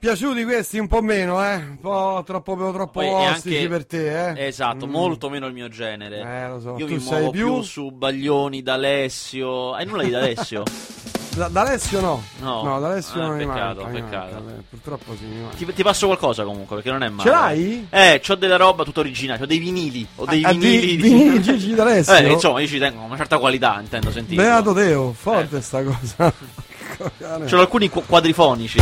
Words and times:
Piaciuti 0.00 0.44
questi 0.44 0.78
un 0.78 0.88
po' 0.88 1.02
meno, 1.02 1.44
eh? 1.44 1.56
Un 1.56 1.78
po' 1.78 2.22
troppo, 2.24 2.54
troppo 2.72 3.00
Poi 3.00 3.06
ostici 3.08 3.56
anche- 3.56 3.68
per 3.68 3.84
te, 3.86 4.30
eh? 4.30 4.46
Esatto, 4.46 4.86
Mm. 4.86 4.90
molto 4.90 5.28
meno 5.28 5.46
il 5.46 5.52
mio 5.52 5.68
genere. 5.68 6.20
Eh, 6.20 6.48
lo 6.48 6.58
so. 6.60 6.76
Io 6.78 6.86
tu 6.86 6.94
mi 6.94 7.00
sei 7.00 7.18
muovo 7.18 7.30
più... 7.32 7.44
più 7.52 7.62
su 7.62 7.90
Baglioni, 7.90 8.62
D'Alessio. 8.62 9.74
Hai 9.74 9.84
nulla 9.84 10.02
di 10.02 10.10
D'Alessio? 10.10 10.62
Da, 11.30 11.46
da 11.46 11.60
Alessio 11.60 12.00
no. 12.00 12.22
No. 12.40 12.80
da 12.80 12.88
Alessio 12.88 13.20
Ah, 13.22 13.26
non 13.28 13.36
mi 13.36 13.46
peccato, 13.46 13.82
manca, 13.82 13.88
mi 13.88 14.02
peccato. 14.02 14.34
manca, 14.34 14.50
eh, 14.50 14.62
Purtroppo 14.68 15.14
sì, 15.16 15.24
mi 15.26 15.40
manca. 15.42 15.56
ti, 15.56 15.72
ti 15.74 15.82
passo 15.84 16.06
qualcosa 16.06 16.42
comunque, 16.42 16.74
perché 16.74 16.90
non 16.90 17.04
è 17.04 17.08
male. 17.08 17.22
Ce 17.22 17.34
l'hai? 17.34 17.86
Eh, 17.88 18.20
c'ho 18.26 18.34
della 18.34 18.56
roba 18.56 18.82
tutta 18.82 18.98
originale, 18.98 19.40
ho 19.40 19.46
dei 19.46 19.58
vinili. 19.58 20.04
Ho 20.16 20.24
dei 20.24 20.42
Ah, 20.42 20.50
vinili. 20.50 20.96
di- 20.96 21.02
vinili 21.02 21.40
Gigi 21.40 21.72
D'Alessio? 21.74 22.14
Eh, 22.16 22.32
insomma, 22.32 22.60
io 22.60 22.66
ci 22.66 22.78
tengo 22.80 23.02
una 23.04 23.16
certa 23.16 23.38
qualità, 23.38 23.78
intendo 23.80 24.10
sentire. 24.10 24.42
Beato 24.42 24.72
Teo, 24.74 25.10
Eh. 25.10 25.14
forte 25.14 25.60
sta 25.60 25.84
cosa. 25.84 26.32
C'ho 27.46 27.60
alcuni 27.60 27.88
qu- 27.88 28.04
quadrifonici. 28.06 28.80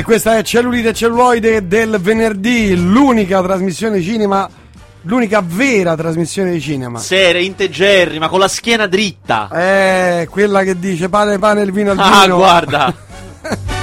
E 0.00 0.02
questa 0.02 0.38
è 0.38 0.42
Cellulite 0.42 0.88
e 0.88 0.94
Celluloide 0.94 1.66
del 1.66 1.98
venerdì, 2.00 2.74
l'unica 2.74 3.42
trasmissione 3.42 4.00
cinema, 4.00 4.48
l'unica 5.02 5.42
vera 5.44 5.94
trasmissione 5.96 6.52
di 6.52 6.60
cinema. 6.60 6.98
Serie, 6.98 7.42
integerri, 7.42 8.18
ma 8.18 8.28
con 8.28 8.38
la 8.40 8.48
schiena 8.48 8.86
dritta. 8.86 9.48
Eh, 9.52 10.28
quella 10.30 10.62
che 10.62 10.78
dice 10.78 11.08
pane, 11.08 11.38
pane, 11.38 11.62
il 11.62 11.72
vino 11.72 11.90
al 11.92 11.98
Ah, 11.98 12.20
vino. 12.22 12.36
guarda. 12.36 12.94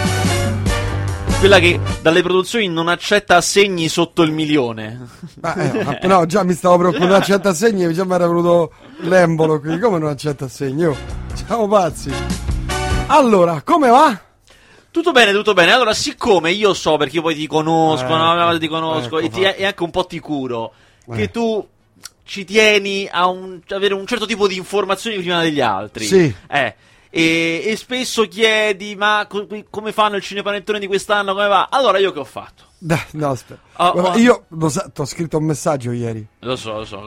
Quella 1.39 1.59
che 1.59 1.79
dalle 2.01 2.23
produzioni 2.23 2.67
non 2.67 2.87
accetta 2.87 3.35
assegni 3.35 3.89
sotto 3.89 4.23
il 4.23 4.31
milione. 4.31 5.07
Ma, 5.39 5.53
eh, 5.53 5.83
ma- 5.83 5.97
no, 6.01 6.25
già 6.25 6.41
mi 6.43 6.53
stavo 6.53 6.77
preoccupando, 6.77 7.13
non 7.13 7.21
accetta 7.21 7.49
assegni, 7.49 7.93
già 7.93 8.05
mi 8.05 8.13
era 8.13 8.25
venuto 8.27 8.71
l'embolo 9.01 9.59
qui. 9.59 9.77
Come 9.79 9.99
non 9.99 10.09
accetta 10.09 10.45
assegni? 10.45 10.85
Oh, 10.85 10.95
siamo 11.45 11.67
pazzi. 11.67 12.11
Allora, 13.07 13.61
come 13.61 13.89
va? 13.89 14.19
Tutto 14.89 15.11
bene, 15.11 15.31
tutto 15.31 15.53
bene. 15.53 15.73
Allora, 15.73 15.93
siccome 15.93 16.49
io 16.51 16.73
so, 16.73 16.97
perché 16.97 17.21
poi 17.21 17.35
ti 17.35 17.45
conosco, 17.45 18.05
Ecco, 18.05 18.15
no? 18.17 18.57
ti 18.57 18.67
conosco, 18.67 19.19
ecco 19.19 19.19
e, 19.19 19.29
ti- 19.29 19.43
e 19.43 19.63
anche 19.63 19.83
un 19.83 19.91
po' 19.91 20.05
ti 20.07 20.17
curo, 20.19 20.71
Eh. 21.09 21.15
che 21.15 21.31
tu 21.31 21.65
ci 22.23 22.43
tieni 22.43 23.07
a 23.09 23.27
un- 23.27 23.61
avere 23.69 23.93
un 23.93 24.05
certo 24.05 24.25
tipo 24.25 24.47
di 24.47 24.57
informazioni 24.57 25.17
prima 25.17 25.41
degli 25.41 25.61
altri. 25.61 26.05
Sì. 26.05 26.33
Eh. 26.49 26.75
E, 27.09 27.63
e 27.65 27.75
spesso 27.77 28.27
chiedi, 28.27 28.95
ma 28.95 29.25
co- 29.29 29.47
come 29.69 29.91
fanno 29.93 30.17
il 30.17 30.21
cinepanettone 30.21 30.77
di 30.77 30.87
quest'anno? 30.87 31.33
Come 31.33 31.47
va? 31.47 31.67
Allora, 31.71 31.97
io 31.99 32.11
che 32.11 32.19
ho 32.19 32.23
fatto? 32.25 32.63
Dai, 32.79 32.99
no, 33.13 33.29
aspetta. 33.31 33.59
Oh, 33.77 33.91
Guarda, 33.93 34.11
oh. 34.11 34.17
Io 34.17 34.45
ti 34.93 35.01
ho 35.01 35.05
scritto 35.05 35.37
un 35.37 35.45
messaggio 35.45 35.91
ieri. 35.91 36.23
Lo 36.41 36.55
so, 36.57 36.73
lo 36.73 36.85
so, 36.85 37.01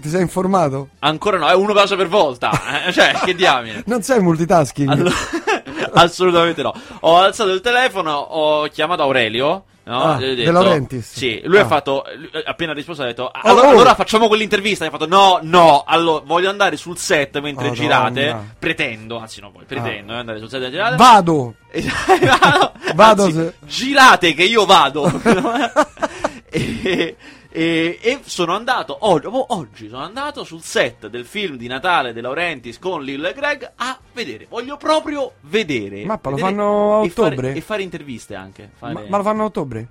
ti 0.00 0.08
sei 0.08 0.20
informato? 0.20 0.90
ancora 1.00 1.38
no, 1.38 1.48
è 1.48 1.54
uno 1.54 1.72
cosa 1.72 1.96
per 1.96 2.06
volta. 2.08 2.50
eh, 2.86 2.92
cioè, 2.92 3.14
che 3.24 3.34
diamine. 3.34 3.82
Non 3.88 4.02
sei 4.02 4.20
multitasking. 4.20 4.90
Allora- 4.90 5.14
assolutamente 5.94 6.62
no. 6.62 6.72
Ho 7.00 7.16
alzato 7.16 7.50
il 7.50 7.60
telefono, 7.62 8.12
ho 8.12 8.66
chiamato 8.68 9.02
Aurelio. 9.02 9.64
No? 9.82 10.02
Ah, 10.02 10.14
ho 10.16 10.18
De 10.18 10.50
Laurentiis. 10.50 11.10
Sì, 11.12 11.40
lui 11.44 11.58
Ah. 11.58 11.62
ha 11.62 11.66
fatto. 11.66 12.04
lui- 12.16 12.30
appena 12.44 12.72
risposto, 12.72 13.02
ha 13.02 13.06
detto: 13.06 13.30
allora, 13.32 13.66
oh. 13.68 13.70
allora 13.70 13.94
facciamo 13.94 14.28
quell'intervista. 14.28 14.84
E 14.84 14.88
ha 14.88 14.90
fatto: 14.90 15.06
No, 15.06 15.38
no, 15.42 15.82
allora 15.86 16.22
voglio 16.24 16.48
andare 16.50 16.76
sul 16.76 16.96
set 16.98 17.40
mentre 17.40 17.68
Madonna. 17.70 18.10
girate. 18.10 18.36
Pretendo, 18.58 19.18
anzi, 19.18 19.40
no, 19.40 19.50
poi 19.50 19.64
pretendo 19.64 20.12
eh, 20.12 20.16
andare 20.16 20.38
sul 20.38 20.48
set 20.48 20.60
mentre 20.60 20.78
girate. 20.78 20.96
Vado. 20.96 21.54
Vado, 21.72 22.72
Vado 22.94 23.22
anzi, 23.24 23.34
se- 23.36 23.54
girate 23.66 24.34
che 24.34 24.44
io 24.44 24.64
vado. 24.66 25.10
e, 26.50 27.16
e- 27.50 27.98
e 28.00 28.20
sono 28.24 28.54
andato 28.54 28.96
oggi, 29.00 29.26
oh, 29.26 29.44
oggi 29.48 29.88
sono 29.88 30.02
andato 30.04 30.44
sul 30.44 30.62
set 30.62 31.08
del 31.08 31.24
film 31.24 31.56
di 31.56 31.66
Natale 31.66 32.12
De 32.12 32.20
Laurentiis 32.20 32.78
con 32.78 33.02
Lil 33.02 33.24
e 33.24 33.32
Greg 33.32 33.72
a 33.76 33.98
vedere. 34.12 34.46
Voglio 34.48 34.76
proprio 34.76 35.32
vedere. 35.42 36.04
Mappa, 36.04 36.30
lo 36.30 36.36
Vedere 36.36 36.54
fanno 36.54 37.00
a 37.00 37.04
e 37.04 37.08
fare- 37.10 37.26
ottobre? 37.34 37.54
e 37.54 37.60
fare 37.60 37.82
interviste 37.82 38.34
anche. 38.34 38.70
fare- 38.76 38.92
Ma, 38.94 39.02
ma 39.08 39.16
lo 39.16 39.22
fanno 39.22 39.42
a 39.42 39.46
ottobre? 39.46 39.88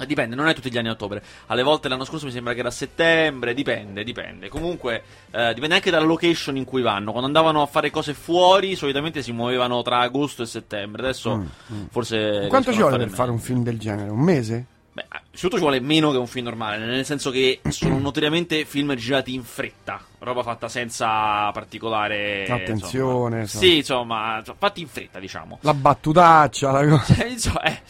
eh, 0.00 0.06
Dipende, 0.06 0.36
non 0.36 0.46
è 0.48 0.54
tutti 0.54 0.70
gli 0.70 0.78
anni 0.78 0.88
a 0.88 0.92
ottobre. 0.92 1.22
Alle 1.46 1.62
volte 1.64 1.88
l'anno 1.88 2.04
scorso 2.04 2.26
mi 2.26 2.30
sembra 2.32 2.52
che 2.52 2.60
era 2.60 2.68
a 2.68 2.72
settembre, 2.72 3.52
dipende, 3.54 4.04
dipende. 4.04 4.48
Comunque, 4.48 5.02
eh, 5.32 5.52
dipende 5.54 5.74
anche 5.76 5.90
dalla 5.90 6.04
location 6.06 6.56
in 6.56 6.64
cui 6.64 6.82
vanno. 6.82 7.10
Quando 7.10 7.26
andavano 7.26 7.62
a 7.62 7.66
fare 7.66 7.90
cose 7.90 8.14
fuori, 8.14 8.76
solitamente 8.76 9.22
si 9.22 9.32
muovevano 9.32 9.82
tra 9.82 9.98
agosto 10.00 10.42
e 10.42 10.46
settembre. 10.46 11.02
Adesso 11.02 11.44
forse. 11.90 12.46
Quanto 12.48 12.72
ci 12.72 12.78
vuole 12.80 12.96
per 12.98 13.10
fare 13.10 13.30
un 13.32 13.38
film 13.40 13.62
del 13.64 13.78
genere? 13.78 14.10
Un 14.10 14.20
mese? 14.20 14.66
Beh, 14.98 15.04
innanzitutto 15.10 15.56
ci 15.56 15.62
vuole 15.62 15.80
meno 15.80 16.10
che 16.10 16.16
un 16.16 16.26
film 16.26 16.46
normale, 16.46 16.78
nel 16.78 17.04
senso 17.04 17.30
che 17.30 17.60
sono 17.68 17.98
notoriamente 18.00 18.64
film 18.64 18.94
girati 18.96 19.32
in 19.32 19.44
fretta, 19.44 20.00
roba 20.18 20.42
fatta 20.42 20.68
senza 20.68 21.50
particolare 21.52 22.46
Attenzione, 22.48 23.40
insomma. 23.40 23.40
insomma. 23.42 23.62
Sì, 23.62 23.76
insomma, 23.76 24.42
fatti 24.58 24.80
in 24.80 24.88
fretta, 24.88 25.20
diciamo. 25.20 25.58
La 25.60 25.74
battutaccia, 25.74 26.72
la 26.72 26.86
cosa. 26.88 27.24
Eh, 27.24 27.28
insomma, 27.28 27.62
eh, 27.62 27.80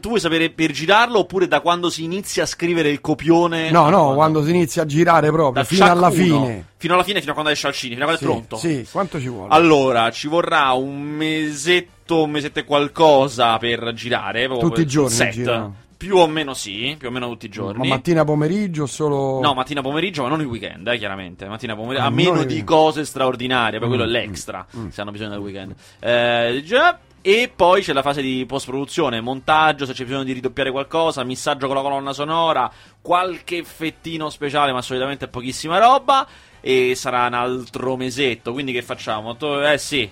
tu 0.00 0.08
vuoi 0.08 0.18
sapere 0.20 0.50
per 0.50 0.72
girarlo 0.72 1.20
oppure 1.20 1.46
da 1.46 1.60
quando 1.60 1.88
si 1.88 2.02
inizia 2.02 2.42
a 2.42 2.46
scrivere 2.46 2.90
il 2.90 3.00
copione? 3.00 3.70
No, 3.70 3.88
no, 3.88 4.14
quando 4.14 4.42
si 4.42 4.50
inizia 4.50 4.82
a 4.82 4.86
girare 4.86 5.28
proprio, 5.30 5.62
Da 5.62 5.64
fino 5.64 5.84
alla 5.84 6.08
1, 6.08 6.14
fine. 6.16 6.66
Fino 6.78 6.94
alla 6.94 7.04
fine, 7.04 7.20
fino 7.20 7.30
a 7.30 7.34
quando 7.34 7.52
esce 7.52 7.68
al 7.68 7.74
cinema, 7.74 8.04
fino 8.16 8.32
a 8.32 8.34
quando 8.34 8.56
Sì, 8.56 8.66
è 8.66 8.72
pronto. 8.72 8.84
Sì, 8.84 8.90
quanto 8.90 9.20
ci 9.20 9.28
vuole? 9.28 9.54
Allora, 9.54 10.10
ci 10.10 10.26
vorrà 10.26 10.72
un 10.72 11.00
mesetto, 11.00 12.24
un 12.24 12.30
mesetto 12.30 12.58
e 12.58 12.64
qualcosa 12.64 13.56
per 13.58 13.92
girare. 13.94 14.48
Tutti 14.48 14.80
i 14.80 14.82
sul 14.82 14.84
giorni 14.86 15.14
set. 15.14 15.30
girano. 15.30 15.74
Più 16.00 16.16
o 16.16 16.26
meno 16.26 16.54
sì, 16.54 16.94
più 16.98 17.08
o 17.08 17.10
meno 17.10 17.28
tutti 17.28 17.44
i 17.44 17.50
giorni. 17.50 17.86
Ma 17.86 17.96
mattina 17.96 18.24
pomeriggio 18.24 18.84
o 18.84 18.86
solo... 18.86 19.38
No, 19.42 19.52
mattina 19.52 19.82
pomeriggio, 19.82 20.22
ma 20.22 20.28
non 20.28 20.40
il 20.40 20.46
weekend, 20.46 20.88
eh, 20.88 20.96
chiaramente. 20.96 21.46
Mattina 21.46 21.76
pomeriggio, 21.76 22.04
Ah, 22.04 22.06
a 22.06 22.10
meno 22.10 22.42
di 22.44 22.64
cose 22.64 23.04
straordinarie, 23.04 23.78
poi 23.78 23.88
quello 23.88 24.04
è 24.04 24.06
Mm, 24.06 24.10
l'extra, 24.10 24.66
mm, 24.74 24.80
mm. 24.80 24.88
se 24.88 25.00
hanno 25.02 25.10
bisogno 25.10 25.28
del 25.28 25.40
weekend. 25.40 25.74
Eh, 25.98 26.62
già, 26.64 26.98
e 27.20 27.52
poi 27.54 27.82
c'è 27.82 27.92
la 27.92 28.00
fase 28.00 28.22
di 28.22 28.46
post-produzione, 28.46 29.20
montaggio, 29.20 29.84
se 29.84 29.92
c'è 29.92 30.04
bisogno 30.04 30.24
di 30.24 30.32
ridoppiare 30.32 30.70
qualcosa, 30.70 31.22
missaggio 31.22 31.66
con 31.66 31.76
la 31.76 31.82
colonna 31.82 32.14
sonora, 32.14 32.72
qualche 33.02 33.58
effettino 33.58 34.30
speciale, 34.30 34.72
ma 34.72 34.80
solitamente 34.80 35.28
pochissima 35.28 35.78
roba. 35.78 36.26
E 36.62 36.94
sarà 36.94 37.26
un 37.26 37.34
altro 37.34 37.96
mesetto, 37.98 38.52
quindi 38.54 38.72
che 38.72 38.80
facciamo? 38.80 39.36
Eh 39.70 39.76
sì, 39.76 40.08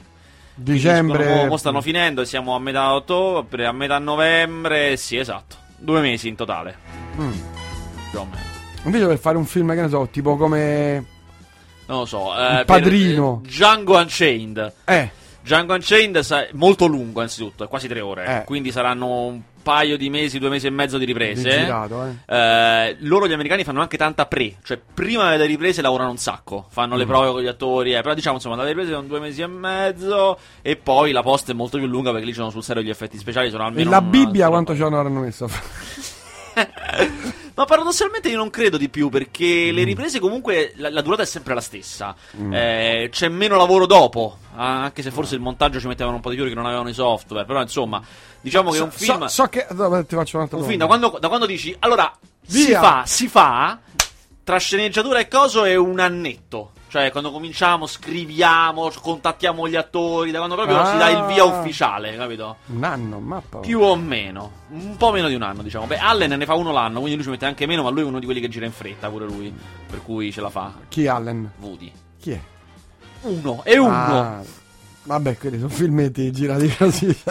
Dicembre... 0.54 1.34
Mo, 1.34 1.46
mo 1.46 1.56
stanno 1.56 1.80
finendo, 1.80 2.26
siamo 2.26 2.54
a 2.54 2.58
metà 2.58 2.92
ottobre, 2.92 3.64
a 3.64 3.72
metà 3.72 3.98
novembre, 3.98 4.98
sì, 4.98 5.16
esatto. 5.16 5.66
Due 5.78 6.00
mesi 6.00 6.28
in 6.28 6.34
totale, 6.36 6.76
Mm. 7.16 7.32
più 8.10 8.18
o 8.20 8.24
meno. 8.24 8.46
Invece 8.84 9.06
per 9.06 9.18
fare 9.18 9.36
un 9.36 9.44
film, 9.44 9.74
che 9.74 9.80
ne 9.82 9.88
so, 9.88 10.08
tipo 10.10 10.36
come... 10.36 11.04
Non 11.86 12.00
lo 12.00 12.04
so. 12.04 12.32
eh, 12.36 12.64
Padrino. 12.64 13.40
per- 13.40 13.50
Django 13.50 13.96
Unchained. 13.96 14.72
Eh, 14.84 15.10
Django 15.42 15.74
Unchained 15.74 16.18
sa- 16.20 16.46
molto 16.52 16.86
lungo, 16.86 17.20
anzitutto, 17.22 17.64
è 17.64 17.68
quasi 17.68 17.88
tre 17.88 18.00
ore. 18.00 18.40
Eh. 18.40 18.44
Quindi 18.44 18.70
saranno 18.70 19.06
un 19.26 19.40
paio 19.62 19.96
di 19.96 20.08
mesi, 20.10 20.38
due 20.38 20.48
mesi 20.48 20.66
e 20.66 20.70
mezzo 20.70 20.98
di 20.98 21.04
riprese. 21.04 21.50
girato, 21.50 22.04
eh. 22.04 22.34
Eh, 22.36 22.96
loro 23.00 23.26
gli 23.28 23.32
americani 23.32 23.64
fanno 23.64 23.80
anche 23.80 23.96
tanta 23.96 24.26
pre, 24.26 24.56
cioè 24.64 24.78
prima 24.94 25.30
delle 25.30 25.46
riprese 25.46 25.82
lavorano 25.82 26.10
un 26.10 26.16
sacco, 26.18 26.66
fanno 26.70 26.94
Mm. 26.94 26.98
le 26.98 27.06
prove 27.06 27.30
con 27.30 27.42
gli 27.42 27.46
attori, 27.46 27.94
eh, 27.94 28.00
però 28.02 28.14
diciamo 28.14 28.36
insomma 28.36 28.56
dalle 28.56 28.68
riprese 28.68 28.92
sono 28.92 29.06
due 29.06 29.20
mesi 29.20 29.42
e 29.42 29.46
mezzo 29.46 30.38
e 30.62 30.76
poi 30.76 31.12
la 31.12 31.22
posta 31.22 31.52
è 31.52 31.54
molto 31.54 31.78
più 31.78 31.86
lunga 31.86 32.10
perché 32.10 32.24
lì 32.26 32.32
ci 32.32 32.38
sono 32.38 32.50
sul 32.50 32.62
serio 32.62 32.82
gli 32.82 32.90
effetti 32.90 33.18
speciali, 33.18 33.50
sono 33.50 33.64
E 33.64 33.66
almeno 33.66 33.90
la 33.90 33.98
una- 33.98 34.06
Bibbia 34.08 34.48
quanto 34.48 34.74
ci 34.74 34.82
avranno 34.82 35.20
messo? 35.20 35.48
Ma 37.54 37.64
paradossalmente 37.64 38.28
io 38.28 38.36
non 38.36 38.50
credo 38.50 38.76
di 38.76 38.88
più 38.88 39.08
perché 39.08 39.70
Mm. 39.72 39.74
le 39.74 39.84
riprese 39.84 40.20
comunque 40.20 40.72
la, 40.76 40.90
la 40.90 41.00
durata 41.02 41.22
è 41.22 41.26
sempre 41.26 41.54
la 41.54 41.60
stessa. 41.60 42.14
Eh, 42.52 43.08
c'è 43.10 43.28
meno 43.28 43.56
lavoro 43.56 43.86
dopo, 43.86 44.38
anche 44.64 45.02
se 45.02 45.10
forse 45.10 45.34
il 45.34 45.40
montaggio 45.40 45.78
ci 45.80 45.86
mettevano 45.86 46.16
un 46.16 46.22
po' 46.22 46.30
di 46.30 46.36
più 46.36 46.46
che 46.46 46.54
non 46.54 46.66
avevano 46.66 46.88
i 46.88 46.94
software. 46.94 47.44
Però 47.44 47.60
insomma, 47.60 48.02
diciamo 48.40 48.70
che 48.70 48.78
è 48.78 48.82
un 48.82 48.90
film. 48.90 49.20
So, 49.26 49.28
so 49.28 49.46
che... 49.48 49.66
no, 49.70 50.04
ti 50.04 50.14
faccio 50.16 50.36
un'altra 50.36 50.56
un 50.58 50.62
domanda. 50.62 50.66
film 50.66 50.78
da 50.78 50.86
quando, 50.86 51.18
da 51.18 51.28
quando 51.28 51.46
dici 51.46 51.74
allora 51.78 52.12
si 52.46 52.66
Via. 52.66 52.80
fa, 52.80 53.02
si 53.06 53.28
fa 53.28 53.78
tra 54.42 54.56
sceneggiatura 54.58 55.18
e 55.18 55.28
coso 55.28 55.64
è 55.64 55.74
un 55.76 55.98
annetto. 56.00 56.72
Cioè, 56.88 57.10
quando 57.10 57.30
cominciamo, 57.30 57.86
scriviamo, 57.86 58.90
contattiamo 59.02 59.68
gli 59.68 59.76
attori, 59.76 60.30
da 60.30 60.38
quando 60.38 60.54
proprio 60.56 60.86
si 60.86 60.96
dà 60.96 61.10
il 61.10 61.24
via 61.26 61.42
Ah. 61.42 61.58
ufficiale, 61.58 62.16
capito? 62.16 62.56
Un 62.68 62.82
anno, 62.82 63.18
mappa. 63.20 63.58
Più 63.58 63.78
o 63.82 63.94
meno, 63.94 64.50
un 64.70 64.96
po' 64.96 65.10
meno 65.12 65.28
di 65.28 65.34
un 65.34 65.42
anno, 65.42 65.60
diciamo. 65.62 65.84
Beh, 65.84 65.98
Allen 65.98 66.30
ne 66.38 66.46
fa 66.46 66.54
uno 66.54 66.72
l'anno, 66.72 66.94
quindi 67.00 67.16
lui 67.16 67.24
ci 67.24 67.28
mette 67.30 67.44
anche 67.44 67.66
meno, 67.66 67.82
ma 67.82 67.90
lui 67.90 68.00
è 68.00 68.04
uno 68.04 68.18
di 68.18 68.24
quelli 68.24 68.40
che 68.40 68.48
gira 68.48 68.64
in 68.64 68.72
fretta, 68.72 69.10
pure 69.10 69.26
lui. 69.26 69.52
Per 69.86 70.02
cui 70.02 70.32
ce 70.32 70.40
la 70.40 70.48
fa. 70.48 70.72
Chi 70.88 71.06
Allen? 71.06 71.50
Woody. 71.60 71.92
Chi 72.18 72.30
è? 72.30 72.40
Uno, 73.28 73.62
è 73.62 73.76
uno. 73.76 73.92
Ah, 73.94 74.42
vabbè, 75.02 75.36
quelli 75.36 75.58
sono 75.58 75.68
filmetti 75.68 76.30
girati 76.32 76.74
così. 76.76 77.06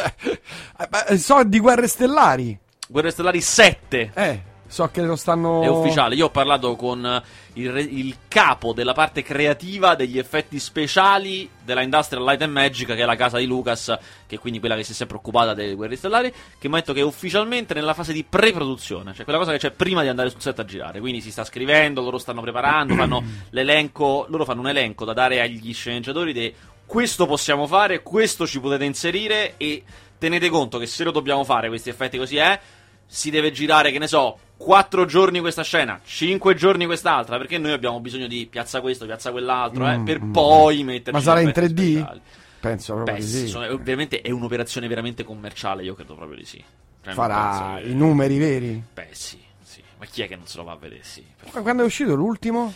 Eh, 0.80 0.88
beh, 0.88 1.18
so 1.18 1.44
di 1.44 1.60
Guerre 1.60 1.88
Stellari. 1.88 2.56
Guerre 2.88 3.10
Stellari 3.10 3.42
7. 3.42 4.12
Eh, 4.14 4.42
So 4.68 4.90
che 4.92 5.02
lo 5.02 5.16
stanno. 5.16 5.62
È 5.62 5.68
ufficiale. 5.68 6.16
Io 6.16 6.26
ho 6.26 6.30
parlato 6.30 6.76
con 6.76 7.24
il, 7.54 7.72
re- 7.72 7.82
il 7.82 8.16
capo 8.28 8.74
della 8.74 8.94
parte 8.94 9.24
creativa 9.24 9.96
degli 9.96 10.18
effetti 10.18 10.60
speciali 10.60 11.50
della 11.64 11.82
Industrial 11.82 12.24
Light 12.24 12.42
and 12.42 12.52
Magic, 12.52 12.88
che 12.88 12.96
è 12.96 13.06
la 13.06 13.16
casa 13.16 13.38
di 13.38 13.46
Lucas, 13.46 13.98
che 14.28 14.36
è 14.36 14.40
quindi 14.40 14.60
quella 14.60 14.76
che 14.76 14.84
si 14.84 14.92
è 14.92 14.96
sempre 14.96 15.18
occupata 15.18 15.54
delle 15.54 15.74
guerre 15.74 15.96
stellari, 15.96 16.34
che 16.60 16.68
mi 16.68 16.76
ha 16.76 16.78
detto 16.80 16.94
che 16.94 17.00
è 17.00 17.04
ufficialmente 17.04 17.74
nella 17.74 17.94
fase 17.94 18.14
di 18.14 18.24
pre-produzione, 18.24 19.14
cioè 19.14 19.24
quella 19.24 19.40
cosa 19.40 19.52
che 19.52 19.58
c'è 19.58 19.72
prima 19.72 20.02
di 20.02 20.10
andare 20.10 20.30
sul 20.30 20.42
set 20.42 20.60
a 20.60 20.66
girare. 20.66 21.00
Quindi 21.00 21.22
si 21.22 21.32
sta 21.32 21.44
scrivendo, 21.44 22.02
loro 22.02 22.18
stanno 22.18 22.42
preparando, 22.42 22.94
fanno 22.96 23.24
l'elenco, 23.52 24.26
loro 24.30 24.46
fanno 24.46 24.62
un 24.62 24.68
elenco 24.68 25.06
da 25.06 25.14
dare 25.14 25.42
agli 25.42 25.74
sceneggiatori 25.74 26.34
di 26.34 26.54
questo 26.86 27.26
possiamo 27.26 27.68
fare, 27.68 28.02
questo 28.02 28.48
ci 28.48 28.62
potete 28.62 28.86
inserire 28.86 29.56
e 29.58 29.84
tenete 30.18 30.50
conto 30.50 30.78
che 30.78 30.86
se 30.86 31.04
lo 31.04 31.12
dobbiamo 31.12 31.44
fare 31.44 31.68
questi 31.68 31.90
effetti 31.90 32.18
così 32.18 32.38
è, 32.38 32.60
si 33.08 33.30
deve 33.32 33.52
girare, 33.52 33.92
che 33.92 34.00
ne 34.00 34.08
so, 34.08 34.38
4 34.58 35.06
giorni 35.06 35.40
questa 35.40 35.64
scena, 35.64 36.00
5 36.04 36.54
giorni 36.56 36.86
quest'altra, 36.86 37.38
perché 37.38 37.58
noi 37.58 37.72
abbiamo 37.72 38.00
bisogno 38.00 38.28
di 38.28 38.46
piazza 38.50 38.82
questo, 38.82 39.06
piazza 39.06 39.32
quell'altro, 39.32 39.88
eh, 39.88 39.98
Mm, 39.98 40.06
per 40.06 40.22
mm. 40.24 40.32
poi 40.32 40.84
metterci 40.84 41.12
Ma 41.12 41.22
sarà 41.22 41.40
in 41.40 41.50
effetti 41.50 41.74
3D? 41.74 41.92
speciali. 41.98 42.22
Penso 42.60 42.94
proprio 42.96 43.16
Beh, 43.16 43.22
di 43.22 43.28
sì, 43.28 43.48
sono- 43.48 43.72
ovviamente 43.72 44.22
è 44.22 44.32
un'operazione 44.32 44.88
veramente 44.88 45.24
commerciale, 45.24 45.84
io 45.84 45.94
credo 45.94 46.16
proprio 46.16 46.38
di 46.38 46.46
sì. 46.46 46.64
Cioè, 47.04 47.14
Farà 47.14 47.78
che- 47.82 47.88
i 47.90 47.94
numeri 47.94 48.38
veri. 48.40 48.84
Beh, 48.94 49.08
sì, 49.12 49.38
sì. 49.62 49.82
Ma 50.00 50.06
chi 50.06 50.24
è 50.24 50.28
che 50.28 50.36
non 50.36 50.48
se 50.48 50.58
lo 50.58 50.64
va 50.64 50.72
a 50.74 50.78
vedere? 50.78 51.02
Sì. 51.04 51.24
per 51.52 51.62
Quando 51.62 51.84
è 51.84 51.86
uscito 51.86 52.16
l'ultimo? 52.16 52.74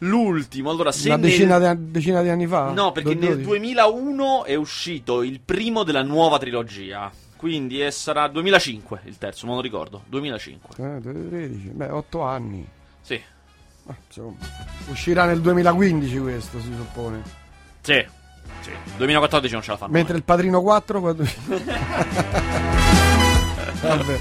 L'ultimo, 0.00 0.68
allora 0.70 0.92
se 0.92 1.08
Una 1.08 1.16
nel- 1.16 1.30
decina, 1.30 1.58
di, 1.74 1.90
decina 1.90 2.20
di 2.20 2.28
anni 2.28 2.46
fa? 2.46 2.70
No, 2.70 2.92
perché 2.92 3.14
nel 3.14 3.40
12? 3.40 3.42
2001 3.44 4.44
è 4.44 4.54
uscito 4.54 5.22
il 5.22 5.40
primo 5.42 5.82
della 5.84 6.02
nuova 6.02 6.38
trilogia. 6.38 7.10
Quindi 7.36 7.84
eh, 7.84 7.90
sarà 7.90 8.28
2005 8.28 9.02
il 9.04 9.18
terzo, 9.18 9.46
non 9.46 9.56
lo 9.56 9.60
ricordo. 9.60 10.02
2005. 10.06 10.96
Eh, 10.96 11.00
13, 11.00 11.68
beh, 11.68 11.90
8 11.90 12.22
anni. 12.22 12.66
Sì. 13.02 13.20
Ma, 13.84 13.96
insomma, 14.06 14.36
uscirà 14.88 15.26
nel 15.26 15.40
2015 15.40 16.18
questo, 16.18 16.60
si 16.60 16.72
suppone. 16.74 17.22
Sì. 17.82 18.04
Sì. 18.60 18.70
2014 18.96 19.52
non 19.52 19.62
ce 19.62 19.70
la 19.70 19.76
fanno. 19.76 19.92
Mentre 19.92 20.16
il 20.16 20.24
Padrino 20.24 20.62
4 20.62 21.00
quando... 21.00 21.24
Vabbè. 23.80 24.20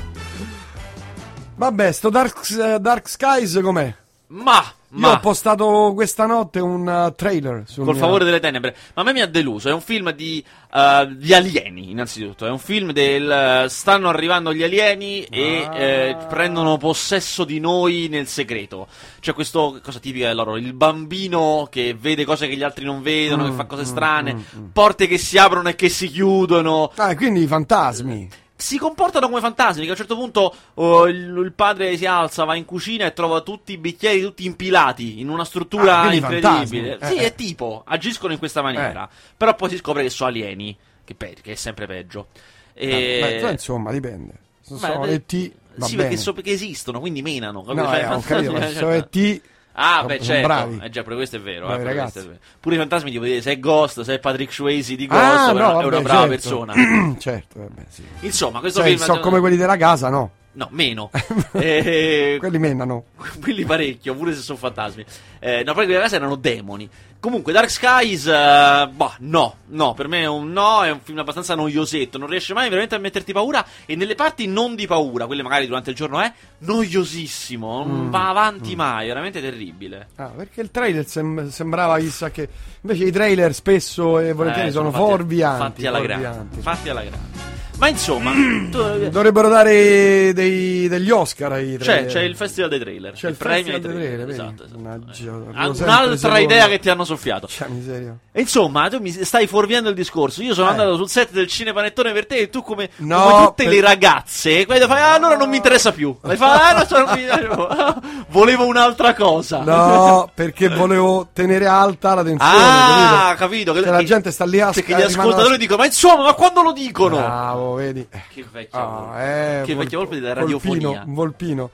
Vabbè, 1.55 1.91
sto 1.91 2.09
Dark, 2.09 2.49
eh, 2.51 2.79
Dark 2.79 3.07
Skies 3.07 3.59
com'è? 3.61 3.95
Ma, 4.27 4.55
Io 4.57 4.99
ma 4.99 5.11
ho 5.11 5.19
postato 5.19 5.91
questa 5.93 6.25
notte 6.25 6.59
un 6.59 6.87
uh, 6.87 7.13
trailer 7.13 7.63
sul 7.67 7.83
col 7.85 7.93
mio- 7.93 8.03
favore 8.03 8.25
delle 8.25 8.39
tenebre. 8.39 8.75
Ma 8.95 9.03
a 9.03 9.05
me 9.05 9.13
mi 9.13 9.21
ha 9.21 9.27
deluso. 9.27 9.69
È 9.69 9.71
un 9.71 9.81
film 9.81 10.11
di, 10.13 10.43
eh, 10.73 11.07
di 11.15 11.33
alieni, 11.33 11.91
innanzitutto. 11.91 12.45
È 12.45 12.49
un 12.49 12.57
film 12.57 12.91
del. 12.91 13.29
eh, 13.29 13.69
stanno 13.69 14.09
arrivando 14.09 14.51
gli 14.51 14.63
alieni 14.63 15.23
e 15.25 15.67
Ah. 15.69 15.75
eh, 15.77 16.17
prendono 16.27 16.77
possesso 16.77 17.43
di 17.43 17.59
noi 17.59 18.07
nel 18.09 18.27
segreto. 18.27 18.87
C'è 19.19 19.33
questo, 19.33 19.79
cosa 19.83 19.99
tipica 19.99 20.33
loro, 20.33 20.57
il 20.57 20.73
bambino 20.73 21.67
che 21.69 21.95
vede 21.99 22.25
cose 22.25 22.47
che 22.47 22.55
gli 22.55 22.63
altri 22.63 22.83
non 22.85 23.01
vedono, 23.03 23.43
Mm, 23.43 23.49
che 23.49 23.53
fa 23.55 23.65
cose 23.65 23.83
mm, 23.83 23.85
strane, 23.85 24.33
mm, 24.33 24.37
mm. 24.57 24.65
porte 24.73 25.05
che 25.07 25.19
si 25.19 25.37
aprono 25.37 25.69
e 25.69 25.75
che 25.75 25.89
si 25.89 26.07
chiudono. 26.09 26.91
Ah, 26.95 27.15
quindi 27.15 27.43
i 27.43 27.47
fantasmi. 27.47 28.29
Si 28.65 28.77
comportano 28.79 29.27
come 29.29 29.41
fantasmi. 29.41 29.83
Che 29.83 29.87
a 29.89 29.91
un 29.91 29.97
certo 29.97 30.15
punto 30.15 30.55
oh, 30.73 31.07
il, 31.07 31.37
il 31.37 31.53
padre 31.53 31.95
si 31.97 32.05
alza, 32.07 32.43
va 32.45 32.55
in 32.55 32.65
cucina 32.65 33.05
e 33.05 33.13
trova 33.13 33.41
tutti 33.41 33.73
i 33.73 33.77
bicchieri 33.77 34.21
tutti 34.21 34.43
impilati 34.45 35.19
in 35.19 35.29
una 35.29 35.45
struttura 35.45 36.01
Ah, 36.01 36.13
incredibile. 36.13 36.97
fantasmi. 36.97 36.97
Sì, 37.09 37.15
Eh, 37.15 37.21
è 37.21 37.25
eh. 37.25 37.35
tipo, 37.35 37.83
agiscono 37.85 38.33
in 38.33 38.39
questa 38.39 38.61
maniera. 38.63 39.07
Però 39.37 39.53
poi 39.55 39.69
si 39.69 39.77
scopre 39.77 40.01
che 40.01 40.09
sono 40.09 40.29
alieni, 40.29 40.75
che, 41.03 41.13
pe- 41.13 41.35
che 41.41 41.51
è 41.51 41.55
sempre 41.55 41.85
peggio. 41.85 42.27
E... 42.73 42.87
Eh, 42.89 43.19
beh, 43.21 43.35
però, 43.35 43.49
insomma, 43.51 43.91
dipende. 43.91 44.33
Se 44.61 44.73
Beh, 44.73 44.79
sono 44.79 44.99
beh, 45.01 45.13
ET, 45.13 45.51
sì, 45.79 45.95
perché, 45.95 46.17
so- 46.17 46.33
perché 46.33 46.51
esistono, 46.51 46.99
quindi 46.99 47.21
menano. 47.21 47.63
capito? 47.63 47.83
No, 47.83 47.89
Cioè, 47.91 47.99
eh, 47.99 48.07
ho 48.07 48.19
capito, 48.21 48.51
cioè, 48.59 48.71
sono 48.73 48.91
ET... 48.91 49.41
Ah, 49.77 49.95
sono- 49.97 50.07
beh, 50.07 50.13
sono 50.15 50.25
certo. 50.25 50.47
bravi. 50.47 50.79
Eh, 50.83 50.89
già, 50.89 51.03
pure 51.03 51.15
questo 51.15 51.35
è 51.35 51.39
vero. 51.41 51.67
Bravi 51.67 51.83
eh, 51.89 51.93
questo 52.01 52.19
è 52.19 52.21
vero. 52.23 52.37
Pure 52.59 52.75
i 52.75 52.77
fantasmi 52.77 53.11
devo 53.11 53.25
dire 53.25 53.41
se 53.41 53.51
è 53.51 53.59
Ghost, 53.59 54.01
se 54.01 54.13
è 54.15 54.19
Patrick 54.19 54.53
Swayze 54.53 54.95
di 54.95 55.05
Ghost, 55.07 55.21
Ah, 55.21 55.51
però 55.53 55.71
no, 55.73 55.81
è 55.81 55.83
una 55.85 55.89
vabbè, 55.89 56.01
brava 56.01 56.19
certo. 56.19 56.29
persona. 56.29 56.73
certo, 57.19 57.59
vabbè, 57.59 57.81
sì. 57.89 58.03
Insomma, 58.21 58.59
questo 58.59 58.79
Cioè, 58.79 58.89
film 58.89 59.01
so 59.01 59.19
come 59.19 59.39
quelli 59.39 59.57
della 59.57 59.77
casa, 59.77 60.09
no. 60.09 60.31
No, 60.55 60.67
meno. 60.71 61.09
Eh, 61.53 62.35
Quelli 62.39 62.57
menano. 62.59 63.05
quelli 63.41 63.63
parecchio, 63.65 64.13
pure 64.15 64.33
se 64.33 64.41
sono 64.41 64.57
fantasmi. 64.57 65.05
Eh, 65.39 65.63
no, 65.65 65.73
poi 65.73 65.85
quella 65.85 66.01
casa 66.01 66.15
erano 66.17 66.35
demoni. 66.35 66.89
Comunque, 67.19 67.53
Dark 67.53 67.69
Skies, 67.71 68.27
eh, 68.27 68.87
bah, 68.91 69.15
no, 69.19 69.55
no, 69.67 69.93
per 69.95 70.07
me 70.07 70.21
è 70.21 70.27
un 70.27 70.51
no, 70.51 70.83
è 70.83 70.91
un 70.91 70.99
film 71.01 71.17
abbastanza 71.19 71.55
noiosetto, 71.55 72.17
non 72.19 72.27
riesce 72.27 72.53
mai 72.53 72.67
veramente 72.69 72.93
a 72.93 72.99
metterti 72.99 73.33
paura 73.33 73.65
e 73.87 73.95
nelle 73.95 74.13
parti 74.13 74.45
non 74.47 74.75
di 74.75 74.85
paura, 74.85 75.25
quelle 75.25 75.41
magari 75.41 75.65
durante 75.65 75.89
il 75.89 75.95
giorno 75.95 76.19
è 76.21 76.31
noiosissimo, 76.59 77.83
non 77.83 78.05
Mm, 78.07 78.09
va 78.11 78.29
avanti 78.29 78.75
mai, 78.75 79.07
veramente 79.07 79.41
terribile. 79.41 80.09
Ah, 80.17 80.27
perché 80.27 80.61
il 80.61 80.69
trailer 80.71 81.05
sem- 81.07 81.47
sembrava 81.49 81.97
chissà 81.97 82.29
che. 82.29 82.47
Invece 82.81 83.05
i 83.05 83.11
trailer 83.11 83.53
spesso 83.55 84.19
e 84.19 84.31
volentieri 84.33 84.67
Eh, 84.67 84.71
sono, 84.71 84.91
fatti- 84.91 85.03
fuorvianti. 85.03 85.61
Fatti 85.63 85.85
alla 85.87 85.99
grande. 86.01 86.61
Fatti 86.61 86.89
alla 86.89 87.01
grande. 87.01 87.34
Ma 87.77 87.89
insomma, 87.89 88.31
tu- 88.71 89.09
Dovrebbero 89.09 89.49
dare 89.49 90.31
dei- 90.33 90.87
degli 90.87 91.11
Oscar 91.11 91.51
ai 91.53 91.75
c'è, 91.77 91.83
trailer. 91.83 92.11
c'è 92.11 92.21
il 92.21 92.35
festival 92.35 92.69
dei 92.69 92.79
trailer. 92.79 93.13
C'è 93.13 93.27
il 93.29 93.35
premio 93.35 93.75
ai 93.75 93.81
festival 93.81 93.97
dei 93.97 94.07
trailer, 94.07 94.25
vedi? 94.25 94.31
Esatto, 94.39 94.63
esatto. 94.63 94.79
Mannaggia, 94.79 95.31
Ah, 95.31 95.33
arrivo 95.59 95.73
sempre 95.73 95.83
Un'altra 95.85 96.15
secondo. 96.17 96.39
idea 96.39 96.67
che 96.67 96.79
ti 96.79 96.89
hanno 96.89 97.03
soffiato. 97.03 97.47
C'è 97.47 97.67
miseria. 97.67 98.15
E 98.31 98.41
Insomma, 98.41 98.87
tu 98.89 98.99
mi 98.99 99.11
stai 99.11 99.47
fuorviando 99.47 99.89
il 99.89 99.95
discorso. 99.95 100.41
Io 100.41 100.53
sono 100.53 100.67
Eh. 100.67 100.71
andato 100.71 100.95
sul 100.95 101.09
set 101.09 101.31
del 101.31 101.47
cinepanettone 101.47 102.11
per 102.13 102.25
te 102.27 102.35
e 102.37 102.49
tu 102.49 102.61
come, 102.63 102.89
No, 102.97 103.21
come 103.23 103.45
tutte 103.47 103.63
per- 103.65 103.73
le 103.73 103.81
ragazze, 103.81 104.65
quando 104.65 104.87
fai, 104.87 105.01
ah, 105.01 105.13
allora 105.15 105.35
non 105.37 105.49
mi 105.49 105.57
interessa 105.57 105.91
più. 105.91 106.15
Lei 106.23 106.37
fa, 106.37 106.69
ah, 106.69 106.77
no, 106.79 106.85
sono- 106.85 107.13
mi- 107.13 107.25
volevo 108.29 108.65
un'altra 108.65 109.13
cosa. 109.13 109.59
No, 109.63 110.29
perché 110.33 110.69
volevo 110.69 111.27
tenere 111.33 111.65
alta 111.67 112.13
la 112.15 112.23
tensione. 112.23 112.53
Ah, 112.53 113.35
capito? 113.37 113.45
capito. 113.45 113.73
Che, 113.73 113.81
Cioè, 113.81 113.91
la 113.91 114.03
gente 114.03 114.31
sta 114.31 114.45
lì 114.45 114.59
a 114.59 114.71
Perché 114.71 114.93
gli 114.93 114.95
rimangono- 114.95 115.21
ascoltatori 115.21 115.57
dicono, 115.57 115.77
ma 115.79 115.85
insomma, 115.85 116.23
ma 116.23 116.33
quando 116.33 116.61
lo 116.61 116.71
dicono? 116.71 117.17
Bravo, 117.17 117.63
vedi. 117.73 118.07
Che 118.09 118.45
vecchia 118.51 118.79
Ah, 118.79 118.85
volpe. 118.85 119.19
eh, 119.59 119.61
Che 119.65 119.73
vol- 119.73 119.83
vecchia 119.83 119.97
volpe 119.97 120.19
della 120.19 120.33
Volpino, 120.35 120.59
radiofonia. 120.61 121.03
un 121.05 121.13
volpino. 121.13 121.69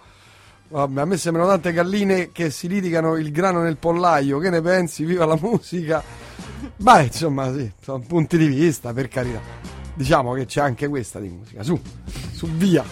Vabbè, 0.70 1.02
a 1.02 1.06
me 1.06 1.18
sembrano 1.18 1.50
tante 1.50 1.74
galline 1.74 2.32
che 2.32 2.50
si 2.50 2.70
litigano 2.70 3.18
il 3.18 3.32
grano 3.32 3.62
nel 3.62 3.76
pollaio. 3.78 4.40
Che 4.40 4.50
ne 4.50 4.62
pensi? 4.62 5.04
Viva 5.04 5.26
la 5.26 5.38
musica. 5.40 6.02
Beh, 6.78 7.04
insomma, 7.04 7.52
sì, 7.54 7.70
sono 7.82 8.00
punti 8.08 8.38
di 8.38 8.48
vista, 8.48 8.94
per 8.94 9.10
carità. 9.10 9.40
Diciamo 9.94 10.34
che 10.34 10.46
c'è 10.46 10.62
anche 10.62 10.88
questa 10.88 11.20
di 11.20 11.28
musica. 11.28 11.62
Su, 11.64 11.80
su 12.32 12.48
via. 12.48 12.84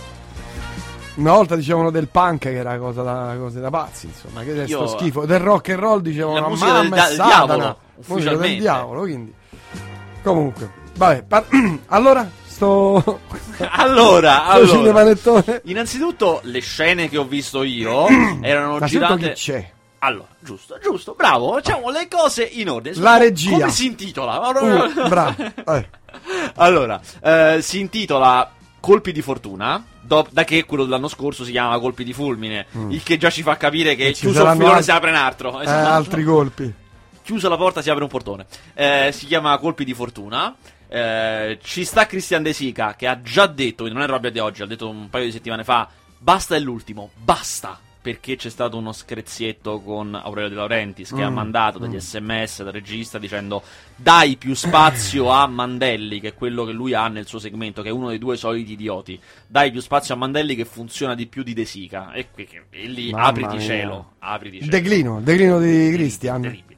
Una 1.16 1.32
volta 1.34 1.56
dicevano 1.56 1.90
del 1.90 2.08
punk 2.08 2.40
che 2.40 2.54
era 2.54 2.78
cosa 2.78 3.02
da, 3.02 3.36
cose 3.38 3.60
da 3.60 3.70
pazzi, 3.70 4.06
insomma, 4.08 4.42
che 4.44 4.64
è 4.64 4.68
sto 4.68 4.80
Io- 4.80 4.88
schifo. 4.88 5.26
Del 5.26 5.40
rock 5.40 5.70
and 5.70 5.80
roll 5.80 6.02
dicevano 6.02 6.36
La 6.36 6.42
"Ma 6.42 6.48
musica 6.50 6.72
del 6.74 6.82
mamma 6.84 6.96
da- 6.96 7.04
è 7.06 7.08
del 7.08 7.16
Satana". 7.18 7.46
diavolo, 7.56 7.78
Musica 8.08 8.36
del 8.36 8.58
diavolo, 8.60 9.02
quindi. 9.02 9.34
Comunque, 10.22 10.70
vabbè, 10.98 11.24
par- 11.24 11.48
allora 11.88 12.30
sto 12.60 13.20
Allora, 13.72 14.46
allora. 14.46 14.68
cinepanettone. 14.68 15.62
Innanzitutto, 15.66 16.42
le 16.44 16.60
scene 16.60 17.08
che 17.10 17.18
ho 17.18 17.24
visto 17.26 17.64
io 17.64 18.06
erano 18.42 18.78
Ma 18.80 18.86
girate. 18.86 19.32
c'è? 19.34 19.72
Allora, 20.00 20.28
giusto, 20.40 20.78
giusto, 20.82 21.14
bravo, 21.18 21.54
facciamo 21.54 21.90
le 21.90 22.08
cose 22.10 22.44
in 22.44 22.70
ordine. 22.70 22.96
La 23.00 23.18
regia. 23.18 23.52
Come 23.52 23.70
si 23.70 23.86
intitola? 23.88 24.38
Uh, 24.40 25.08
bravo. 25.10 25.36
Eh. 25.68 25.90
allora, 26.56 27.00
eh, 27.22 27.58
si 27.62 27.80
intitola 27.80 28.50
Colpi 28.80 29.12
di 29.12 29.22
fortuna. 29.22 29.84
do- 30.02 30.26
da 30.32 30.44
che 30.46 30.64
quello 30.66 30.84
dell'anno 30.86 31.10
scorso 31.10 31.44
si 31.44 31.52
chiama 31.52 31.78
Colpi 31.80 32.04
di 32.06 32.14
fulmine. 32.14 32.68
Il 32.90 33.04
che 33.04 33.18
già 33.18 33.30
ci 33.30 33.42
fa 33.44 33.58
capire 33.58 33.96
che 33.96 34.10
Mm. 34.10 34.14
Ci 34.14 34.20
chiuso 34.22 34.42
il 34.44 34.50
filone 34.52 34.66
altri- 34.70 34.84
si 34.84 34.92
apre 34.92 35.10
un 35.10 35.16
altro. 35.18 35.60
Eh, 35.60 35.64
Esatto. 35.64 35.90
altri 35.90 36.24
colpi. 36.24 36.74
Chiusa 37.22 37.50
la 37.50 37.58
porta 37.58 37.82
si 37.82 37.90
apre 37.90 38.04
un 38.04 38.10
portone. 38.10 38.46
Eh, 38.74 39.10
si 39.14 39.26
chiama 39.26 39.58
Colpi 39.58 39.84
di 39.84 39.94
fortuna. 39.94 40.56
Eh, 40.92 41.60
ci 41.62 41.86
sta 41.86 42.08
Christian 42.08 42.42
De 42.44 42.52
Sica 42.54 42.96
che 42.96 43.06
ha 43.08 43.22
già 43.22 43.46
detto, 43.46 43.84
quindi 43.84 43.94
non 43.94 44.04
è 44.04 44.08
roba 44.08 44.30
di 44.30 44.40
oggi, 44.40 44.64
ha 44.64 44.66
detto 44.66 44.90
un 44.90 45.10
paio 45.10 45.26
di 45.26 45.32
settimane 45.32 45.64
fa, 45.64 45.88
basta 46.18 46.56
è 46.56 46.60
l'ultimo, 46.60 47.12
basta. 47.16 47.80
Perché 48.02 48.38
c'è 48.38 48.50
stato 48.50 48.78
uno 48.78 48.94
screzietto 48.94 49.82
con 49.82 50.16
Aurelio 50.16 50.48
De 50.50 50.56
Laurentiis 50.56 51.12
che 51.14 51.22
ha 51.22 51.30
Mm, 51.30 51.34
mandato 51.34 51.80
degli 51.80 52.00
sms 52.00 52.64
dal 52.64 52.72
regista 52.72 53.20
dicendo 53.20 53.62
dai 53.98 54.38
più 54.38 54.54
spazio 54.54 55.30
a 55.30 55.46
Mandelli, 55.48 56.22
che 56.22 56.30
è 56.30 56.34
quello 56.34 56.64
che 56.64 56.72
lui 56.72 56.94
ha 56.94 57.10
nel 57.10 57.28
suo 57.28 57.40
segmento, 57.40 57.82
che 57.82 57.90
è 57.90 57.92
uno 57.92 58.08
dei 58.08 58.18
due 58.18 58.38
soliti 58.38 58.72
idioti. 58.72 59.20
Dai 59.46 59.70
più 59.70 59.82
spazio 59.82 60.14
a 60.14 60.18
Mandelli 60.18 60.56
che 60.56 60.64
funziona 60.64 61.14
di 61.14 61.28
più 61.28 61.44
di 61.44 61.54
De 61.54 61.66
Sica. 61.66 62.14
E, 62.14 62.28
qui- 62.32 62.48
e 62.70 62.88
lì 62.88 63.12
Mamma 63.12 63.26
apriti 63.26 63.58
mia. 63.58 63.66
cielo, 63.66 64.12
apriti 64.20 64.60
cielo. 64.60 64.72
Declino, 64.72 65.22
declino 65.22 65.60
di 65.60 65.92
Christian. 65.94 66.42
Terribile. 66.42 66.69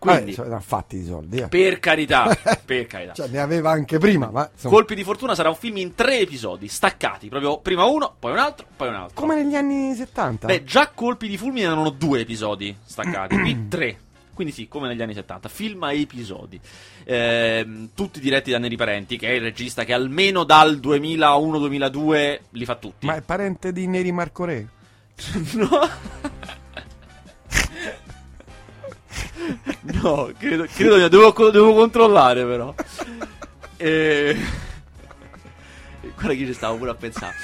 Quindi, 0.00 0.34
ha 0.34 0.60
fatti 0.60 0.96
i 0.96 1.04
soldi. 1.04 1.40
eh. 1.40 1.48
per 1.48 1.78
carità, 1.78 2.24
per 2.64 2.86
carità. 2.86 3.12
Cioè, 3.12 3.28
ne 3.28 3.38
aveva 3.38 3.70
anche 3.70 3.98
prima, 3.98 4.30
ma 4.30 4.48
insomma, 4.50 4.74
Colpi 4.74 4.94
di 4.94 5.04
fortuna 5.04 5.34
sarà 5.34 5.50
un 5.50 5.56
film 5.56 5.76
in 5.76 5.94
tre 5.94 6.20
episodi, 6.20 6.68
staccati, 6.68 7.28
proprio 7.28 7.58
prima 7.58 7.84
uno, 7.84 8.14
poi 8.18 8.32
un 8.32 8.38
altro, 8.38 8.64
poi 8.74 8.88
un 8.88 8.94
altro. 8.94 9.20
come 9.20 9.42
negli 9.42 9.54
anni 9.54 9.94
70. 9.94 10.46
Beh, 10.46 10.64
già 10.64 10.88
Colpi 10.88 11.28
di 11.28 11.36
fulmine 11.36 11.66
erano 11.66 11.90
due 11.90 12.20
episodi 12.20 12.74
staccati, 12.82 13.38
qui 13.38 13.64
tre. 13.68 13.98
Quindi 14.32 14.54
sì, 14.54 14.68
come 14.68 14.88
negli 14.88 15.02
anni 15.02 15.12
70, 15.12 15.50
film 15.50 15.82
a 15.82 15.92
episodi. 15.92 16.58
Ehm, 17.04 17.90
tutti 17.94 18.20
diretti 18.20 18.50
da 18.50 18.58
Neri 18.58 18.76
Parenti, 18.76 19.18
che 19.18 19.28
è 19.28 19.32
il 19.32 19.42
regista 19.42 19.84
che 19.84 19.92
almeno 19.92 20.44
dal 20.44 20.78
2001-2002 20.78 22.38
li 22.52 22.64
fa 22.64 22.76
tutti. 22.76 23.04
Ma 23.04 23.16
è 23.16 23.20
parente 23.20 23.70
di 23.70 23.86
Neri 23.86 24.12
Marco 24.12 24.46
Re? 24.46 24.66
no. 25.52 25.68
No, 30.02 30.30
credo, 30.36 30.66
credo 30.66 31.08
devo, 31.08 31.50
devo 31.50 31.74
controllare 31.74 32.44
però. 32.44 32.74
E... 33.82 34.36
Guarda 36.14 36.34
che 36.34 36.44
ci 36.44 36.52
stavo 36.52 36.76
pure 36.76 36.90
a 36.90 36.94
pensare. 36.94 37.34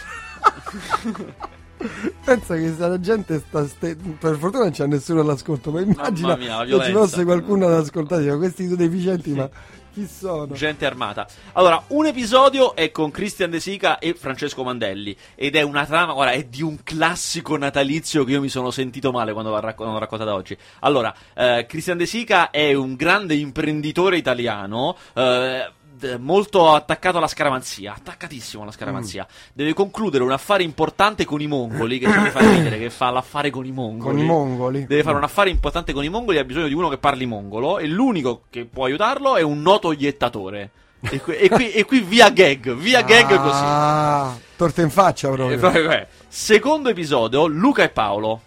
Pensa 2.23 2.57
che 2.57 2.75
la 2.77 3.01
gente 3.01 3.39
sta. 3.39 3.67
Ste... 3.67 3.97
Per 3.97 4.37
fortuna 4.37 4.65
non 4.65 4.73
c'è 4.73 4.87
nessuno 4.87 5.23
all'ascolto, 5.23 5.71
ma 5.71 5.81
immagina 5.81 6.37
mia, 6.37 6.63
che 6.67 6.79
ci 6.85 6.93
fosse 6.93 7.25
qualcuno 7.25 7.65
ad 7.69 7.73
ascoltare. 7.73 8.37
Questi 8.37 8.67
due 8.67 8.77
deficienti, 8.77 9.31
sì. 9.31 9.37
ma 9.37 9.49
chi 9.97 10.07
sono? 10.07 10.53
Gente 10.53 10.85
armata. 10.85 11.27
Allora, 11.55 11.83
un 11.89 12.05
episodio 12.05 12.77
è 12.77 12.91
con 12.91 13.11
Christian 13.11 13.49
De 13.49 13.61
Sica 13.61 13.99
e 13.99 14.13
Francesco 14.13 14.63
Mandelli. 14.63 15.17
Ed 15.35 15.57
è 15.57 15.63
una 15.63 15.87
trama, 15.87 16.13
guarda, 16.13 16.33
è 16.33 16.45
di 16.45 16.61
un 16.61 16.83
classico 16.83 17.57
natalizio 17.57 18.23
che 18.25 18.33
io 18.33 18.43
mi 18.43 18.51
sono 18.51 18.71
sentito 18.71 19.11
male 19.11 19.33
quando 19.33 19.51
l'ho, 19.51 19.61
racc- 19.61 19.81
raccontata 19.81 20.35
oggi. 20.35 20.55
Allora, 20.81 21.15
eh, 21.35 21.65
Christian 21.67 21.97
De 21.97 22.05
Sica 22.05 22.51
è 22.51 22.75
un 22.75 22.95
grande 22.95 23.37
imprenditore 23.37 24.19
italiano. 24.19 24.99
Eh, 25.15 25.73
molto 26.19 26.73
attaccato 26.73 27.19
alla 27.19 27.27
scaramanzia, 27.27 27.95
attaccatissimo 27.95 28.63
alla 28.63 28.73
scaramanzia. 28.73 29.27
Mm. 29.29 29.51
Deve 29.53 29.75
concludere 29.75 30.25
un 30.25 30.33
affare 30.33 30.63
importante 30.63 31.25
con 31.25 31.41
i 31.41 31.47
mongoli, 31.47 31.99
che 31.99 32.07
ci 32.07 32.31
fa 32.31 32.41
ridere, 32.41 32.79
che 32.79 32.91
fa 32.91 33.11
l'affare 33.11 33.51
con 33.51 33.65
i 33.65 33.73
mongoli. 33.73 34.15
Con 34.15 34.19
i 34.19 34.25
mongoli. 34.25 34.87
Deve 34.87 35.03
fare 35.03 35.17
un 35.17 35.25
affare 35.25 35.51
importante 35.51 35.93
con 35.93 36.05
i 36.05 36.09
mongoli, 36.09 36.39
ha 36.39 36.45
bisogno 36.45 36.69
di 36.69 36.75
uno 36.75 36.89
che 36.89 36.99
parli 36.99 37.27
mongolo 37.27 37.79
e 37.79 37.87
l'unico 37.87 38.43
che 38.51 38.65
può 38.65 38.85
aiutarlo 38.85 39.37
è 39.37 39.43
un 39.43 39.63
noto 39.63 39.93
iettatore. 39.93 40.71
E 41.01 41.21
qui, 41.21 41.37
e 41.37 41.49
qui, 41.49 41.71
e 41.73 41.85
qui 41.85 42.01
via 42.01 42.31
gag, 42.31 42.75
via 42.75 43.03
gag 43.03 43.31
ah, 43.33 44.31
così. 44.33 44.45
Torta 44.57 44.83
in 44.83 44.91
faccia 44.91 45.31
proprio. 45.31 45.93
Eh, 45.93 46.07
Secondo 46.27 46.89
episodio, 46.89 47.47
Luca 47.47 47.83
e 47.83 47.91
Paolo 47.91 48.41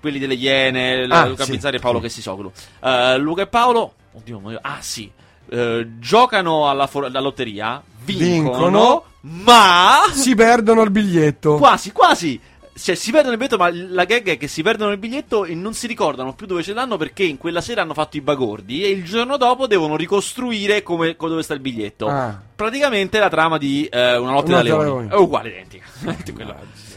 quelli 0.00 0.18
delle 0.18 0.34
Iene, 0.34 1.06
ah, 1.08 1.26
Luca 1.26 1.44
sì, 1.44 1.52
Bizzarri 1.52 1.76
e 1.76 1.80
Paolo 1.80 1.98
sì. 1.98 2.04
Chessisoglu. 2.04 2.52
Uh, 2.80 3.16
Luca 3.18 3.42
e 3.42 3.46
Paolo, 3.46 3.94
oddio, 4.12 4.58
ah 4.60 4.78
sì, 4.80 5.10
eh, 5.50 5.86
giocano 5.98 6.68
alla, 6.68 6.86
for- 6.86 7.06
alla, 7.06 7.20
lotteria, 7.20 7.82
vincono, 8.04 8.50
vincono, 8.50 9.04
ma 9.20 10.02
si 10.12 10.34
perdono 10.34 10.82
il 10.82 10.90
biglietto. 10.90 11.56
Quasi, 11.56 11.92
quasi. 11.92 12.40
Cioè, 12.78 12.94
si 12.94 13.10
perdono 13.10 13.32
il 13.32 13.38
biglietto, 13.38 13.56
ma 13.56 13.70
la 13.72 14.04
gag 14.04 14.28
è 14.28 14.38
che 14.38 14.46
si 14.46 14.62
perdono 14.62 14.92
il 14.92 14.98
biglietto 14.98 15.44
e 15.44 15.54
non 15.54 15.74
si 15.74 15.88
ricordano 15.88 16.34
più 16.34 16.46
dove 16.46 16.62
ce 16.62 16.72
l'hanno 16.72 16.96
perché 16.96 17.24
in 17.24 17.36
quella 17.36 17.60
sera 17.60 17.82
hanno 17.82 17.94
fatto 17.94 18.16
i 18.16 18.20
bagordi 18.20 18.84
e 18.84 18.90
il 18.90 19.04
giorno 19.04 19.36
dopo 19.36 19.66
devono 19.66 19.96
ricostruire 19.96 20.84
come, 20.84 21.16
dove 21.18 21.42
sta 21.42 21.54
il 21.54 21.60
biglietto. 21.60 22.06
Ah. 22.06 22.40
Praticamente 22.54 23.18
la 23.18 23.28
trama 23.28 23.58
di 23.58 23.86
eh, 23.86 24.16
Una 24.16 24.30
notte 24.30 24.52
da 24.52 24.62
leoni. 24.62 25.08
È 25.08 25.14
uguale, 25.14 25.48
identica. 25.48 25.86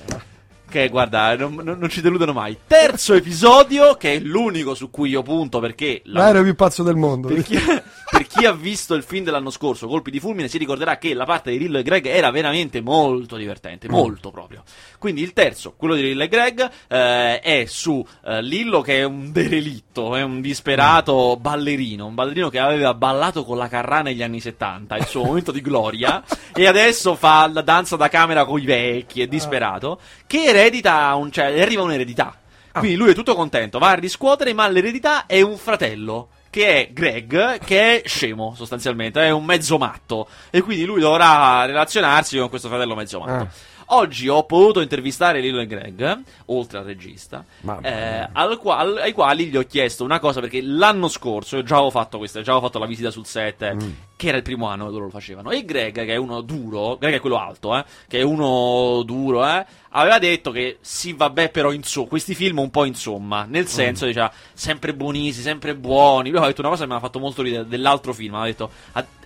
che 0.71 0.87
guarda, 0.87 1.35
non, 1.35 1.53
non, 1.53 1.89
ci 1.89 2.01
deludono 2.01 2.31
mai. 2.31 2.57
Terzo 2.65 3.13
episodio, 3.13 3.95
che 3.95 4.13
è 4.13 4.19
l'unico 4.19 4.73
su 4.73 4.89
cui 4.89 5.09
io 5.09 5.21
punto 5.21 5.59
perché... 5.59 6.01
La... 6.05 6.21
L'aereo 6.21 6.43
più 6.43 6.55
pazzo 6.55 6.81
del 6.81 6.95
mondo. 6.95 7.27
Perché, 7.27 7.59
per 8.09 8.25
chi 8.25 8.45
ha 8.45 8.53
visto 8.53 8.93
il 8.95 9.03
film 9.03 9.25
dell'anno 9.25 9.49
scorso, 9.49 9.87
Colpi 9.87 10.09
di 10.09 10.21
fulmine, 10.21 10.47
si 10.47 10.57
ricorderà 10.57 10.97
che 10.97 11.13
la 11.13 11.25
parte 11.25 11.51
di 11.51 11.59
Lillo 11.59 11.77
e 11.77 11.83
Greg 11.83 12.05
era 12.05 12.31
veramente 12.31 12.79
molto 12.79 13.35
divertente, 13.35 13.87
mm. 13.87 13.91
molto 13.91 14.31
proprio. 14.31 14.63
Quindi 14.97 15.21
il 15.21 15.33
terzo, 15.33 15.73
quello 15.75 15.95
di 15.95 16.03
Lillo 16.03 16.23
e 16.23 16.27
Greg, 16.29 16.69
eh, 16.87 17.39
è 17.41 17.65
su 17.67 18.03
eh, 18.25 18.41
Lillo 18.41 18.79
che 18.79 18.99
è 18.99 19.03
un 19.03 19.31
derelitto, 19.33 20.15
è 20.15 20.21
un 20.21 20.39
disperato 20.39 21.35
mm. 21.37 21.41
ballerino, 21.41 22.05
un 22.05 22.15
ballerino 22.15 22.49
che 22.49 22.59
aveva 22.59 22.93
ballato 22.93 23.43
con 23.43 23.57
la 23.57 23.67
Carrà 23.67 24.01
negli 24.01 24.23
anni 24.23 24.39
70, 24.39 24.95
il 24.95 25.05
suo 25.05 25.25
momento 25.25 25.51
di 25.51 25.61
gloria, 25.61 26.23
e 26.55 26.65
adesso 26.65 27.15
fa 27.15 27.45
la 27.51 27.61
danza 27.61 27.97
da 27.97 28.07
camera 28.07 28.45
con 28.45 28.61
i 28.61 28.65
vecchi, 28.65 29.21
è 29.21 29.27
disperato, 29.27 29.99
che 30.25 30.51
eredita, 30.61 31.13
un, 31.15 31.31
cioè 31.31 31.61
arriva 31.61 31.83
un'eredità. 31.83 32.35
Ah. 32.71 32.79
Quindi 32.79 32.97
lui 32.97 33.11
è 33.11 33.13
tutto 33.13 33.35
contento, 33.35 33.79
va 33.79 33.89
a 33.89 33.95
riscuotere, 33.95 34.53
ma 34.53 34.67
l'eredità 34.67 35.25
è 35.25 35.41
un 35.41 35.57
fratello 35.57 36.29
che 36.49 36.67
è 36.67 36.93
Greg, 36.93 37.59
che 37.59 38.01
è 38.01 38.07
scemo 38.07 38.53
sostanzialmente, 38.55 39.21
è 39.21 39.29
un 39.29 39.45
mezzo 39.45 39.77
matto. 39.77 40.27
E 40.49 40.61
quindi 40.61 40.85
lui 40.85 40.99
dovrà 40.99 41.65
relazionarsi 41.65 42.37
con 42.37 42.49
questo 42.49 42.67
fratello 42.67 42.95
mezzo 42.95 43.19
matto. 43.19 43.31
Ah. 43.31 43.69
Oggi 43.93 44.29
ho 44.29 44.45
potuto 44.45 44.79
intervistare 44.79 45.41
Lilo 45.41 45.59
e 45.59 45.67
Greg, 45.67 46.21
oltre 46.45 46.77
al 46.77 46.85
regista, 46.85 47.43
eh, 47.81 48.29
al 48.31 48.57
qual, 48.57 48.95
ai 48.95 49.11
quali 49.11 49.47
gli 49.47 49.57
ho 49.57 49.63
chiesto 49.63 50.05
una 50.05 50.19
cosa, 50.19 50.39
perché 50.39 50.61
l'anno 50.61 51.09
scorso 51.09 51.57
io 51.57 51.63
già 51.63 51.75
avevo 51.75 51.89
fatto 51.89 52.17
questa, 52.17 52.41
già 52.41 52.51
avevo 52.51 52.67
fatto 52.67 52.79
la 52.79 52.85
visita 52.85 53.11
sul 53.11 53.25
set, 53.25 53.73
mm. 53.73 53.89
che 54.15 54.27
era 54.29 54.37
il 54.37 54.43
primo 54.43 54.67
anno 54.67 54.85
che 54.85 54.91
loro 54.91 55.03
lo 55.05 55.09
facevano, 55.09 55.51
e 55.51 55.65
Greg, 55.65 55.93
che 55.93 56.13
è 56.13 56.15
uno 56.15 56.39
duro, 56.39 56.95
Greg 56.95 57.15
è 57.15 57.19
quello 57.19 57.37
alto, 57.37 57.75
eh, 57.75 57.83
che 58.07 58.19
è 58.19 58.21
uno 58.21 59.03
duro, 59.03 59.45
eh, 59.45 59.65
aveva 59.93 60.19
detto 60.19 60.51
che 60.51 60.77
sì, 60.81 61.13
vabbè, 61.13 61.49
però 61.49 61.71
insomma, 61.71 62.07
questi 62.07 62.35
film 62.35 62.59
un 62.59 62.69
po' 62.69 62.85
insomma, 62.85 63.43
nel 63.43 63.63
mm. 63.63 63.67
senso, 63.67 64.05
mm. 64.05 64.07
diceva, 64.07 64.31
sempre 64.53 64.93
buonissimi, 64.93 65.43
sempre 65.43 65.75
buoni. 65.75 66.29
Lui 66.29 66.39
ha 66.39 66.45
detto 66.45 66.61
una 66.61 66.69
cosa 66.69 66.83
che 66.83 66.89
mi 66.89 66.95
ha 66.95 66.99
fatto 66.99 67.19
molto 67.19 67.41
ridere 67.41 67.67
dell'altro 67.67 68.13
film, 68.13 68.35
ha 68.35 68.45
detto, 68.45 68.69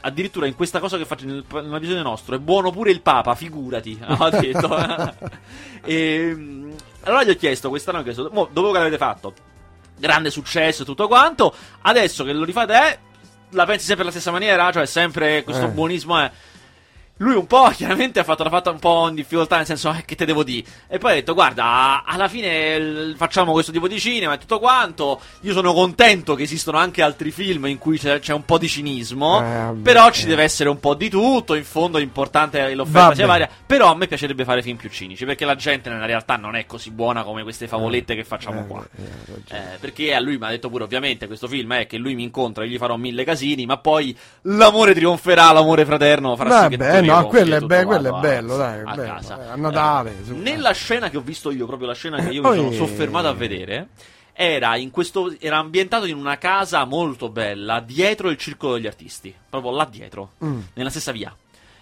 addirittura 0.01 0.47
in 0.47 0.55
questa 0.55 0.79
cosa 0.79 0.97
che 0.97 1.05
faccio 1.05 1.25
nel, 1.25 1.43
nell'episodio 1.49 2.01
nostro, 2.01 2.35
è 2.35 2.39
buono 2.39 2.71
pure 2.71 2.91
il 2.91 3.01
Papa, 3.01 3.35
figurati, 3.35 3.99
ha 4.01 4.29
detto. 4.29 4.77
e, 5.83 6.35
allora 7.03 7.23
gli 7.23 7.29
ho 7.29 7.35
chiesto, 7.35 7.69
quest'anno 7.69 7.99
ho 7.99 8.03
chiesto, 8.03 8.29
dopo 8.29 8.71
che 8.71 8.77
l'avete 8.77 8.97
fatto, 8.97 9.33
grande 9.97 10.31
successo 10.31 10.81
e 10.81 10.85
tutto 10.85 11.07
quanto, 11.07 11.53
adesso 11.81 12.23
che 12.23 12.33
lo 12.33 12.43
rifate, 12.43 12.73
eh, 12.73 12.99
la 13.51 13.65
pensi 13.65 13.85
sempre 13.85 14.03
alla 14.03 14.11
stessa 14.11 14.31
maniera? 14.31 14.71
Cioè, 14.71 14.85
sempre 14.87 15.43
questo 15.43 15.65
eh. 15.65 15.69
buonismo 15.69 16.17
è 16.17 16.31
lui 17.17 17.35
un 17.35 17.47
po' 17.47 17.69
chiaramente 17.75 18.19
ha 18.19 18.23
fatto 18.23 18.43
la 18.43 18.49
fatta 18.49 18.71
un 18.71 18.79
po' 18.79 19.07
in 19.07 19.15
difficoltà, 19.15 19.57
nel 19.57 19.65
senso, 19.65 19.91
eh, 19.91 20.03
che 20.05 20.15
te 20.15 20.25
devo 20.25 20.43
dire? 20.43 20.67
E 20.87 20.97
poi 20.97 21.11
ha 21.11 21.13
detto, 21.15 21.33
guarda, 21.33 22.03
alla 22.05 22.27
fine 22.27 23.13
facciamo 23.15 23.51
questo 23.51 23.71
tipo 23.71 23.87
di 23.87 23.99
cinema 23.99 24.33
e 24.33 24.37
tutto 24.37 24.59
quanto. 24.59 25.21
Io 25.41 25.53
sono 25.53 25.73
contento 25.73 26.35
che 26.35 26.43
esistono 26.43 26.77
anche 26.77 27.01
altri 27.01 27.31
film 27.31 27.65
in 27.67 27.77
cui 27.77 27.97
c'è, 27.97 28.19
c'è 28.19 28.33
un 28.33 28.43
po' 28.43 28.57
di 28.57 28.67
cinismo, 28.67 29.41
eh, 29.41 29.73
però 29.81 30.09
ci 30.11 30.25
deve 30.25 30.43
essere 30.43 30.69
un 30.69 30.79
po' 30.79 30.93
di 30.93 31.09
tutto. 31.09 31.55
In 31.55 31.63
fondo 31.63 31.97
è 31.97 32.73
l'offerta 32.73 33.15
sia 33.15 33.25
varia. 33.25 33.49
Però 33.65 33.91
a 33.91 33.95
me 33.95 34.07
piacerebbe 34.07 34.43
fare 34.43 34.61
film 34.61 34.77
più 34.77 34.89
cinici, 34.89 35.25
perché 35.25 35.45
la 35.45 35.55
gente 35.55 35.89
nella 35.89 36.05
realtà 36.05 36.35
non 36.35 36.55
è 36.55 36.65
così 36.65 36.91
buona 36.91 37.23
come 37.23 37.43
queste 37.43 37.67
favolette 37.67 38.13
eh, 38.13 38.15
che 38.17 38.23
facciamo 38.23 38.61
eh, 38.61 38.67
qua. 38.67 38.85
Eh, 39.49 39.77
perché 39.79 40.13
a 40.13 40.19
lui 40.19 40.37
mi 40.37 40.45
ha 40.45 40.49
detto 40.49 40.69
pure, 40.69 40.83
ovviamente, 40.83 41.27
questo 41.27 41.47
film 41.47 41.73
è 41.73 41.87
che 41.87 41.97
lui 41.97 42.15
mi 42.15 42.23
incontra 42.23 42.63
e 42.63 42.67
gli 42.67 42.77
farò 42.77 42.97
mille 42.97 43.23
casini, 43.23 43.65
ma 43.65 43.77
poi 43.77 44.15
l'amore 44.43 44.93
trionferà, 44.93 45.51
l'amore 45.51 45.85
fraterno 45.85 46.35
farà 46.35 46.63
sì 46.63 46.69
che 46.69 46.77
no, 47.05 47.27
quello 47.27 47.55
è, 47.55 47.61
be- 47.61 47.83
quello 47.83 48.17
è 48.17 48.19
bello, 48.19 48.57
dai, 48.57 48.81
a, 48.83 48.93
bello. 48.93 49.13
Casa. 49.13 49.51
A 49.51 49.55
Natale. 49.55 50.15
Eh, 50.27 50.31
nella 50.33 50.71
scena 50.71 51.09
che 51.09 51.17
ho 51.17 51.21
visto 51.21 51.51
io, 51.51 51.65
proprio 51.65 51.87
la 51.87 51.93
scena 51.93 52.17
che 52.17 52.29
io 52.31 52.41
mi 52.41 52.55
sono 52.55 52.71
soffermato 52.71 53.27
a 53.27 53.33
vedere, 53.33 53.89
era, 54.37 54.75
in 54.75 54.91
questo, 54.91 55.33
era 55.39 55.57
ambientato 55.57 56.05
in 56.05 56.17
una 56.17 56.37
casa 56.37 56.83
molto 56.83 57.29
bella, 57.29 57.79
dietro 57.79 58.29
il 58.29 58.37
circolo 58.37 58.73
degli 58.73 58.87
artisti, 58.87 59.33
proprio 59.49 59.71
là 59.71 59.85
dietro, 59.85 60.31
mm. 60.43 60.59
nella 60.73 60.89
stessa 60.89 61.13
via. 61.13 61.35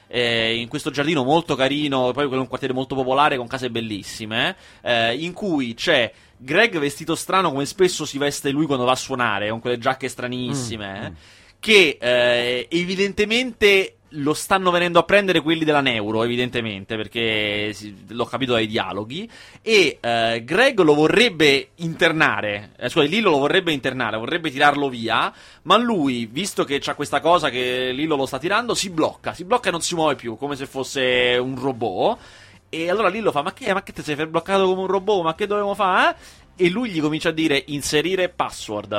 Eh, 0.06 0.58
in 0.58 0.68
questo 0.68 0.92
giardino 0.92 1.24
molto 1.24 1.56
carino, 1.56 2.12
poi 2.12 2.28
quello 2.28 2.36
è 2.36 2.42
un 2.42 2.48
quartiere 2.48 2.76
molto 2.76 2.94
popolare 2.94 3.38
con 3.38 3.48
case 3.48 3.72
bellissime, 3.72 4.56
eh, 4.82 5.16
in 5.16 5.34
cui 5.34 5.74
c'è 5.74 6.12
Greg 6.38 6.78
vestito 6.78 7.16
strano 7.16 7.50
come 7.50 7.66
spesso 7.66 8.06
si 8.06 8.20
veste 8.20 8.52
lui 8.52 8.68
quando 8.68 8.86
va 8.86 8.92
a 8.92 8.98
suonare, 8.98 9.50
con 9.50 9.60
quelle 9.60 9.80
giacche 9.80 10.08
stranissime, 10.08 11.00
mm. 11.00 11.06
mm. 11.06 11.16
che 11.60 11.98
eh, 12.00 12.68
evidentemente 12.70 13.96
lo 14.16 14.34
stanno 14.34 14.72
venendo 14.72 15.00
a 15.00 15.04
prendere 15.04 15.42
quelli 15.42 15.64
della 15.64 15.82
Neuro, 15.82 16.24
evidentemente, 16.24 16.96
perché 16.96 17.76
l'ho 18.08 18.26
capito 18.26 18.54
dai 18.54 18.68
dialoghi. 18.68 19.30
E 19.62 19.98
eh, 20.00 20.44
Greg 20.44 20.80
lo 20.82 20.94
vorrebbe 20.94 21.70
internare, 21.76 22.72
eh, 22.78 22.90
scusa, 22.90 23.06
Lillo 23.06 23.32
lo 23.32 23.40
vorrebbe 23.40 23.72
internare, 23.72 24.18
vorrebbe 24.18 24.52
tirarlo 24.52 24.90
via, 24.90 25.34
ma 25.64 25.78
lui, 25.78 26.26
visto 26.26 26.64
che 26.64 26.80
c'ha 26.80 26.96
questa 26.96 27.20
cosa 27.20 27.50
che 27.50 27.92
Lillo 27.92 28.16
lo 28.16 28.26
sta 28.26 28.40
tirando, 28.40 28.74
si 28.74 28.90
blocca, 28.90 29.34
si 29.34 29.46
blocca 29.46 29.70
e 29.70 29.72
non 29.72 29.82
si 29.82 29.96
muove 29.96 30.16
più, 30.16 30.38
come 30.38 30.56
se 30.56 30.66
fosse 30.66 31.38
un 31.42 31.60
robot. 31.60 32.18
E 32.70 32.90
allora 32.90 33.08
Lillo 33.08 33.32
fa: 33.32 33.44
Ma 33.44 33.54
che, 33.54 33.72
ma 33.72 33.84
che 33.84 33.94
ti 33.94 34.02
sei 34.02 34.16
bloccato 34.26 34.66
come 34.66 34.82
un 34.82 34.88
robot? 34.88 35.24
Ma 35.24 35.36
che 35.36 35.46
dovevo 35.46 35.76
fare? 35.76 36.10
Eh? 36.10 36.16
E 36.56 36.70
lui 36.70 36.90
gli 36.90 37.02
comincia 37.02 37.30
a 37.30 37.32
dire 37.32 37.64
inserire 37.68 38.30
password 38.30 38.92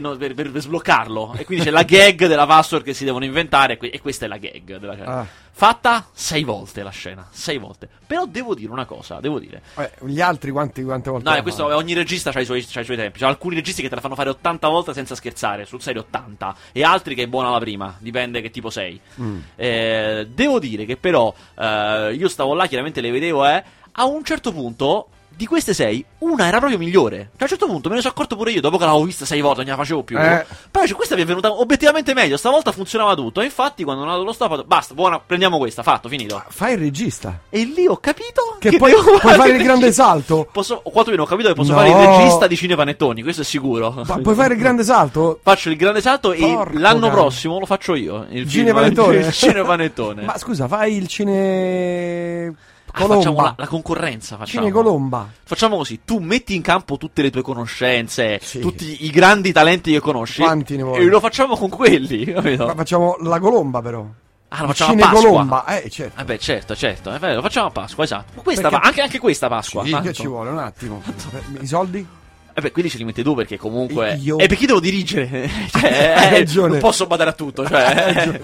no, 0.00 0.16
per, 0.16 0.34
per, 0.34 0.50
per, 0.50 0.60
sbloccarlo. 0.60 1.34
E 1.36 1.44
quindi 1.44 1.64
c'è 1.64 1.70
la 1.70 1.82
gag 1.82 2.26
della 2.26 2.46
password 2.46 2.84
che 2.84 2.94
si 2.94 3.04
devono 3.04 3.24
inventare 3.24 3.78
e 3.78 4.00
questa 4.00 4.24
è 4.24 4.28
la 4.28 4.38
gag 4.38 4.78
della 4.78 4.94
scena. 4.94 5.18
Ah. 5.18 5.26
fatta 5.50 6.08
sei 6.12 6.44
volte 6.44 6.82
la 6.82 6.90
scena 6.90 7.28
sei 7.30 7.58
volte. 7.58 7.88
Però 8.06 8.24
devo 8.26 8.54
dire 8.54 8.72
una 8.72 8.86
cosa 8.86 9.20
devo 9.20 9.38
dire. 9.38 9.62
Eh, 9.76 9.90
gli 10.06 10.20
altri 10.20 10.50
quanti, 10.50 10.82
quante 10.82 11.10
volte 11.10 11.30
no, 11.30 11.42
questo, 11.42 11.66
ogni 11.66 11.92
regista 11.92 12.30
ha 12.30 12.40
i, 12.40 12.44
suoi, 12.46 12.60
i 12.60 12.84
suoi 12.84 12.96
tempi. 12.96 13.18
C'è 13.18 13.26
alcuni 13.26 13.56
registi 13.56 13.82
che 13.82 13.88
te 13.88 13.96
la 13.96 14.00
fanno 14.00 14.14
fare 14.14 14.30
80 14.30 14.68
volte 14.68 14.94
senza 14.94 15.14
scherzare 15.14 15.66
sul 15.66 15.82
serio 15.82 16.02
80 16.02 16.56
e 16.72 16.82
altri 16.82 17.14
che 17.14 17.24
è 17.24 17.26
buona 17.26 17.50
la 17.50 17.58
prima 17.58 17.96
dipende 17.98 18.40
che 18.40 18.50
tipo 18.50 18.70
sei. 18.70 18.98
Mm. 19.20 19.38
eh, 19.56 20.26
devo 20.30 20.58
dire 20.58 20.86
che 20.86 20.96
però 20.96 21.34
eh, 21.58 22.14
io 22.16 22.28
stavo 22.28 22.54
là 22.54 22.66
chiaramente 22.66 23.00
le 23.00 23.10
vedevo 23.10 23.46
eh 23.46 23.62
a 23.96 24.04
un 24.06 24.24
certo 24.24 24.52
punto 24.52 25.08
di 25.36 25.46
queste 25.46 25.74
sei, 25.74 26.04
una 26.18 26.46
era 26.46 26.58
proprio 26.58 26.78
migliore. 26.78 27.16
Cioè, 27.16 27.40
a 27.40 27.42
un 27.42 27.48
certo 27.48 27.66
punto 27.66 27.88
me 27.88 27.96
ne 27.96 28.00
sono 28.00 28.12
accorto 28.12 28.36
pure 28.36 28.50
io, 28.52 28.60
dopo 28.60 28.76
che 28.78 28.84
l'avevo 28.84 29.04
vista 29.04 29.24
sei 29.24 29.40
volte, 29.40 29.62
non 29.62 29.70
la 29.70 29.76
facevo 29.76 30.02
più. 30.02 30.18
Eh. 30.18 30.44
Però 30.70 30.86
cioè, 30.86 30.96
questa 30.96 31.14
mi 31.16 31.22
è 31.22 31.24
venuta 31.24 31.52
obiettivamente 31.52 32.14
meglio, 32.14 32.36
stavolta 32.36 32.72
funzionava 32.72 33.14
tutto. 33.14 33.40
E 33.40 33.44
infatti, 33.44 33.84
quando 33.84 34.02
non 34.04 34.10
ho 34.12 34.16
dato 34.16 34.26
lo 34.26 34.32
stop, 34.32 34.64
basta, 34.64 34.94
buona, 34.94 35.18
prendiamo 35.20 35.58
questa, 35.58 35.82
fatto, 35.82 36.08
finito. 36.08 36.42
Fai 36.48 36.72
il 36.74 36.78
regista. 36.78 37.40
E 37.50 37.64
lì 37.64 37.86
ho 37.86 37.96
capito 37.98 38.56
Che 38.58 38.76
poi 38.76 38.90
devo 38.90 39.02
puoi 39.02 39.18
fare 39.20 39.34
il 39.36 39.40
regista. 39.42 39.62
grande 39.64 39.92
salto. 39.92 40.48
Posso, 40.52 40.80
quantomeno 40.82 41.22
ho 41.22 41.26
capito 41.26 41.48
che 41.48 41.54
posso 41.54 41.72
No. 41.72 41.78
fare 41.78 41.90
il 41.90 41.96
regista 41.96 42.46
di 42.46 42.56
cinepanettoni, 42.56 43.22
questo 43.22 43.42
è 43.42 43.44
sicuro. 43.44 44.02
Ma 44.06 44.18
puoi 44.18 44.34
fare 44.34 44.54
il 44.54 44.60
grande 44.60 44.84
salto? 44.84 45.40
Faccio 45.42 45.70
il 45.70 45.76
grande 45.76 46.00
salto 46.00 46.30
Porco 46.38 46.76
e 46.76 46.78
l'anno 46.78 47.00
cane. 47.08 47.12
prossimo 47.12 47.58
lo 47.58 47.66
faccio 47.66 47.94
io. 47.94 48.26
Il 48.30 48.48
Cinepanettone. 48.48 49.16
Il 49.16 49.32
cinepanettone. 49.32 50.22
Ma 50.22 50.38
scusa, 50.38 50.68
fai 50.68 50.96
il 50.96 51.06
cine. 51.08 52.54
Ah, 52.96 53.06
facciamo 53.06 53.42
la, 53.42 53.54
la 53.56 53.66
concorrenza. 53.66 54.36
Facciamo. 54.36 54.66
Cine 54.66 54.70
Colomba. 54.72 55.28
Facciamo 55.44 55.76
così: 55.76 56.00
tu 56.04 56.18
metti 56.18 56.54
in 56.54 56.62
campo 56.62 56.96
tutte 56.96 57.22
le 57.22 57.30
tue 57.30 57.42
conoscenze, 57.42 58.38
Sì. 58.42 58.60
tutti 58.60 59.04
i 59.04 59.10
grandi 59.10 59.52
talenti 59.52 59.90
che 59.92 60.00
conosci. 60.00 60.42
Quanti 60.42 60.76
ne 60.76 60.82
vuoi? 60.84 61.00
E 61.00 61.04
lo 61.06 61.20
facciamo 61.20 61.56
con 61.56 61.68
quelli, 61.70 62.24
capito? 62.32 62.66
Ma 62.66 62.74
facciamo 62.74 63.16
la 63.20 63.38
Colomba, 63.40 63.82
però. 63.82 64.06
ah, 64.48 64.60
lo 64.60 64.66
facciamo 64.68 64.90
a 64.90 64.94
Cine 64.94 65.02
Pasqua. 65.10 65.28
Colomba, 65.30 65.64
eh, 65.66 65.90
certo. 65.90 66.12
Vabbè, 66.16 66.38
certo, 66.38 66.76
certo, 66.76 67.10
è 67.12 67.18
vero, 67.18 67.34
lo 67.34 67.42
facciamo 67.42 67.66
a 67.66 67.70
Pasqua, 67.70 68.04
esatto. 68.04 68.32
Ma 68.36 68.42
Questa, 68.42 68.68
Perché- 68.68 68.86
anche, 68.86 69.00
anche 69.00 69.18
questa 69.18 69.48
Pasqua. 69.48 69.84
Sì, 69.84 69.90
tanto. 69.90 70.06
che 70.08 70.14
ci 70.14 70.26
vuole, 70.28 70.50
un 70.50 70.58
attimo. 70.58 71.02
I 71.60 71.66
soldi? 71.66 72.06
Eh 72.56 72.60
beh, 72.60 72.70
quindi 72.70 72.88
ce 72.92 72.98
li 72.98 73.04
metti 73.04 73.24
tu 73.24 73.34
perché 73.34 73.56
comunque. 73.58 74.14
Io- 74.22 74.38
E 74.38 74.46
perché 74.46 74.66
devo 74.66 74.78
dirigere? 74.78 75.50
cioè, 75.72 76.14
Hai 76.16 76.26
eh, 76.28 76.38
ragione. 76.38 76.68
Non 76.68 76.78
posso 76.78 77.08
badare 77.08 77.30
a 77.30 77.32
tutto, 77.32 77.66
cioè. 77.66 78.40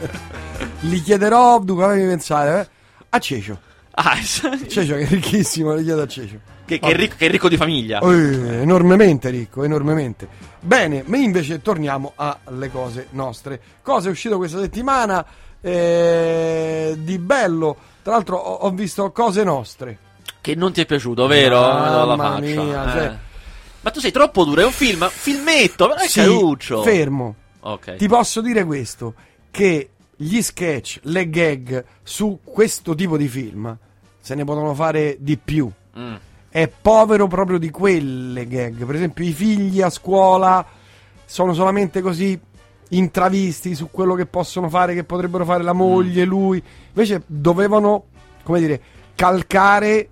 Gli 0.80 1.00
chiederò, 1.02 1.60
dunque, 1.60 1.84
fammi 1.84 2.04
pensare, 2.06 2.60
eh, 2.60 2.68
a 3.10 3.18
Cecio. 3.20 3.68
Ah, 3.92 4.16
Cecio 4.22 4.94
che 4.94 5.00
è 5.02 5.08
ricchissimo, 5.08 5.76
gli 5.78 5.84
chiedo 5.84 6.02
a 6.02 6.06
Cecio. 6.06 6.38
che, 6.64 6.78
che 6.78 6.88
è 6.90 6.94
ricco, 6.94 7.14
che 7.18 7.26
è 7.26 7.30
ricco 7.30 7.48
di 7.48 7.56
famiglia. 7.56 8.00
Eh, 8.00 8.60
enormemente 8.62 9.30
ricco, 9.30 9.64
enormemente. 9.64 10.28
Bene, 10.60 11.02
ma 11.06 11.16
invece 11.16 11.60
torniamo 11.62 12.12
alle 12.16 12.70
cose 12.70 13.06
nostre. 13.10 13.60
Cosa 13.82 14.08
è 14.08 14.10
uscito 14.10 14.36
questa 14.36 14.58
settimana 14.60 15.24
eh, 15.60 16.94
di 16.98 17.18
bello? 17.18 17.76
Tra 18.02 18.12
l'altro 18.12 18.36
ho, 18.36 18.66
ho 18.66 18.70
visto 18.70 19.10
cose 19.12 19.44
nostre. 19.44 19.98
Che 20.40 20.54
non 20.54 20.72
ti 20.72 20.80
è 20.80 20.86
piaciuto, 20.86 21.26
vero? 21.26 21.60
Mamma 21.60 22.38
mia, 22.40 22.54
eh. 22.88 22.92
cioè- 22.92 23.16
Ma 23.82 23.90
tu 23.90 24.00
sei 24.00 24.10
troppo 24.10 24.44
duro, 24.44 24.60
è 24.60 24.64
un 24.64 24.72
film, 24.72 25.08
filmetto, 25.08 25.88
però 25.88 25.98
è 25.98 26.06
Sì, 26.06 26.20
caruccio. 26.20 26.82
fermo. 26.82 27.34
Ok. 27.60 27.96
Ti 27.96 28.08
posso 28.08 28.40
dire 28.40 28.64
questo, 28.64 29.14
che 29.50 29.90
gli 30.22 30.42
sketch, 30.42 31.00
le 31.04 31.30
gag 31.30 31.82
su 32.02 32.40
questo 32.44 32.94
tipo 32.94 33.16
di 33.16 33.26
film 33.26 33.76
se 34.20 34.34
ne 34.34 34.44
possono 34.44 34.74
fare 34.74 35.16
di 35.18 35.38
più. 35.38 35.70
Mm. 35.98 36.14
È 36.50 36.68
povero 36.68 37.26
proprio 37.26 37.58
di 37.58 37.70
quelle 37.70 38.46
gag. 38.46 38.84
Per 38.84 38.94
esempio, 38.94 39.24
i 39.24 39.32
figli 39.32 39.80
a 39.80 39.88
scuola 39.88 40.66
sono 41.24 41.54
solamente 41.54 42.02
così 42.02 42.38
intravisti 42.90 43.74
su 43.74 43.88
quello 43.90 44.14
che 44.14 44.26
possono 44.26 44.68
fare, 44.68 44.94
che 44.94 45.04
potrebbero 45.04 45.46
fare 45.46 45.62
la 45.62 45.72
moglie, 45.72 46.24
lui. 46.24 46.62
Invece 46.88 47.22
dovevano, 47.26 48.04
come 48.42 48.60
dire, 48.60 48.82
calcare 49.20 50.08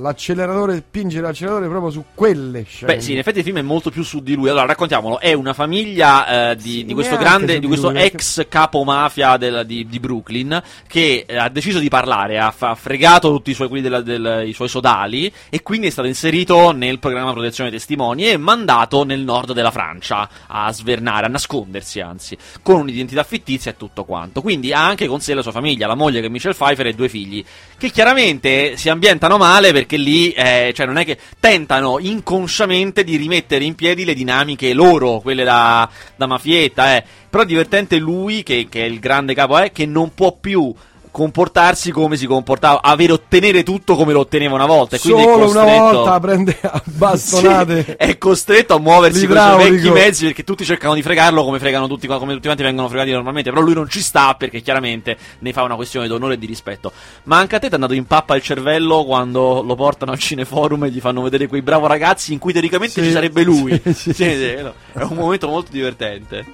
l'acceleratore, 0.00 0.76
spingere 0.86 1.26
l'acceleratore 1.26 1.68
proprio 1.68 1.90
su 1.90 2.04
quelle 2.14 2.64
scene. 2.66 2.94
Beh, 2.94 3.00
sì, 3.02 3.12
in 3.12 3.18
effetti 3.18 3.38
il 3.40 3.44
film 3.44 3.58
è 3.58 3.62
molto 3.62 3.90
più 3.90 4.02
su 4.02 4.20
di 4.22 4.34
lui. 4.34 4.48
Allora, 4.48 4.64
raccontiamolo. 4.64 5.20
È 5.20 5.34
una 5.34 5.52
famiglia 5.52 6.50
eh, 6.52 6.56
di, 6.56 6.62
Sì, 6.70 6.84
di 6.86 6.94
questo 6.94 7.16
grande, 7.18 7.58
di 7.58 7.66
questo 7.66 7.90
lui, 7.90 8.00
perché- 8.00 8.16
ex 8.16 8.48
capo 8.48 8.84
mafia 8.84 9.36
del- 9.36 9.64
di, 9.66 9.86
di 9.86 10.00
Brooklyn 10.00 10.62
che 10.86 11.24
eh, 11.28 11.36
ha 11.36 11.50
deciso 11.50 11.78
di 11.78 11.88
parlare, 11.88 12.38
ha, 12.38 12.54
ha 12.58 12.74
fregato 12.74 13.30
tutti 13.30 13.50
i 13.50 13.54
suoi, 13.54 13.68
quelli 13.68 13.82
della- 13.82 14.00
del- 14.00 14.44
i 14.46 14.54
suoi 14.54 14.68
sodali 14.68 15.30
e 15.50 15.62
quindi 15.62 15.88
è 15.88 15.90
stato 15.90 16.08
inserito 16.08 16.72
nel 16.72 16.98
programma 16.98 17.32
protezione 17.32 17.70
testimoni 17.70 18.30
e 18.30 18.38
mandato 18.38 19.04
nel 19.04 19.20
nord 19.20 19.52
della 19.52 19.70
Francia 19.70 20.26
a 20.46 20.72
svernare, 20.72 21.26
a 21.26 21.28
nascondersi 21.28 22.00
anzi, 22.00 22.34
con 22.62 22.80
un'identità 22.80 23.22
fittizia 23.24 23.72
e 23.72 23.76
tutto 23.76 24.04
quanto. 24.04 24.40
Quindi 24.40 24.72
ha 24.72 24.86
anche 24.86 25.06
con 25.06 25.20
sé 25.20 25.34
la 25.34 25.42
sua 25.42 25.52
famiglia, 25.52 25.86
la 25.86 25.94
moglie 25.94 26.20
che 26.20 26.26
è 26.26 26.30
Michelle 26.46 26.54
Pfeiffer 26.54 26.86
e 26.86 26.92
due 26.92 27.08
figli, 27.08 27.44
che 27.76 27.90
chiaramente 27.90 28.76
si 28.76 28.88
ambientano 28.88 29.36
male 29.36 29.72
perché 29.72 29.96
lì, 29.96 30.30
eh, 30.30 30.72
cioè 30.74 30.86
non 30.86 30.98
è 30.98 31.04
che 31.04 31.18
tentano 31.40 31.98
inconsciamente 31.98 33.04
di 33.04 33.16
rimettere 33.16 33.64
in 33.64 33.74
piedi 33.74 34.04
le 34.04 34.14
dinamiche 34.14 34.72
loro, 34.72 35.20
quelle 35.20 35.44
da, 35.44 35.88
da 36.14 36.26
mafietta, 36.26 36.96
eh. 36.96 37.04
Però 37.28 37.42
è 37.42 37.46
divertente 37.46 37.96
lui, 37.98 38.42
che, 38.42 38.66
che 38.70 38.82
è 38.82 38.86
il 38.86 39.00
grande 39.00 39.34
capo, 39.34 39.58
eh, 39.58 39.72
che 39.72 39.84
non 39.84 40.14
può 40.14 40.36
più 40.38 40.72
comportarsi 41.16 41.92
come 41.92 42.18
si 42.18 42.26
comportava, 42.26 42.82
avere 42.82 43.12
ottenere 43.12 43.62
tutto 43.62 43.96
come 43.96 44.12
lo 44.12 44.20
otteneva 44.20 44.54
una 44.54 44.66
volta. 44.66 44.96
E 44.96 44.98
quindi 44.98 45.22
è 45.22 45.24
Solo 45.24 45.48
una 45.48 45.64
volta 45.64 46.20
prende 46.20 46.58
a 46.60 46.82
bastonate. 46.84 47.84
Sì, 47.84 47.90
è 47.92 48.18
costretto 48.18 48.74
a 48.74 48.78
muoversi 48.78 49.26
con 49.26 49.34
i 49.34 49.40
L'idraulico. 49.40 49.72
vecchi 49.72 49.90
mezzi 49.90 50.24
perché 50.26 50.44
tutti 50.44 50.62
cercano 50.66 50.92
di 50.92 51.00
fregarlo 51.00 51.42
come 51.42 51.58
fregano 51.58 51.86
tutti, 51.86 52.06
come 52.06 52.34
tutti 52.34 52.44
quanti 52.44 52.62
vengono 52.62 52.88
fregati 52.88 53.12
normalmente. 53.12 53.48
Però 53.48 53.62
lui 53.62 53.72
non 53.72 53.88
ci 53.88 54.02
sta 54.02 54.34
perché 54.34 54.60
chiaramente 54.60 55.16
ne 55.38 55.52
fa 55.54 55.62
una 55.62 55.74
questione 55.74 56.06
d'onore 56.06 56.34
e 56.34 56.38
di 56.38 56.44
rispetto. 56.44 56.92
Ma 57.22 57.38
anche 57.38 57.56
a 57.56 57.60
te 57.60 57.68
ti 57.68 57.72
è 57.72 57.76
andato 57.76 57.94
in 57.94 58.04
pappa 58.04 58.36
il 58.36 58.42
cervello 58.42 59.06
quando 59.06 59.62
lo 59.62 59.74
portano 59.74 60.12
al 60.12 60.18
cineforum 60.18 60.84
e 60.84 60.90
gli 60.90 61.00
fanno 61.00 61.22
vedere 61.22 61.46
quei 61.46 61.62
bravo 61.62 61.86
ragazzi 61.86 62.34
in 62.34 62.38
cui 62.38 62.52
teoricamente 62.52 63.00
Sì, 63.00 63.06
ci 63.06 63.12
sarebbe 63.12 63.42
lui. 63.42 63.80
sì, 63.94 64.10
È 64.22 64.62
un 65.00 65.14
momento 65.16 65.48
molto 65.48 65.70
divertente. 65.72 66.44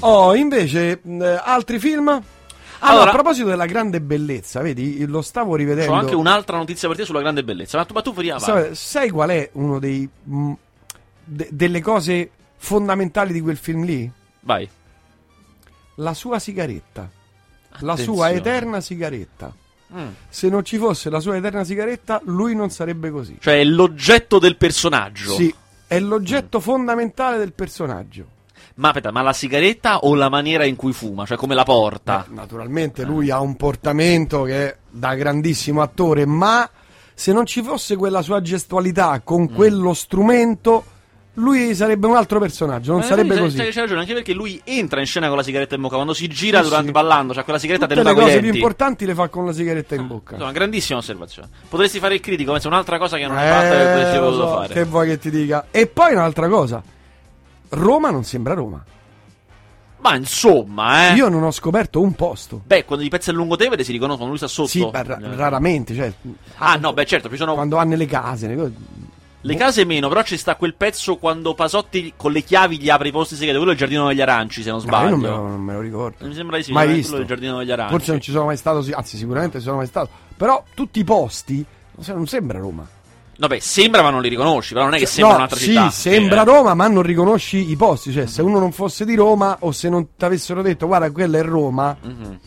Oh, 0.00 0.34
invece, 0.34 0.98
mh, 1.04 1.40
altri 1.44 1.78
film? 1.78 2.20
Ah, 2.82 2.88
Allora- 2.90 3.10
a 3.10 3.12
proposito 3.12 3.46
della 3.48 3.66
grande 3.66 4.00
bellezza, 4.00 4.60
vedi, 4.60 5.04
lo 5.06 5.22
stavo 5.22 5.54
rivedendo. 5.54 5.92
Ho 5.92 5.96
anche 5.96 6.14
un'altra 6.14 6.56
notizia 6.56 6.88
per 6.88 6.96
te 6.96 7.04
sulla 7.04 7.20
grande 7.20 7.44
bellezza. 7.44 7.76
Ma 7.78 7.84
tu, 7.84 7.92
ma 7.94 8.02
tu 8.02 8.12
vai. 8.12 8.38
Sai, 8.40 8.74
sai 8.74 9.10
qual 9.10 9.28
è 9.30 9.50
uno 9.52 9.78
dei 9.78 10.08
mh, 10.22 10.52
de- 11.24 11.48
delle 11.50 11.80
cose 11.80 12.30
fondamentali 12.56 13.32
di 13.32 13.40
quel 13.40 13.56
film 13.58 13.84
lì? 13.84 14.10
Vai. 14.40 14.68
La 15.96 16.14
sua 16.14 16.38
sigaretta. 16.38 17.08
La 17.80 17.92
Attenzione. 17.92 18.18
sua 18.18 18.30
eterna 18.30 18.80
sigaretta. 18.80 19.54
Mm. 19.94 20.08
Se 20.28 20.48
non 20.48 20.64
ci 20.64 20.78
fosse 20.78 21.10
la 21.10 21.20
sua 21.20 21.36
eterna 21.36 21.64
sigaretta, 21.64 22.20
lui 22.24 22.54
non 22.54 22.70
sarebbe 22.70 23.10
così. 23.10 23.36
Cioè 23.40 23.60
è 23.60 23.64
l'oggetto 23.64 24.38
del 24.38 24.56
personaggio. 24.56 25.32
Sì, 25.34 25.54
è 25.86 25.98
l'oggetto 26.00 26.60
fondamentale 26.60 27.36
del 27.38 27.52
personaggio. 27.52 28.38
Ma 28.80 28.88
aspetta, 28.88 29.10
ma 29.10 29.20
la 29.20 29.34
sigaretta 29.34 29.98
o 29.98 30.14
la 30.14 30.30
maniera 30.30 30.64
in 30.64 30.74
cui 30.74 30.94
fuma? 30.94 31.26
Cioè 31.26 31.36
come 31.36 31.54
la 31.54 31.64
porta? 31.64 32.24
Beh, 32.26 32.34
naturalmente 32.34 33.04
lui 33.04 33.30
ha 33.30 33.38
un 33.38 33.54
portamento 33.56 34.42
che 34.44 34.66
è 34.68 34.76
da 34.88 35.14
grandissimo 35.14 35.82
attore, 35.82 36.24
ma 36.24 36.68
se 37.12 37.32
non 37.34 37.44
ci 37.44 37.62
fosse 37.62 37.96
quella 37.96 38.22
sua 38.22 38.40
gestualità 38.40 39.12
Mm. 39.16 39.18
con 39.22 39.52
quello 39.52 39.92
strumento, 39.92 40.84
lui 41.34 41.74
sarebbe 41.74 42.06
un 42.06 42.16
altro 42.16 42.38
personaggio, 42.40 42.92
non 42.92 43.02
Eh, 43.02 43.04
sarebbe 43.04 43.34
c'hai- 43.34 43.42
così. 43.42 43.56
C'hai, 43.58 43.70
c'hai 43.70 43.82
ragione, 43.82 44.00
anche 44.00 44.14
perché 44.14 44.32
lui 44.32 44.58
entra 44.64 45.00
in 45.00 45.06
scena 45.06 45.28
con 45.28 45.36
la 45.36 45.42
sigaretta 45.42 45.74
in 45.74 45.82
bocca 45.82 45.96
quando 45.96 46.14
si 46.14 46.26
gira 46.28 46.58
Sì, 46.58 46.64
durante 46.64 46.86
sì. 46.86 46.92
ballando, 46.92 47.34
cioè 47.34 47.44
quella 47.44 47.58
sigaretta 47.58 47.86
Tutte 47.86 48.02
le 48.02 48.14
cose 48.14 48.40
più 48.40 48.54
importanti 48.54 49.04
le 49.04 49.14
fa 49.14 49.28
con 49.28 49.44
la 49.44 49.52
sigaretta 49.52 49.94
in 49.94 50.06
bocca. 50.06 50.32
Insomma, 50.36 50.52
grandissima 50.52 50.98
osservazione. 50.98 51.50
Potresti 51.68 51.98
fare 51.98 52.14
il 52.14 52.20
critico, 52.20 52.52
penso 52.52 52.68
un'altra 52.68 52.96
cosa 52.96 53.18
che 53.18 53.26
non 53.26 53.36
hai 53.36 53.46
Eh, 53.46 53.50
fatto 53.50 53.74
e 53.74 53.86
potresti 53.92 54.16
so, 54.16 54.48
fare. 54.48 54.72
Che 54.72 54.84
vuoi 54.84 55.06
che 55.08 55.18
ti 55.18 55.30
dica? 55.30 55.66
E 55.70 55.86
poi 55.86 56.14
un'altra 56.14 56.48
cosa. 56.48 56.82
Roma 57.70 58.10
non 58.10 58.24
sembra 58.24 58.54
Roma. 58.54 58.84
Ma 60.02 60.14
insomma, 60.16 61.10
eh. 61.10 61.14
Io 61.14 61.28
non 61.28 61.42
ho 61.42 61.50
scoperto 61.50 62.00
un 62.00 62.14
posto. 62.14 62.62
Beh, 62.64 62.84
quando 62.86 63.04
i 63.04 63.08
pezzi 63.10 63.28
a 63.30 63.32
lungotemere 63.34 63.84
si 63.84 63.92
riconoscono, 63.92 64.28
lui 64.28 64.38
sta 64.38 64.48
sotto. 64.48 64.68
Sì, 64.68 64.88
ma 64.90 65.02
ra- 65.02 65.18
Eh. 65.18 65.36
raramente, 65.36 65.94
cioè, 65.94 66.10
Ah, 66.56 66.76
no, 66.76 66.92
beh, 66.94 67.04
certo, 67.04 67.28
ci 67.28 67.36
sono 67.36 67.52
quando 67.54 67.76
ha 67.76 67.84
nelle 67.84 68.06
case, 68.06 68.46
le 68.48 68.56
cose- 68.56 68.72
le 69.42 69.54
case 69.56 69.84
meno, 69.84 70.08
però 70.08 70.22
ci 70.22 70.38
sta 70.38 70.56
quel 70.56 70.74
pezzo 70.74 71.16
quando 71.16 71.52
Pasotti 71.54 72.14
con 72.16 72.32
le 72.32 72.42
chiavi 72.42 72.78
gli 72.78 72.88
apre 72.88 73.08
i 73.08 73.12
posti 73.12 73.34
segreti. 73.34 73.56
Quello 73.56 73.70
è 73.72 73.74
il 73.74 73.78
giardino 73.78 74.08
degli 74.08 74.20
aranci, 74.22 74.62
se 74.62 74.70
non 74.70 74.78
No, 74.78 74.84
sbaglio. 74.86 75.04
io 75.04 75.10
non 75.10 75.20
me, 75.20 75.28
lo, 75.28 75.36
non 75.48 75.60
me 75.60 75.72
lo 75.74 75.80
ricordo. 75.80 76.26
Mi 76.26 76.34
sembra 76.34 76.56
di 76.56 76.62
sì, 76.62 76.72
Mai 76.72 76.86
no? 76.88 76.92
visto. 76.94 77.08
quello 77.10 77.22
il 77.22 77.28
giardino 77.28 77.58
degli 77.58 77.70
aranci. 77.70 77.92
Forse 77.92 78.10
non 78.12 78.20
ci 78.22 78.32
sono 78.32 78.44
mai 78.46 78.56
stato, 78.56 78.84
anzi 78.92 79.16
sicuramente 79.18 79.58
ci 79.58 79.64
sono 79.64 79.76
mai 79.76 79.86
stato. 79.86 80.08
Però 80.34 80.64
tutti 80.74 80.98
i 80.98 81.04
posti 81.04 81.62
non 82.14 82.26
sembra 82.26 82.58
Roma. 82.58 82.86
Vabbè, 83.40 83.58
sembra 83.58 84.02
ma 84.02 84.10
non 84.10 84.20
li 84.20 84.28
riconosci, 84.28 84.74
però 84.74 84.84
non 84.84 84.94
è 84.94 84.98
che 84.98 85.06
sembra 85.06 85.30
no, 85.32 85.36
un'altra 85.38 85.58
sì, 85.58 85.64
città. 85.68 85.90
sembra 85.90 86.42
Eh. 86.42 86.44
Roma, 86.44 86.74
ma 86.74 86.88
non 86.88 87.02
riconosci 87.02 87.70
i 87.70 87.76
posti. 87.76 88.12
Cioè, 88.12 88.26
se 88.26 88.42
uno 88.42 88.58
non 88.58 88.70
fosse 88.70 89.06
di 89.06 89.14
Roma 89.14 89.56
o 89.60 89.72
se 89.72 89.88
non 89.88 90.08
ti 90.14 90.24
avessero 90.26 90.60
detto 90.60 90.86
guarda, 90.86 91.10
quella 91.10 91.38
è 91.38 91.42
Roma, 91.42 91.96
Mhm. 92.02 92.10
non 92.22 92.38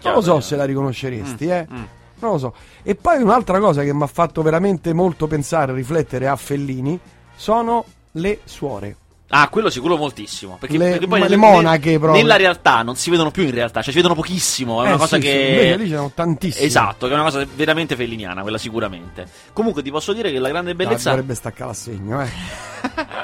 Chiaro, 0.00 0.16
lo 0.16 0.22
so 0.22 0.30
chiaro. 0.32 0.40
se 0.40 0.56
la 0.56 0.64
riconosceresti, 0.64 1.46
eh. 1.46 1.66
Mm. 1.72 1.82
Non 2.22 2.32
lo 2.32 2.38
so. 2.38 2.54
E 2.82 2.96
poi 2.96 3.22
un'altra 3.22 3.60
cosa 3.60 3.82
che 3.84 3.94
mi 3.94 4.02
ha 4.02 4.06
fatto 4.08 4.42
veramente 4.42 4.92
molto 4.92 5.26
pensare, 5.28 5.72
riflettere 5.72 6.26
a 6.26 6.34
Fellini, 6.36 6.98
sono 7.36 7.84
le 8.12 8.40
suore. 8.44 8.96
Ah, 9.32 9.48
quello 9.48 9.70
sicuro 9.70 9.96
moltissimo. 9.96 10.56
Perché, 10.58 10.76
Le- 10.76 10.90
perché 10.90 11.06
poi 11.06 11.20
nel- 11.20 11.30
le 11.30 11.36
monache 11.36 11.98
proprio. 11.98 12.20
Nella 12.20 12.36
realtà 12.36 12.82
non 12.82 12.96
si 12.96 13.10
vedono 13.10 13.30
più 13.30 13.44
in 13.44 13.52
realtà, 13.52 13.80
cioè 13.80 13.90
si 13.92 13.96
vedono 13.98 14.14
pochissimo. 14.14 14.82
È 14.82 14.86
una 14.86 14.96
Eh, 14.96 14.98
cosa 14.98 15.16
sì, 15.16 15.22
sì, 15.22 15.28
che. 15.28 15.38
invece 15.38 15.76
lì 15.76 15.84
ce 15.84 15.90
ne 15.90 15.96
sono 15.96 16.12
tantissimi. 16.14 16.64
Esatto, 16.66 17.06
che 17.06 17.12
è 17.12 17.14
una 17.14 17.22
cosa 17.24 17.46
veramente 17.54 17.94
felliniana, 17.96 18.42
quella 18.42 18.58
sicuramente. 18.58 19.26
Comunque 19.52 19.82
ti 19.82 19.90
posso 19.90 20.12
dire 20.12 20.32
che 20.32 20.38
la 20.40 20.48
grande 20.48 20.74
bellezza 20.74 21.10
dovrebbe 21.10 21.34
staccare 21.34 21.68
l'assegno, 21.70 22.20
eh. 22.22 22.28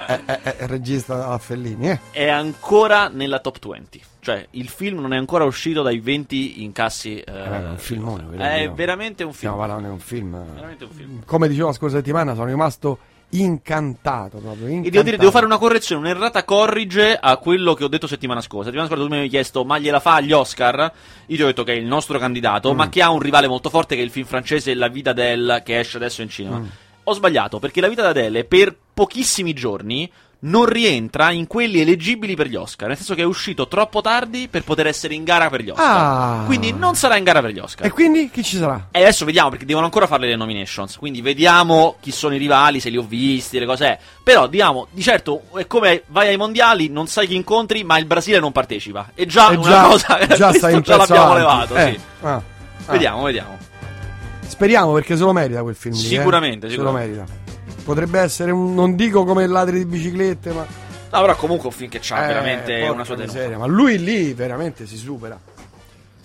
è, 0.07 0.21
è- 0.25 0.41
è- 0.43 0.57
è 0.59 0.67
regista 0.67 1.29
a 1.29 1.39
Fellini, 1.39 1.91
eh. 1.91 2.01
è 2.13 2.29
ancora 2.29 3.09
nella 3.09 3.41
top 3.41 3.67
20. 3.69 4.01
Cioè, 4.21 4.47
il 4.53 4.69
film 4.69 5.01
non 5.01 5.13
è 5.13 5.17
ancora 5.17 5.45
uscito 5.45 5.83
dai 5.83 5.99
20 6.01 6.63
incassi. 6.65 7.19
eh, 7.19 7.33
Eh, 7.33 7.45
è 7.63 7.69
un 7.71 7.79
filmone, 7.79 8.25
È 8.37 8.67
no? 8.67 8.75
veramente 8.75 9.25
un 9.25 9.33
film. 9.33 9.57
Parlando 9.57 9.87
di 9.87 9.93
un 9.93 9.99
film. 10.01 10.45
Veramente 10.55 10.85
un 10.85 10.91
film. 10.91 11.23
Come 11.25 11.49
dicevo 11.49 11.69
la 11.69 11.73
scorsa 11.73 11.97
settimana, 11.97 12.35
sono 12.35 12.47
rimasto 12.47 12.99
incantato 13.31 14.39
proprio. 14.39 14.67
E 14.67 14.71
Incantato. 14.71 14.91
devo 14.91 15.03
dire, 15.05 15.17
devo 15.17 15.31
fare 15.31 15.47
una 15.47 15.59
correzione, 15.59 16.09
un'errata 16.11 16.45
corrige 16.45 17.17
a 17.21 17.37
quello 17.37 17.75
che 17.75 17.85
ho 17.85 17.89
detto 17.89 18.07
settimana 18.07 18.41
scorsa. 18.41 18.67
Settimana 18.67 18.89
scorsa 18.89 19.03
tu 19.05 19.09
mi 19.11 19.17
avevi 19.17 19.31
chiesto, 19.31 19.65
ma 19.65 19.79
gliela 19.79 20.01
fa 20.01 20.15
agli 20.15 20.33
Oscar? 20.33 20.93
Io 21.27 21.37
ti 21.37 21.43
ho 21.43 21.47
detto 21.47 21.65
che 21.65 21.73
è 21.73 21.77
il 21.77 21.87
nostro 21.87 22.19
candidato, 22.19 22.73
Mm. 22.73 22.77
ma 22.77 22.89
che 22.89 23.03
ha 23.03 23.11
un 23.11 23.21
rivale 23.21 23.49
molto 23.49 23.69
forte 23.71 23.95
che 23.95 24.01
è 24.01 24.05
il 24.05 24.11
film 24.11 24.27
francese 24.27 24.75
La 24.75 24.89
vita 24.89 25.13
d'Adèle, 25.13 25.63
che 25.65 25.79
esce 25.79 25.97
adesso 25.97 26.23
in 26.23 26.29
cinema. 26.29 26.59
Mm. 26.59 26.65
Ho 27.05 27.13
sbagliato, 27.13 27.59
perché 27.59 27.81
La 27.81 27.89
vita 27.89 28.03
d'Adèle 28.03 28.45
per 28.45 28.75
pochissimi 28.95 29.53
giorni 29.53 30.11
non 30.47 30.65
rientra 30.67 31.31
in 31.33 31.47
quelli 31.47 31.81
eleggibili 31.81 32.35
per 32.37 32.47
gli 32.47 32.55
Oscar, 32.57 32.89
nel 32.89 32.97
senso 32.97 33.15
che 33.15 33.23
è 33.23 33.25
uscito 33.25 33.67
troppo 33.69 34.01
tardi 34.01 34.49
per 34.49 34.63
poter 34.65 34.87
essere 34.87 35.15
in 35.15 35.25
gara 35.25 35.49
per 35.51 35.63
gli 35.63 35.71
Oscar. 35.71 35.87
Ah. 35.97 36.43
Quindi 36.47 36.73
non 36.73 36.95
sarà 36.95 37.17
in 37.17 37.25
gara 37.25 37.41
per 37.41 37.51
gli 37.51 37.59
Oscar. 37.59 37.87
E 37.87 37.91
quindi 37.91 38.31
chi 38.31 38.43
ci 38.45 38.57
sarà? 38.57 38.89
E 38.91 39.01
adesso 39.01 39.25
vediamo 39.25 39.51
perché 39.51 39.65
devono 39.65 39.87
ancora 39.87 40.07
fare 40.07 40.27
le 40.29 40.37
nominations. 40.37 40.97
Quindi 40.99 41.21
vediamo 41.21 41.97
chi 42.01 42.13
sono 42.13 42.35
i 42.35 42.39
rivali, 42.39 42.79
se 42.81 42.91
li 42.91 42.97
ho 42.97 43.03
visti, 43.03 43.59
le 43.59 43.67
cose. 43.67 43.87
è. 43.87 43.99
Però 44.23 44.47
diciamo, 44.47 44.87
di 44.91 45.03
certo, 45.03 45.43
è 45.57 45.67
come 45.67 46.03
vai 46.09 46.29
ai 46.29 46.37
mondiali, 46.37 46.89
non 46.89 47.07
sai 47.07 47.27
chi 47.27 47.35
incontri, 47.35 47.83
ma 47.85 47.99
il 47.99 48.07
Brasile 48.07 48.39
non 48.39 48.53
partecipa. 48.53 49.11
E 49.15 49.27
già 49.27 49.51
Eh, 49.51 49.57
una 49.57 49.83
cosa 49.83 50.19
già 50.27 50.53
stai 50.55 50.81
già 50.83 50.97
l'abbiamo 50.97 51.33
avanti. 51.33 51.73
levato. 51.73 51.77
Eh, 51.77 51.93
Sì. 51.93 52.01
ah, 52.27 52.35
ah. 52.35 52.43
Vediamo, 52.93 53.23
vediamo. 53.25 53.59
Speriamo 54.47 54.93
perché 54.93 55.17
se 55.17 55.23
lo 55.25 55.33
merita 55.33 55.61
quel 55.63 55.75
film. 55.75 55.95
lì, 55.95 56.01
eh. 56.05 56.07
Sicuramente, 56.19 56.69
Se 56.69 56.77
lo 56.77 56.83
sicuramente. 56.83 57.17
merita. 57.17 57.45
Potrebbe 57.87 58.19
essere 58.19 58.51
un. 58.51 58.75
Non 58.75 58.97
dico 58.97 59.25
come 59.25 59.47
ladri 59.47 59.79
di 59.79 59.85
biciclette, 59.85 60.51
ma. 60.51 60.67
No, 61.13 61.21
però 61.21 61.37
comunque 61.37 61.69
un 61.69 61.73
film 61.73 61.89
che 61.89 62.01
ha 62.09 62.25
eh, 62.25 62.27
veramente 62.27 62.89
una 62.89 63.05
sua 63.05 63.15
tenuta. 63.15 63.33
miseria, 63.39 63.59
Ma 63.59 63.67
lui 63.67 63.97
lì 64.03 64.35
veramente 64.35 64.87
si 64.89 64.97
supera. 64.97 65.39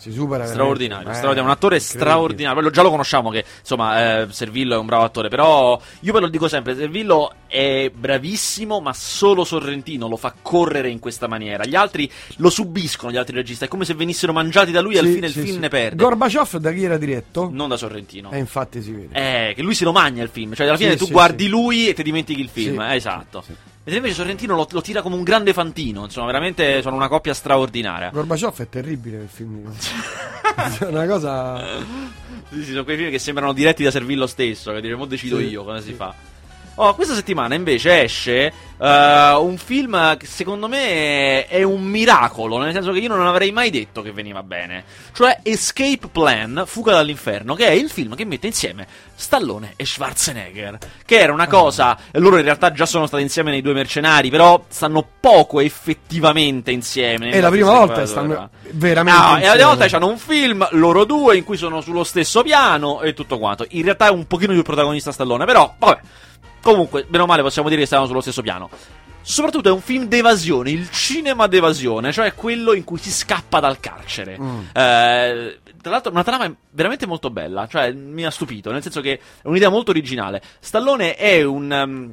Si 0.01 0.11
supera 0.11 0.47
Straordinario, 0.47 1.03
straordinario, 1.13 1.41
Eh, 1.41 1.45
un 1.45 1.49
attore 1.51 1.79
straordinario. 1.79 2.53
Quello 2.55 2.71
già 2.71 2.81
lo 2.81 2.89
conosciamo 2.89 3.29
che 3.29 3.45
insomma 3.59 4.21
eh, 4.23 4.27
Servillo 4.31 4.73
è 4.73 4.77
un 4.79 4.87
bravo 4.87 5.03
attore, 5.03 5.29
però 5.29 5.79
io 5.99 6.11
ve 6.11 6.19
lo 6.19 6.27
dico 6.27 6.47
sempre, 6.47 6.75
Servillo 6.75 7.31
è 7.45 7.91
bravissimo, 7.93 8.79
ma 8.79 8.93
solo 8.93 9.43
Sorrentino 9.43 10.07
lo 10.07 10.17
fa 10.17 10.33
correre 10.41 10.89
in 10.89 10.97
questa 10.97 11.27
maniera. 11.27 11.65
Gli 11.65 11.75
altri 11.75 12.11
lo 12.37 12.49
subiscono, 12.49 13.11
gli 13.11 13.17
altri 13.17 13.35
registi, 13.35 13.65
è 13.65 13.67
come 13.67 13.85
se 13.85 13.93
venissero 13.93 14.33
mangiati 14.33 14.71
da 14.71 14.81
lui 14.81 14.95
e 14.95 14.97
al 14.97 15.05
Sì, 15.05 15.13
fine 15.13 15.27
il 15.27 15.33
sì, 15.33 15.41
film 15.41 15.53
sì. 15.53 15.59
ne 15.59 15.67
perde. 15.67 16.03
Gorbaciov 16.03 16.55
da 16.57 16.71
chi 16.71 16.83
era 16.83 16.97
diretto? 16.97 17.49
non 17.51 17.69
da 17.69 17.77
Sorrentino. 17.77 18.31
E 18.31 18.39
infatti 18.39 18.81
si 18.81 18.91
vede. 18.93 19.49
Eh, 19.49 19.53
che 19.53 19.61
lui 19.61 19.75
se 19.75 19.83
lo 19.83 19.91
mangia 19.91 20.23
il 20.23 20.29
film, 20.29 20.55
cioè 20.55 20.65
alla 20.65 20.77
fine 20.77 20.95
tu 20.95 21.09
guardi 21.09 21.47
lui 21.47 21.89
e 21.89 21.93
ti 21.93 22.01
dimentichi 22.01 22.41
il 22.41 22.49
film, 22.49 22.81
eh, 22.81 22.95
esatto. 22.95 23.43
Mentre 23.83 23.95
invece 23.97 24.13
Sorrentino 24.13 24.55
lo, 24.55 24.67
lo 24.69 24.81
tira 24.81 25.01
come 25.01 25.15
un 25.15 25.23
grande 25.23 25.53
fantino, 25.53 26.03
insomma, 26.03 26.27
veramente 26.27 26.81
sono 26.83 26.95
una 26.95 27.07
coppia 27.07 27.33
straordinaria. 27.33 28.11
Gorbaciov 28.11 28.61
è 28.61 28.69
terribile 28.69 29.17
quel 29.17 29.29
film. 29.29 29.71
È 30.79 30.83
una 30.83 31.07
cosa. 31.07 31.79
Sì, 32.49 32.63
sì, 32.63 32.71
sono 32.71 32.83
quei 32.83 32.97
film 32.97 33.09
che 33.09 33.19
sembrano 33.19 33.53
diretti 33.53 33.83
da 33.83 33.89
Servillo 33.89 34.27
stesso, 34.27 34.73
che 34.73 34.81
dice, 34.81 34.95
mo 34.95 35.05
decido 35.05 35.37
Sì, 35.37 35.45
io 35.45 35.79
si 35.79 35.87
sì. 35.87 35.93
fa. 35.93 36.13
Oh, 36.75 36.95
questa 36.95 37.13
settimana 37.13 37.53
invece 37.53 38.03
esce 38.03 38.51
eh, 38.81 39.33
un 39.33 39.57
film 39.57 40.17
che 40.17 40.25
secondo 40.25 40.67
me 40.67 41.45
è 41.45 41.61
un 41.61 41.83
miracolo, 41.83 42.57
nel 42.57 42.73
senso 42.73 42.91
che 42.91 42.99
io 42.99 43.09
non 43.09 43.27
avrei 43.27 43.51
mai 43.51 43.69
detto 43.69 44.01
che 44.01 44.11
veniva 44.11 44.41
bene. 44.41 44.83
Cioè 45.13 45.39
Escape 45.43 46.07
Plan, 46.11 46.63
Fuga 46.65 46.93
dall'inferno, 46.93 47.53
che 47.53 47.67
è 47.67 47.71
il 47.71 47.89
film 47.89 48.15
che 48.15 48.25
mette 48.25 48.47
insieme 48.47 48.87
Stallone 49.13 49.73
e 49.75 49.85
Schwarzenegger. 49.85 50.77
Che 51.05 51.19
era 51.19 51.31
una 51.31 51.47
cosa, 51.47 51.95
loro 52.13 52.37
in 52.37 52.43
realtà 52.43 52.71
già 52.71 52.87
sono 52.87 53.05
stati 53.05 53.21
insieme 53.21 53.51
nei 53.51 53.61
due 53.61 53.73
mercenari, 53.73 54.29
però 54.31 54.63
stanno 54.67 55.07
poco 55.19 55.59
effettivamente 55.59 56.71
insieme. 56.71 57.29
È 57.29 57.39
la 57.39 57.49
prima 57.49 57.71
volta 57.71 58.01
che 58.01 58.07
stanno 58.07 58.49
veramente. 58.71 59.19
No, 59.19 59.25
e 59.25 59.29
la 59.29 59.35
prima 59.35 59.51
insieme. 59.51 59.63
volta 59.63 59.95
hanno 59.95 60.07
un 60.07 60.17
film, 60.17 60.67
loro 60.71 61.05
due, 61.05 61.37
in 61.37 61.43
cui 61.43 61.57
sono 61.57 61.81
sullo 61.81 62.03
stesso 62.03 62.41
piano 62.41 63.01
e 63.01 63.13
tutto 63.13 63.37
quanto. 63.37 63.65
In 63.69 63.83
realtà 63.83 64.07
è 64.07 64.11
un 64.11 64.25
pochino 64.25 64.53
più 64.53 64.63
protagonista 64.63 65.11
Stallone, 65.11 65.45
però, 65.45 65.75
vabbè. 65.77 65.99
Comunque, 66.61 67.05
bene 67.07 67.23
o 67.23 67.27
male, 67.27 67.41
possiamo 67.41 67.69
dire 67.69 67.81
che 67.81 67.87
stavano 67.87 68.07
sullo 68.07 68.21
stesso 68.21 68.41
piano. 68.41 68.69
Soprattutto 69.23 69.69
è 69.69 69.71
un 69.71 69.81
film 69.81 70.05
d'evasione, 70.05 70.71
il 70.71 70.89
cinema 70.89 71.47
d'evasione, 71.47 72.11
cioè 72.11 72.33
quello 72.33 72.73
in 72.73 72.83
cui 72.83 72.97
si 72.97 73.11
scappa 73.11 73.59
dal 73.59 73.79
carcere. 73.79 74.37
Mm. 74.39 74.59
Eh, 74.73 75.59
tra 75.81 75.91
l'altro, 75.91 76.11
una 76.11 76.23
trama 76.23 76.53
veramente 76.71 77.05
molto 77.05 77.29
bella, 77.29 77.67
cioè 77.67 77.91
mi 77.91 78.25
ha 78.25 78.31
stupito, 78.31 78.71
nel 78.71 78.81
senso 78.81 79.01
che 79.01 79.13
è 79.13 79.47
un'idea 79.47 79.69
molto 79.69 79.91
originale. 79.91 80.41
Stallone 80.59 81.15
è 81.15 81.43
un. 81.43 81.71
um, 81.71 82.11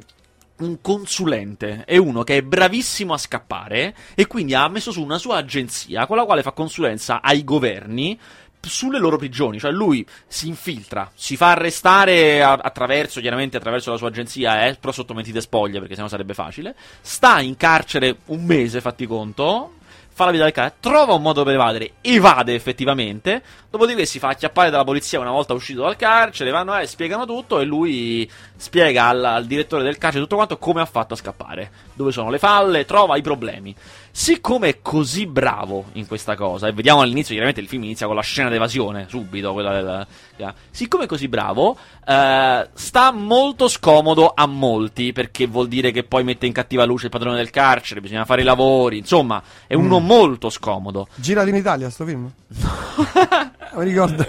un 0.58 0.80
consulente 0.80 1.84
è 1.84 1.96
uno 1.98 2.24
che 2.24 2.38
è 2.38 2.42
bravissimo 2.42 3.12
a 3.12 3.16
scappare 3.16 3.94
e 4.16 4.26
quindi 4.26 4.54
ha 4.54 4.66
messo 4.66 4.90
su 4.90 5.00
una 5.00 5.18
sua 5.18 5.36
agenzia 5.36 6.04
con 6.06 6.16
la 6.16 6.24
quale 6.24 6.42
fa 6.42 6.50
consulenza 6.50 7.20
ai 7.22 7.44
governi 7.44 8.18
sulle 8.60 8.98
loro 8.98 9.16
prigioni, 9.16 9.58
cioè 9.58 9.70
lui 9.70 10.06
si 10.26 10.48
infiltra, 10.48 11.10
si 11.14 11.36
fa 11.36 11.50
arrestare 11.50 12.42
attraverso, 12.42 13.20
chiaramente 13.20 13.56
attraverso 13.56 13.90
la 13.90 13.96
sua 13.96 14.08
agenzia, 14.08 14.66
eh, 14.66 14.74
però 14.74 14.92
sotto 14.92 15.14
mentite 15.14 15.40
spoglie 15.40 15.78
perché 15.78 15.94
sennò 15.94 16.08
sarebbe 16.08 16.34
facile, 16.34 16.74
sta 17.00 17.40
in 17.40 17.56
carcere 17.56 18.18
un 18.26 18.44
mese, 18.44 18.80
fatti 18.80 19.06
conto, 19.06 19.74
fa 20.18 20.24
la 20.24 20.30
vita 20.32 20.42
del 20.42 20.52
cane, 20.52 20.72
trova 20.80 21.14
un 21.14 21.22
modo 21.22 21.44
per 21.44 21.54
evadere, 21.54 21.92
evade 22.00 22.52
effettivamente, 22.52 23.40
dopodiché 23.70 24.04
si 24.04 24.18
fa 24.18 24.30
acchiappare 24.30 24.68
dalla 24.68 24.82
polizia 24.82 25.20
una 25.20 25.30
volta 25.30 25.54
uscito 25.54 25.82
dal 25.82 25.94
carcere, 25.94 26.50
vanno 26.50 26.76
e 26.76 26.88
spiegano 26.88 27.24
tutto 27.24 27.60
e 27.60 27.64
lui 27.64 28.28
spiega 28.56 29.06
al, 29.06 29.24
al 29.24 29.46
direttore 29.46 29.84
del 29.84 29.96
carcere 29.96 30.24
tutto 30.24 30.34
quanto 30.34 30.58
come 30.58 30.80
ha 30.80 30.86
fatto 30.86 31.14
a 31.14 31.16
scappare, 31.16 31.70
dove 31.94 32.10
sono 32.10 32.30
le 32.30 32.38
falle, 32.38 32.84
trova 32.84 33.16
i 33.16 33.22
problemi. 33.22 33.72
Siccome 34.18 34.68
è 34.68 34.78
così 34.82 35.26
bravo 35.26 35.84
in 35.92 36.08
questa 36.08 36.34
cosa, 36.34 36.66
e 36.66 36.72
vediamo 36.72 37.02
all'inizio, 37.02 37.34
chiaramente 37.34 37.60
il 37.60 37.68
film 37.68 37.84
inizia 37.84 38.06
con 38.06 38.16
la 38.16 38.20
scena 38.20 38.48
d'evasione, 38.48 39.06
subito, 39.08 39.52
quella 39.52 40.06
del... 40.36 40.54
Siccome 40.72 41.04
è 41.04 41.06
così 41.06 41.28
bravo, 41.28 41.78
eh, 42.04 42.68
sta 42.72 43.12
molto 43.12 43.68
scomodo 43.68 44.32
a 44.34 44.44
molti, 44.46 45.12
perché 45.12 45.46
vuol 45.46 45.68
dire 45.68 45.92
che 45.92 46.02
poi 46.02 46.24
mette 46.24 46.46
in 46.46 46.52
cattiva 46.52 46.84
luce 46.84 47.04
il 47.04 47.12
padrone 47.12 47.36
del 47.36 47.50
carcere, 47.50 48.00
bisogna 48.00 48.24
fare 48.24 48.40
i 48.40 48.44
lavori, 48.44 48.98
insomma, 48.98 49.40
è 49.68 49.74
uno 49.74 50.00
molto 50.00 50.50
scomodo. 50.50 51.06
Girato 51.14 51.48
in 51.48 51.54
Italia 51.54 51.88
sto 51.88 52.04
film? 52.04 52.28
Mi 53.76 53.84
ricordo. 53.84 54.26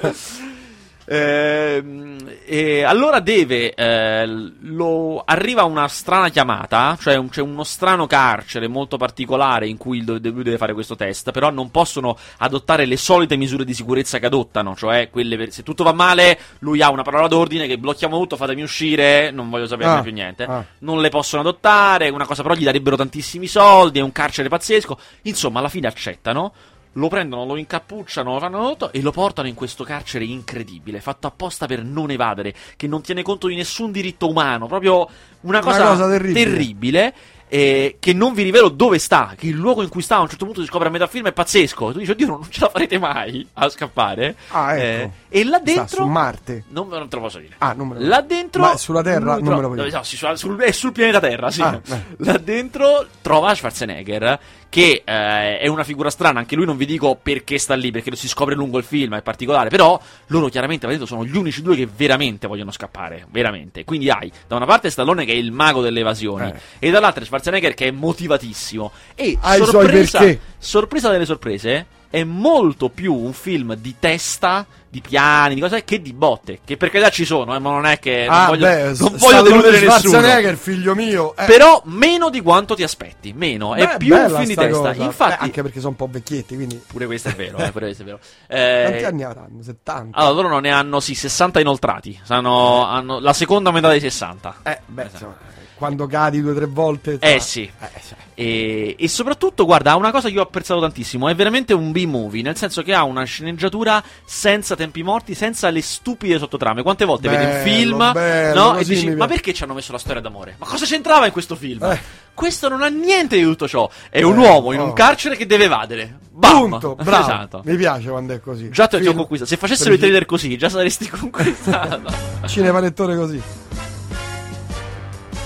Ehm, 1.12 2.18
e 2.46 2.84
allora 2.84 3.20
deve. 3.20 3.74
eh, 3.74 4.26
lo, 4.62 5.22
arriva 5.26 5.64
una 5.64 5.88
strana 5.88 6.30
chiamata, 6.30 6.98
cioè 7.00 7.16
un- 7.16 7.30
c'è 7.30 7.42
uno 7.42 7.64
strano 7.64 8.06
carcere 8.08 8.68
molto 8.68 8.98
particolare 8.98 9.68
in 9.68 9.78
cui 9.78 10.04
lui 10.04 10.20
deve 10.20 10.58
fare 10.58 10.74
questo 10.74 10.96
test. 10.96 11.32
Però 11.32 11.50
non 11.50 11.72
possono 11.72 12.18
adottare 12.38 12.86
le 12.86 12.98
solite 12.98 13.36
misure 13.38 13.66
di 13.66 13.74
sicurezza 13.74 14.20
che 14.20 14.28
adottano, 14.28 14.76
cioè 14.76 15.10
quelle 15.10 15.36
per- 15.38 15.52
se 15.52 15.64
tutto 15.64 15.84
va 15.84 15.94
male, 15.94 16.38
lui 16.60 16.82
ha 16.82 16.90
una 16.92 17.04
parola 17.04 17.28
d'ordine 17.28 17.66
che 17.68 17.78
blocchiamo 17.78 18.18
tutto, 18.18 18.36
fatemi 18.38 18.62
uscire, 18.62 19.32
non 19.32 19.50
voglio 19.50 19.68
saperne 19.68 19.98
Ah, 20.00 20.02
più 20.02 20.12
niente. 20.14 20.44
ah. 20.44 20.64
Non 20.80 21.02
le 21.02 21.10
possono 21.10 21.42
adottare, 21.42 22.10
una 22.10 22.26
cosa 22.26 22.44
però 22.44 22.54
gli 22.54 22.64
darebbero 22.64 22.96
tantissimi 22.96 23.48
soldi, 23.48 24.00
è 24.00 24.04
un 24.04 24.12
carcere 24.12 24.48
pazzesco. 24.50 24.98
Insomma, 25.24 25.60
alla 25.60 25.70
fine 25.70 25.88
accettano 25.88 26.54
lo 26.94 27.08
prendono, 27.08 27.46
lo 27.46 27.56
incappucciano, 27.58 28.34
lo 28.34 28.40
fanno 28.40 28.68
tutto 28.70 28.92
e 28.92 29.02
lo 29.02 29.12
portano 29.12 29.48
in 29.48 29.54
questo 29.54 29.84
carcere 29.84 30.26
incredibile, 30.26 31.02
fatto 31.02 31.28
apposta 31.28 31.66
per 31.66 31.84
non 31.84 32.10
evadere, 32.12 32.54
che 32.76 32.88
non 32.88 33.02
tiene 33.02 33.22
conto 33.22 33.48
di 33.48 33.56
nessun 33.56 33.92
diritto 33.92 34.28
umano, 34.28 34.68
proprio 34.68 35.08
una 35.42 35.60
cosa, 35.60 35.88
cosa 35.88 36.08
terribile. 36.08 36.44
terribile, 36.44 37.14
eh, 37.50 37.98
che 38.00 38.14
non 38.14 38.34
vi 38.34 38.44
rivelo 38.44 38.70
dove 38.70 39.00
sta, 39.00 39.34
che 39.36 39.48
il 39.48 39.56
luogo 39.56 39.82
in 39.82 39.90
cui 39.90 40.02
sta 40.04 40.18
a 40.18 40.22
un 40.22 40.30
certo 40.30 40.46
punto 40.46 40.62
si 40.62 40.68
scopre 40.68 40.88
a 40.88 40.92
metà 40.92 41.08
film 41.08 41.26
è 41.28 41.32
pazzesco. 41.34 41.92
Tu 41.92 41.98
dici, 42.00 42.12
oddio, 42.12 42.28
non 42.28 42.48
ce 42.50 42.60
la 42.62 42.70
farete 42.70 42.98
mai 43.00 43.46
a 43.54 43.68
scappare. 43.70 44.36
Ah, 44.50 44.78
ecco. 44.78 45.14
Eh, 45.30 45.40
e 45.40 45.44
là 45.44 45.58
Sta 45.58 45.64
dentro... 45.74 46.04
su 46.04 46.06
Marte. 46.06 46.64
non, 46.70 46.88
non 46.88 47.10
te 47.10 47.16
lo 47.16 47.22
posso 47.24 47.40
dire. 47.40 47.56
Ah, 47.58 47.74
non 47.74 47.88
me 47.90 48.00
lo 48.00 48.08
Là 48.08 48.22
dentro. 48.22 48.62
Ma 48.62 48.78
sulla 48.78 49.02
Terra 49.02 49.36
non 49.36 49.44
me 49.44 49.50
lo 49.50 49.58
tro- 49.58 49.68
puoi 49.70 49.84
dire. 49.86 49.98
no, 49.98 50.04
sì, 50.04 50.16
sul, 50.18 50.58
è 50.58 50.72
sul 50.72 50.92
pianeta 50.92 51.20
Terra, 51.20 51.50
sì. 51.52 51.62
Ah, 51.62 51.82
eh. 51.84 52.02
Là 52.18 52.38
dentro 52.38 53.06
trova 53.22 53.54
Schwarzenegger, 53.56 54.40
che 54.70 55.02
eh, 55.04 55.60
è 55.60 55.68
una 55.68 55.84
figura 55.84 56.10
strana. 56.12 56.40
Anche 56.40 56.56
lui 56.56 56.66
non 56.66 56.78
vi 56.78 56.86
dico 56.86 57.16
perché 57.22 57.58
sta 57.58 57.74
lì, 57.76 57.90
perché 57.92 58.10
lo 58.12 58.16
si 58.16 58.28
scopre 58.28 58.56
lungo 58.56 58.78
il 58.78 58.84
film, 58.84 59.16
è 59.16 59.22
particolare. 59.22 59.70
Però 59.70 60.00
loro 60.28 60.48
chiaramente 60.50 60.86
là 60.86 60.92
dentro 60.92 61.08
sono 61.08 61.26
gli 61.26 61.36
unici 61.36 61.62
due 61.62 61.76
che 61.76 61.88
veramente 61.96 62.48
vogliono 62.48 62.72
scappare. 62.72 63.26
Veramente. 63.30 63.84
Quindi 63.84 64.10
hai 64.10 64.32
da 64.48 64.56
una 64.56 64.66
parte 64.66 64.90
Stallone 64.90 65.26
che 65.26 65.32
è 65.32 65.36
il 65.36 65.52
mago 65.52 65.82
delle 65.82 66.00
evasioni, 66.00 66.48
Eh. 66.48 66.88
e 66.88 66.92
dall'altra 66.92 67.24
Schwarzenegger 67.26 67.38
che 67.42 67.88
è 67.88 67.92
motivatissimo. 67.92 68.92
E 69.16 69.38
Ha 69.42 69.54
i 69.56 69.58
suoi 69.58 69.70
sorpresa, 69.70 70.38
sorpresa 70.58 71.10
delle 71.10 71.26
sorprese. 71.26 71.86
è 72.12 72.24
molto 72.24 72.90
più 72.90 73.14
un 73.14 73.34
film 73.34 73.76
di 73.76 73.96
testa, 74.00 74.66
di 74.90 75.00
piani, 75.00 75.54
di 75.54 75.62
cose 75.62 75.84
che 75.84 76.02
di 76.02 76.12
botte. 76.12 76.60
Che 76.66 76.76
per 76.76 76.90
carità 76.90 77.12
ci 77.12 77.24
sono, 77.24 77.54
eh, 77.56 77.60
ma 77.60 77.70
non 77.70 77.86
è 77.86 78.00
che. 78.00 78.26
Ah, 78.26 78.38
non 78.38 78.48
voglio, 78.48 78.66
beh, 78.66 78.84
non 78.98 79.16
voglio 79.18 79.42
deludere 79.44 79.80
nessuno. 79.80 80.00
Schwarzenegger, 80.00 80.56
figlio 80.58 80.96
mio. 80.96 81.36
eh. 81.36 81.46
Però 81.46 81.82
meno 81.86 82.32
di 82.32 82.42
quanto 82.42 82.74
ti 82.74 82.82
aspetti. 82.82 83.32
Meno. 83.34 83.76
è 83.76 83.86
Beh, 83.86 83.98
più 83.98 84.16
un 84.16 84.26
film 84.28 84.46
di 84.46 84.52
sta 84.54 84.62
testa. 84.64 84.88
cosa. 84.90 85.04
Infatti. 85.04 85.30
Beh, 85.38 85.44
anche 85.44 85.62
perché 85.62 85.78
sono 85.80 85.90
un 85.92 85.96
po' 85.98 86.08
vecchietti, 86.12 86.56
quindi. 86.56 86.82
Pure 86.88 87.06
questo 87.06 87.30
è 87.30 87.36
vero, 87.36 87.58
eh, 87.60 87.72
pure 87.72 87.86
questo 87.86 88.02
è 88.02 88.06
vero. 88.06 88.20
Eh, 88.48 88.84
Quanti 88.88 89.04
anni 89.04 89.24
avranno? 89.24 89.62
70. 89.62 90.18
allora, 90.18 90.34
loro 90.34 90.48
non 90.48 90.62
ne 90.62 90.72
hanno, 90.72 91.00
sì, 91.00 91.14
60 91.14 91.60
inoltrati. 91.60 92.20
Sanno- 92.24 92.86
hanno 92.88 93.20
la 93.20 93.34
seconda 93.34 93.70
metà 93.70 93.90
dei 93.90 94.00
60. 94.00 94.56
Eh, 94.64 94.80
beh, 94.88 95.02
Esatto. 95.04 95.14
insomma, 95.16 95.38
quando 95.80 96.06
cadi 96.06 96.42
due 96.42 96.52
o 96.52 96.56
tre 96.56 96.66
volte. 96.68 97.18
Eh 97.20 97.34
insomma, 97.34 97.40
sì. 97.42 97.62
eh, 97.62 97.90
cioè. 98.08 98.18
E, 98.36 98.96
e 99.00 99.08
soprattutto, 99.08 99.66
guarda, 99.66 99.96
una 99.96 100.12
cosa 100.12 100.28
che 100.28 100.36
io 100.36 100.42
ho 100.42 100.44
apprezzato 100.44 100.80
tantissimo. 100.80 101.28
È 101.28 101.34
veramente 101.34 101.74
un 101.74 101.92
B-movie, 101.92 102.44
nel 102.44 102.56
senso 102.56 102.84
che 102.84 102.94
ha 102.94 103.04
una 103.04 103.24
sceneggiatura 103.24 104.04
senza 104.24 104.76
tempi 104.76 105.02
morti, 105.02 105.34
senza 105.34 105.70
le 105.70 105.82
stupide 105.82 106.38
sottotrame. 106.38 106.84
Quante 106.84 107.06
volte 107.06 107.30
vedi 107.30 107.46
un 107.46 107.50
Bello, 107.52 107.64
film 107.64 108.12
bello, 108.12 108.64
no? 108.64 108.78
e 108.78 108.84
dici: 108.84 109.06
mi 109.08 109.16
Ma 109.16 109.26
piace." 109.26 109.34
perché 109.34 109.54
ci 109.54 109.64
hanno 109.64 109.74
messo 109.74 109.92
la 109.92 109.98
storia 109.98 110.22
d'amore? 110.22 110.56
Ma 110.60 110.66
cosa 110.68 110.86
c'entrava 110.86 111.26
in 111.26 111.32
questo 111.32 111.56
film? 111.56 111.82
Eh. 111.84 112.00
Questo 112.34 112.70
non 112.70 112.84
ha 112.84 112.88
niente 112.88 113.36
di 113.36 113.44
tutto 113.44 113.68
ciò. 113.68 113.90
È 114.10 114.22
un 114.22 114.36
Eh, 114.42 114.48
uomo 114.48 114.72
in 114.74 114.80
un 114.82 114.90
oh. 114.90 114.94
carcere 114.94 115.36
che 115.36 115.46
deve 115.46 115.66
evadere. 115.66 116.20
Bam! 116.32 116.70
Punto, 116.70 116.96
bravo. 117.04 117.24
Esatto. 117.24 117.62
Mi 117.66 117.76
piace 117.76 118.10
quando 118.10 118.34
è 118.34 118.40
così. 118.40 118.70
Già 118.70 118.88
ti 118.88 118.96
ho 119.06 119.14
conquistato. 119.14 119.50
Se 119.50 119.58
facessero 119.58 119.94
i 119.94 119.98
trailer 119.98 120.26
così, 120.26 120.58
già 120.58 120.70
saresti 120.70 121.10
conquistato. 121.10 122.02
Cinepanettone 122.48 123.16
così. 123.18 123.42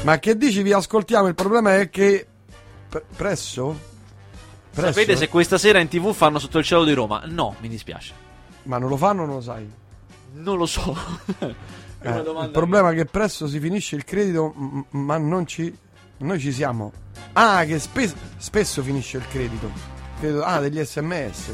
Ma 0.04 0.20
che 0.20 0.36
dici? 0.38 0.62
Vi 0.62 0.74
ascoltiamo. 0.74 1.28
Il 1.28 1.36
problema 1.36 1.76
è 1.78 1.90
che. 1.90 2.28
pre- 2.90 3.04
presso? 3.16 3.92
Presso? 4.74 4.92
Sapete 4.92 5.16
se 5.16 5.30
questa 5.30 5.58
sera 5.58 5.80
in 5.80 5.88
tv 5.88 6.14
fanno 6.14 6.40
sotto 6.40 6.58
il 6.58 6.64
cielo 6.66 6.84
di 6.84 6.94
Roma? 6.94 7.22
No, 7.26 7.56
mi 7.60 7.68
dispiace. 7.70 8.14
Ma 8.64 8.78
non 8.78 8.90
lo 8.90 8.98
fanno 8.98 9.24
o 9.24 9.26
non 9.26 9.36
lo 9.36 9.42
sai? 9.42 9.70
Non 10.34 10.58
lo 10.58 10.66
so. 10.66 10.96
È 12.00 12.08
Eh, 12.08 12.12
una 12.12 12.20
domanda 12.22 12.46
il 12.48 12.52
problema 12.52 12.92
è 12.92 12.96
che 12.96 13.06
presto 13.06 13.48
si 13.48 13.60
finisce 13.62 13.96
il 13.96 14.04
credito, 14.04 14.54
m- 14.56 14.82
ma 14.90 15.18
non 15.18 15.46
ci. 15.48 15.74
Noi 16.18 16.40
ci 16.40 16.52
siamo. 16.52 16.92
Ah, 17.34 17.64
che 17.64 17.80
spe- 17.80 18.12
spesso 18.38 18.82
finisce 18.84 19.18
il 19.18 19.28
credito. 19.30 19.72
Credo- 20.20 20.44
ah, 20.44 20.60
degli 20.60 20.84
sms. 20.84 21.52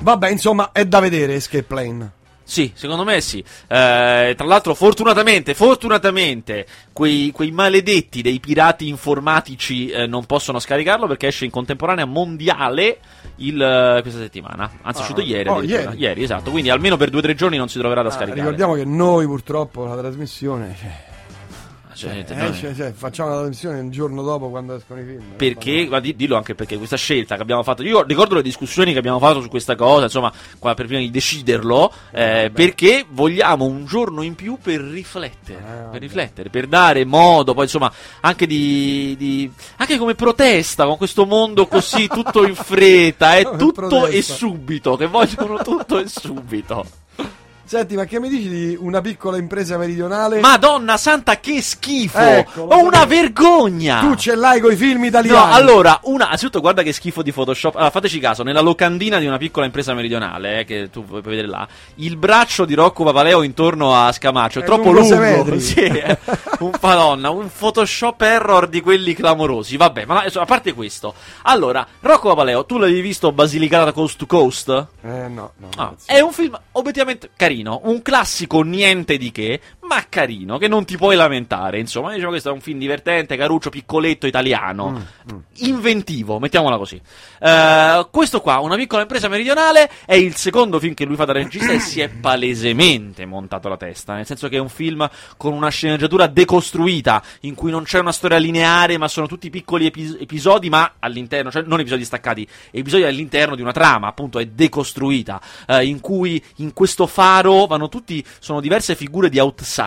Vabbè, 0.00 0.28
insomma, 0.30 0.70
è 0.72 0.84
da 0.84 1.00
vedere 1.00 1.34
Escape 1.34 1.64
Plane. 1.64 2.12
Sì, 2.44 2.72
secondo 2.74 3.04
me 3.04 3.20
sì. 3.20 3.38
Eh, 3.38 4.34
tra 4.36 4.46
l'altro, 4.46 4.74
fortunatamente, 4.74 5.54
fortunatamente, 5.54 6.66
quei, 6.92 7.30
quei 7.30 7.50
maledetti 7.50 8.20
dei 8.22 8.40
pirati 8.40 8.88
informatici 8.88 9.88
eh, 9.88 10.06
non 10.06 10.26
possono 10.26 10.58
scaricarlo 10.58 11.06
perché 11.06 11.28
esce 11.28 11.44
in 11.44 11.50
contemporanea 11.50 12.04
mondiale 12.04 12.98
il, 13.36 13.60
eh, 13.60 14.00
questa 14.02 14.20
settimana. 14.20 14.64
Anzi, 14.82 14.98
è 15.00 15.04
Ah, 15.04 15.10
uscito 15.10 15.20
ieri, 15.20 15.48
oh, 15.48 15.56
addirittura. 15.58 15.94
ieri. 15.96 16.22
esatto. 16.22 16.50
Quindi 16.50 16.70
almeno 16.70 16.96
per 16.96 17.10
due 17.10 17.20
o 17.20 17.22
tre 17.22 17.34
giorni 17.34 17.56
non 17.56 17.68
si 17.68 17.78
troverà 17.78 18.02
da 18.02 18.08
Ah, 18.08 18.12
scaricare. 18.12 18.40
ricordiamo 18.40 18.74
che 18.74 18.84
noi 18.84 19.26
purtroppo 19.26 19.84
la 19.84 19.96
trasmissione. 19.96 20.76
Cioè, 22.08 22.24
eh, 22.28 22.34
no, 22.34 22.54
cioè, 22.54 22.74
cioè, 22.74 22.92
facciamo 22.92 23.28
la 23.30 23.36
trasmissione 23.36 23.78
un 23.80 23.90
giorno 23.90 24.22
dopo 24.22 24.48
quando 24.50 24.74
escono 24.76 25.00
i 25.00 25.04
film. 25.04 25.22
Perché, 25.36 25.86
ma 25.88 26.00
di- 26.00 26.16
dillo 26.16 26.36
anche 26.36 26.54
perché 26.54 26.76
questa 26.76 26.96
scelta 26.96 27.36
che 27.36 27.42
abbiamo 27.42 27.62
fatto, 27.62 27.82
io 27.82 28.02
ricordo 28.02 28.34
le 28.34 28.42
discussioni 28.42 28.92
che 28.92 28.98
abbiamo 28.98 29.18
fatto 29.18 29.40
su 29.40 29.48
questa 29.48 29.76
cosa, 29.76 30.04
insomma, 30.04 30.32
qua 30.58 30.74
per 30.74 30.86
prima 30.86 31.00
di 31.00 31.10
deciderlo, 31.10 31.92
eh, 32.12 32.50
perché 32.52 33.04
vogliamo 33.08 33.64
un 33.64 33.84
giorno 33.86 34.22
in 34.22 34.34
più 34.34 34.58
per 34.60 34.80
riflettere, 34.80 35.58
Eh, 35.58 35.90
per 35.90 36.00
riflettere, 36.00 36.50
per 36.50 36.66
dare 36.66 37.04
modo, 37.04 37.54
poi 37.54 37.64
insomma, 37.64 37.92
anche 38.20 38.46
di, 38.46 39.14
di- 39.16 39.50
anche 39.76 39.98
come 39.98 40.14
protesta 40.14 40.86
con 40.86 40.96
questo 40.96 41.26
mondo 41.26 41.66
così 41.66 42.08
tutto 42.08 42.44
in 42.46 42.54
fretta, 42.56 43.36
è 43.36 43.44
Come 43.44 43.56
tutto 43.58 43.84
e 43.84 43.88
protesta. 43.88 44.34
subito, 44.34 44.96
che 44.96 45.06
vogliono 45.06 45.58
tutto 45.62 45.98
e 45.98 46.08
subito. 46.08 46.84
Senti, 47.72 47.96
ma 47.96 48.04
che 48.04 48.20
mi 48.20 48.28
dici 48.28 48.50
di 48.50 48.76
una 48.78 49.00
piccola 49.00 49.38
impresa 49.38 49.78
meridionale? 49.78 50.40
Madonna 50.40 50.98
santa, 50.98 51.40
che 51.40 51.62
schifo! 51.62 52.18
Ecco, 52.18 52.64
Ho 52.64 52.84
una 52.84 53.06
vergogna! 53.06 54.00
tu 54.00 54.14
ce 54.14 54.34
l'hai 54.34 54.60
coi 54.60 54.76
film 54.76 55.00
No, 55.00 55.06
italiani. 55.06 55.54
allora, 55.54 55.98
una, 56.02 56.28
anzitutto 56.28 56.60
guarda 56.60 56.82
che 56.82 56.92
schifo 56.92 57.22
di 57.22 57.32
Photoshop. 57.32 57.76
Allora, 57.76 57.90
fateci 57.90 58.18
caso, 58.18 58.42
nella 58.42 58.60
locandina 58.60 59.18
di 59.18 59.24
una 59.24 59.38
piccola 59.38 59.64
impresa 59.64 59.94
meridionale, 59.94 60.58
eh, 60.58 60.64
che 60.66 60.90
tu 60.90 61.06
puoi 61.06 61.22
vedere 61.22 61.48
là, 61.48 61.66
il 61.94 62.18
braccio 62.18 62.66
di 62.66 62.74
Rocco 62.74 63.04
Papaleo 63.04 63.40
intorno 63.42 63.94
a 63.94 64.12
Scamaccio 64.12 64.58
è, 64.58 64.62
È 64.62 64.66
troppo 64.66 64.92
lungo. 64.92 65.56
Sì, 65.58 65.80
eh. 65.80 66.18
un 66.58 66.72
madonna, 66.78 67.30
un 67.30 67.48
Photoshop 67.50 68.20
error 68.20 68.68
di 68.68 68.82
quelli 68.82 69.14
clamorosi. 69.14 69.78
Vabbè, 69.78 70.04
ma 70.04 70.24
insomma, 70.24 70.44
a 70.44 70.48
parte 70.48 70.74
questo. 70.74 71.14
Allora, 71.44 71.86
Rocco 72.00 72.28
Papaleo, 72.28 72.66
tu 72.66 72.76
l'avevi 72.76 73.00
visto 73.00 73.32
Basilicata 73.32 73.92
Coast 73.92 74.18
to 74.18 74.26
Coast? 74.26 74.68
Eh, 74.68 75.28
no, 75.28 75.52
no. 75.56 75.68
Ah, 75.76 75.94
è 76.04 76.20
un 76.20 76.32
film 76.32 76.58
obiettivamente 76.72 77.30
carino, 77.34 77.61
un 77.84 78.02
classico 78.02 78.62
niente 78.62 79.16
di 79.16 79.30
che, 79.32 79.60
ma 79.92 80.06
carino, 80.08 80.56
che 80.58 80.68
non 80.68 80.84
ti 80.84 80.96
puoi 80.96 81.16
lamentare. 81.16 81.78
Insomma, 81.78 82.12
diciamo 82.12 82.30
questo 82.30 82.48
è 82.48 82.52
un 82.52 82.60
film 82.60 82.78
divertente, 82.78 83.36
caruccio, 83.36 83.70
piccoletto, 83.70 84.26
italiano, 84.26 84.90
Mm, 84.92 85.38
inventivo, 85.58 86.38
mettiamola 86.38 86.76
così. 86.76 87.00
Eh, 87.40 88.06
questo 88.10 88.40
qua, 88.40 88.58
una 88.58 88.76
piccola 88.76 89.02
impresa 89.02 89.28
meridionale, 89.28 89.90
è 90.04 90.14
il 90.14 90.34
secondo 90.34 90.80
film 90.80 90.94
che 90.94 91.04
lui 91.04 91.16
fa 91.16 91.24
da 91.24 91.32
regista 91.32 91.70
e 91.72 91.78
si 91.78 92.00
è 92.00 92.08
palesemente 92.08 93.24
montato 93.24 93.68
la 93.68 93.76
testa, 93.76 94.14
nel 94.14 94.26
senso 94.26 94.48
che 94.48 94.56
è 94.56 94.60
un 94.60 94.68
film 94.68 95.08
con 95.36 95.52
una 95.52 95.68
sceneggiatura 95.68 96.26
decostruita, 96.26 97.22
in 97.40 97.54
cui 97.54 97.70
non 97.70 97.84
c'è 97.84 97.98
una 97.98 98.12
storia 98.12 98.38
lineare, 98.38 98.98
ma 98.98 99.08
sono 99.08 99.26
tutti 99.26 99.50
piccoli 99.50 99.86
epi- 99.86 100.16
episodi, 100.20 100.68
ma 100.68 100.94
all'interno, 100.98 101.50
cioè 101.50 101.62
non 101.64 101.80
episodi 101.80 102.04
staccati, 102.04 102.46
episodi 102.70 103.04
all'interno 103.04 103.54
di 103.54 103.62
una 103.62 103.72
trama, 103.72 104.08
appunto, 104.08 104.38
è 104.38 104.46
decostruita, 104.46 105.40
eh, 105.66 105.84
in 105.84 106.00
cui 106.00 106.42
in 106.56 106.72
questo 106.72 107.06
faro 107.06 107.66
vanno 107.66 107.88
tutti, 107.88 108.24
sono 108.40 108.60
diverse 108.60 108.94
figure 108.96 109.28
di 109.28 109.38
outsider, 109.38 109.81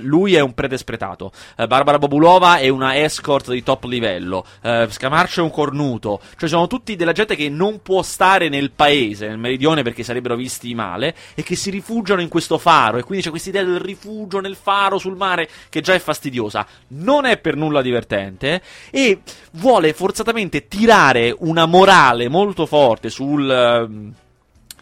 lui 0.00 0.34
è 0.34 0.40
un 0.40 0.54
predespretato, 0.54 1.32
eh, 1.56 1.66
Barbara 1.66 1.98
Bobulova 1.98 2.58
è 2.58 2.68
una 2.68 2.96
escort 3.02 3.50
di 3.50 3.62
top 3.62 3.84
livello, 3.84 4.44
eh, 4.62 4.86
Scamarcio 4.88 5.40
è 5.40 5.44
un 5.44 5.50
cornuto, 5.50 6.20
cioè 6.36 6.48
sono 6.48 6.66
tutti 6.66 6.96
della 6.96 7.12
gente 7.12 7.36
che 7.36 7.48
non 7.48 7.80
può 7.82 8.02
stare 8.02 8.48
nel 8.48 8.70
paese, 8.70 9.28
nel 9.28 9.38
meridione 9.38 9.82
perché 9.82 10.02
sarebbero 10.02 10.36
visti 10.36 10.74
male, 10.74 11.14
e 11.34 11.42
che 11.42 11.56
si 11.56 11.70
rifugiano 11.70 12.20
in 12.20 12.28
questo 12.28 12.58
faro, 12.58 12.98
e 12.98 13.02
quindi 13.02 13.24
c'è 13.24 13.30
questa 13.30 13.48
idea 13.48 13.64
del 13.64 13.80
rifugio 13.80 14.40
nel 14.40 14.56
faro 14.56 14.98
sul 14.98 15.16
mare 15.16 15.48
che 15.68 15.80
già 15.80 15.94
è 15.94 15.98
fastidiosa, 15.98 16.66
non 16.88 17.24
è 17.24 17.38
per 17.38 17.56
nulla 17.56 17.82
divertente, 17.82 18.62
e 18.90 19.20
vuole 19.52 19.92
forzatamente 19.92 20.68
tirare 20.68 21.34
una 21.38 21.66
morale 21.66 22.28
molto 22.28 22.66
forte 22.66 23.10
sul... 23.10 23.50
ehm, 23.50 24.14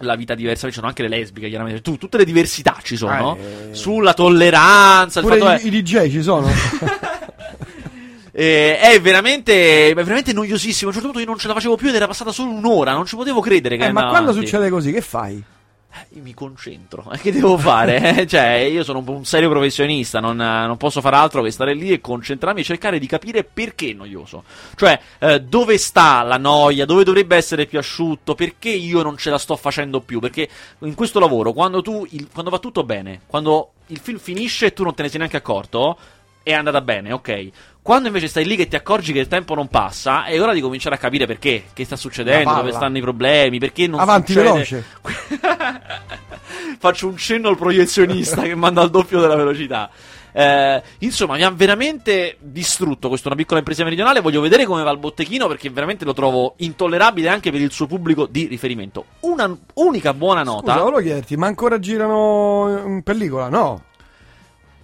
la 0.01 0.15
vita 0.17 0.35
diversa, 0.35 0.67
ci 0.69 0.75
sono 0.75 0.87
anche 0.87 1.03
le 1.03 1.09
lesbiche, 1.09 1.49
chiaramente, 1.49 1.81
tu, 1.81 1.97
tutte 1.99 2.17
le 2.19 2.25
diversità 2.25 2.77
ci 2.83 2.97
sono, 2.97 3.37
Eh. 3.37 3.75
sulla 3.75 4.15
tolleranza, 4.15 5.21
il 5.21 5.27
Pure 5.27 5.39
fatto 5.39 5.51
è- 5.53 5.61
i, 5.65 5.75
i 5.75 5.83
DJ 5.83 6.11
ci 6.11 6.23
sono? 6.23 6.49
eh, 8.33 8.79
è 8.79 9.01
veramente, 9.01 9.89
è 9.91 9.95
veramente 9.95 10.33
noiosissimo. 10.33 10.91
A 10.91 10.95
un 10.95 11.01
certo 11.01 11.09
punto 11.09 11.19
io 11.21 11.27
non 11.27 11.39
ce 11.39 11.49
la 11.49 11.55
facevo 11.55 11.77
più 11.77 11.89
ed 11.89 11.95
era 11.95 12.07
passata 12.07 12.33
solo 12.33 12.51
un'ora. 12.53 12.93
Non 12.93 13.07
ci 13.07 13.17
potevo 13.17 13.41
credere 13.41 13.77
che 13.77 13.85
Eh, 13.87 13.93
ma 13.93 14.09
quando 14.09 14.31
avanti. 14.31 14.47
succede 14.47 14.71
così, 14.71 14.93
che 14.93 15.01
fai? 15.01 15.43
Eh, 15.93 16.21
mi 16.21 16.35
concentro. 16.35 17.11
Che 17.21 17.33
devo 17.33 17.59
fare? 17.59 17.99
Eh, 18.21 18.27
cioè, 18.27 18.53
io 18.71 18.83
sono 18.85 18.99
un, 19.01 19.09
un 19.09 19.25
serio 19.25 19.49
professionista. 19.49 20.21
Non, 20.21 20.41
eh, 20.41 20.67
non 20.67 20.77
posso 20.77 21.01
fare 21.01 21.17
altro 21.17 21.43
che 21.43 21.51
stare 21.51 21.75
lì 21.75 21.91
e 21.93 22.01
concentrarmi 22.01 22.61
e 22.61 22.65
cercare 22.65 22.99
di 22.99 23.07
capire 23.07 23.45
perché 23.45 23.91
è 23.91 23.95
noioso. 23.95 24.45
Cioè, 24.77 24.99
eh, 25.19 25.41
dove 25.41 25.79
sta 25.79 26.23
la 26.23 26.37
noia? 26.37 26.85
Dove 26.87 27.05
dovrebbe 27.05 27.37
essere 27.37 27.67
più 27.67 27.79
asciutto? 27.79 28.35
Perché 28.35 28.71
io 28.71 29.03
non 29.03 29.17
ce 29.17 29.31
la 29.31 29.39
sto 29.39 29.57
facendo 29.57 30.01
più? 30.01 30.21
Perché 30.21 30.49
in 30.81 30.95
questo 30.95 31.19
lavoro, 31.19 31.53
quando 31.53 31.83
tu, 31.83 32.07
il- 32.11 32.29
quando 32.33 32.51
va 32.51 32.59
tutto 32.59 32.85
bene, 32.85 33.23
quando 33.27 33.73
il 33.89 33.99
film 33.99 34.19
finisce 34.19 34.67
e 34.67 34.73
tu 34.73 34.85
non 34.85 34.95
te 34.95 35.03
ne 35.03 35.09
sei 35.09 35.19
neanche 35.19 35.37
accorto, 35.37 35.97
è 36.43 36.53
andata 36.53 36.81
bene, 36.81 37.13
ok. 37.13 37.49
Quando 37.83 38.09
invece 38.09 38.29
stai 38.29 38.45
lì 38.45 38.57
che 38.57 38.69
ti 38.69 38.77
accorgi 38.77 39.13
che 39.13 39.21
il 39.21 39.29
tempo 39.29 39.55
non 39.55 39.69
passa, 39.69 40.25
è 40.25 40.41
ora 40.41 40.53
di 40.53 40.61
cominciare 40.61 40.95
a 40.97 40.99
capire 40.99 41.27
perché, 41.27 41.65
che 41.73 41.85
sta 41.85 41.97
succedendo, 41.97 42.55
dove 42.55 42.73
stanno 42.73 42.99
i 42.99 43.01
problemi, 43.01 43.59
perché 43.59 43.87
non 43.87 44.01
Avanti 44.01 44.33
succede. 44.33 44.53
veloce. 44.53 44.85
Faccio 46.79 47.09
un 47.09 47.17
cenno 47.17 47.49
al 47.49 47.57
proiezionista 47.57 48.43
che 48.43 48.55
manda 48.55 48.83
al 48.83 48.91
doppio 48.91 49.21
della 49.21 49.35
velocità. 49.35 49.91
Eh, 50.33 50.83
insomma, 50.99 51.37
mi 51.37 51.43
ha 51.43 51.51
veramente 51.51 52.37
distrutto 52.39 53.09
questa 53.09 53.29
una 53.29 53.37
piccola 53.37 53.59
impresa 53.59 53.83
meridionale. 53.83 54.21
Voglio 54.21 54.41
vedere 54.41 54.65
come 54.67 54.83
va 54.83 54.91
il 54.91 54.99
botteghino 54.99 55.49
perché 55.49 55.71
veramente 55.71 56.05
lo 56.05 56.13
trovo 56.13 56.55
intollerabile 56.59 57.29
anche 57.29 57.51
per 57.51 57.61
il 57.61 57.73
suo 57.73 57.87
pubblico 57.87 58.27
di 58.27 58.47
riferimento. 58.47 59.07
Una 59.21 59.55
unica 59.75 60.15
buona 60.15 60.43
nota. 60.43 60.73
Scusa, 60.73 60.85
volevo 60.85 61.03
chiederti, 61.03 61.37
ma 61.37 61.47
ancora 61.47 61.79
girano 61.79 62.83
in 62.87 63.03
pellicola? 63.03 63.49
No. 63.49 63.83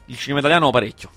Il 0.07 0.16
cinema 0.16 0.40
italiano 0.40 0.71
parecchio. 0.71 1.11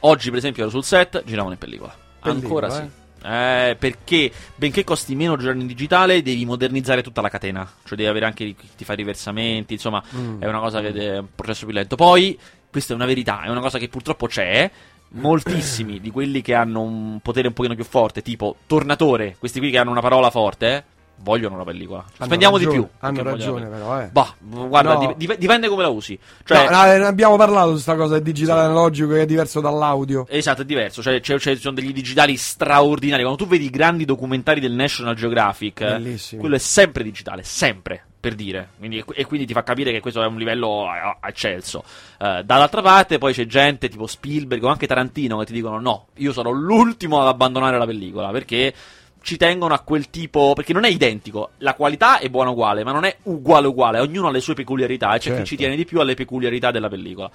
Oggi, 0.00 0.28
per 0.30 0.38
esempio, 0.38 0.62
ero 0.62 0.70
sul 0.70 0.84
set, 0.84 1.22
giravano 1.24 1.52
in 1.52 1.58
pellicola. 1.58 1.94
Pellicola, 2.22 2.66
Ancora 2.66 2.66
eh. 2.66 2.70
sì. 2.88 2.98
Eh, 3.22 3.76
perché 3.78 4.32
benché 4.54 4.82
costi 4.82 5.14
meno 5.14 5.36
girare 5.36 5.58
in 5.58 5.66
digitale, 5.66 6.22
devi 6.22 6.44
modernizzare 6.46 7.02
tutta 7.02 7.20
la 7.20 7.28
catena. 7.28 7.70
Cioè, 7.84 7.96
devi 7.96 8.08
avere 8.08 8.24
anche 8.24 8.54
chi 8.54 8.68
ti 8.76 8.84
fa 8.84 8.94
i 8.94 8.96
riversamenti. 8.96 9.74
Insomma, 9.74 10.02
Mm. 10.16 10.40
è 10.40 10.46
una 10.46 10.60
cosa 10.60 10.80
che 10.80 10.88
è 10.92 11.18
un 11.18 11.26
processo 11.34 11.66
più 11.66 11.74
lento. 11.74 11.96
Poi, 11.96 12.38
questa 12.70 12.92
è 12.92 12.96
una 12.96 13.04
verità, 13.04 13.42
è 13.42 13.48
una 13.48 13.60
cosa 13.60 13.78
che 13.78 13.88
purtroppo 13.88 14.26
c'è. 14.26 14.70
Moltissimi 15.12 15.98
di 16.00 16.10
quelli 16.12 16.40
che 16.40 16.54
hanno 16.54 16.82
un 16.82 17.18
potere 17.20 17.48
un 17.48 17.52
pochino 17.52 17.74
più 17.74 17.82
forte, 17.84 18.22
tipo 18.22 18.56
Tornatore, 18.66 19.34
questi 19.40 19.58
qui 19.58 19.70
che 19.70 19.78
hanno 19.78 19.90
una 19.90 20.00
parola 20.00 20.30
forte, 20.30 20.84
vogliono 21.22 21.56
la 21.56 21.64
pellicola. 21.64 22.00
Hanno 22.00 22.24
Spendiamo 22.26 22.56
ragione, 22.56 22.74
di 22.76 22.80
più. 22.82 22.90
Hanno 23.00 23.22
ragione, 23.22 23.66
però, 23.66 24.00
eh. 24.00 24.06
Bah, 24.08 24.34
guarda, 24.40 24.94
No. 24.94 25.14
dip- 25.16 25.36
dipende 25.36 25.68
come 25.68 25.82
la 25.82 25.88
usi. 25.88 26.18
Cioè, 26.44 26.68
No, 26.70 26.76
no, 26.76 26.92
eh, 26.92 26.98
ne 26.98 27.04
abbiamo 27.06 27.36
parlato 27.36 27.72
su 27.76 27.78
sta 27.82 27.94
cosa 27.96 28.14
del 28.14 28.22
digitale 28.22 28.60
analogico 28.62 29.08
che 29.08 29.22
è 29.22 29.26
diverso 29.26 29.60
dall'audio. 29.60 30.26
Esatto, 30.28 30.62
è 30.62 30.64
diverso. 30.64 31.02
Cioè, 31.02 31.20
ci 31.20 31.56
sono 31.56 31.74
degli 31.74 31.92
digitali 31.92 32.36
straordinari. 32.36 33.22
Quando 33.22 33.42
tu 33.44 33.48
vedi 33.48 33.66
i 33.66 33.70
grandi 33.70 34.04
documentari 34.04 34.60
del 34.60 34.72
National 34.72 35.14
Geographic, 35.14 35.80
eh, 35.80 35.86
Bellissimi. 35.92 36.40
quello 36.40 36.56
è 36.56 36.58
sempre 36.58 37.02
digitale, 37.02 37.42
sempre. 37.42 38.04
Per 38.20 38.34
dire, 38.34 38.68
quindi, 38.76 39.02
e 39.14 39.24
quindi 39.24 39.46
ti 39.46 39.54
fa 39.54 39.62
capire 39.62 39.92
che 39.92 40.00
questo 40.00 40.22
è 40.22 40.26
un 40.26 40.36
livello 40.36 40.86
a- 40.86 41.16
eccelso. 41.26 41.82
Eh, 42.18 42.42
dall'altra 42.44 42.82
parte, 42.82 43.16
poi 43.16 43.32
c'è 43.32 43.46
gente 43.46 43.88
tipo 43.88 44.06
Spielberg 44.06 44.62
o 44.62 44.68
anche 44.68 44.86
Tarantino 44.86 45.38
che 45.38 45.46
ti 45.46 45.54
dicono: 45.54 45.80
No, 45.80 46.08
io 46.16 46.30
sarò 46.34 46.50
l'ultimo 46.50 47.18
ad 47.22 47.28
abbandonare 47.28 47.78
la 47.78 47.86
pellicola 47.86 48.28
perché 48.28 48.74
ci 49.22 49.36
tengono 49.36 49.74
a 49.74 49.80
quel 49.80 50.10
tipo. 50.10 50.52
Perché 50.54 50.72
non 50.72 50.84
è 50.84 50.88
identico. 50.88 51.50
La 51.58 51.74
qualità 51.74 52.18
è 52.18 52.28
buona 52.28 52.50
uguale, 52.50 52.84
ma 52.84 52.92
non 52.92 53.04
è 53.04 53.16
uguale 53.24 53.66
uguale. 53.66 54.00
Ognuno 54.00 54.28
ha 54.28 54.30
le 54.30 54.40
sue 54.40 54.54
peculiarità 54.54 55.14
e 55.14 55.18
c'è 55.18 55.24
Certo. 55.24 55.42
chi 55.42 55.48
ci 55.48 55.56
tiene 55.56 55.76
di 55.76 55.84
più 55.84 56.00
alle 56.00 56.14
peculiarità 56.14 56.70
della 56.70 56.88
pellicola. 56.88 57.30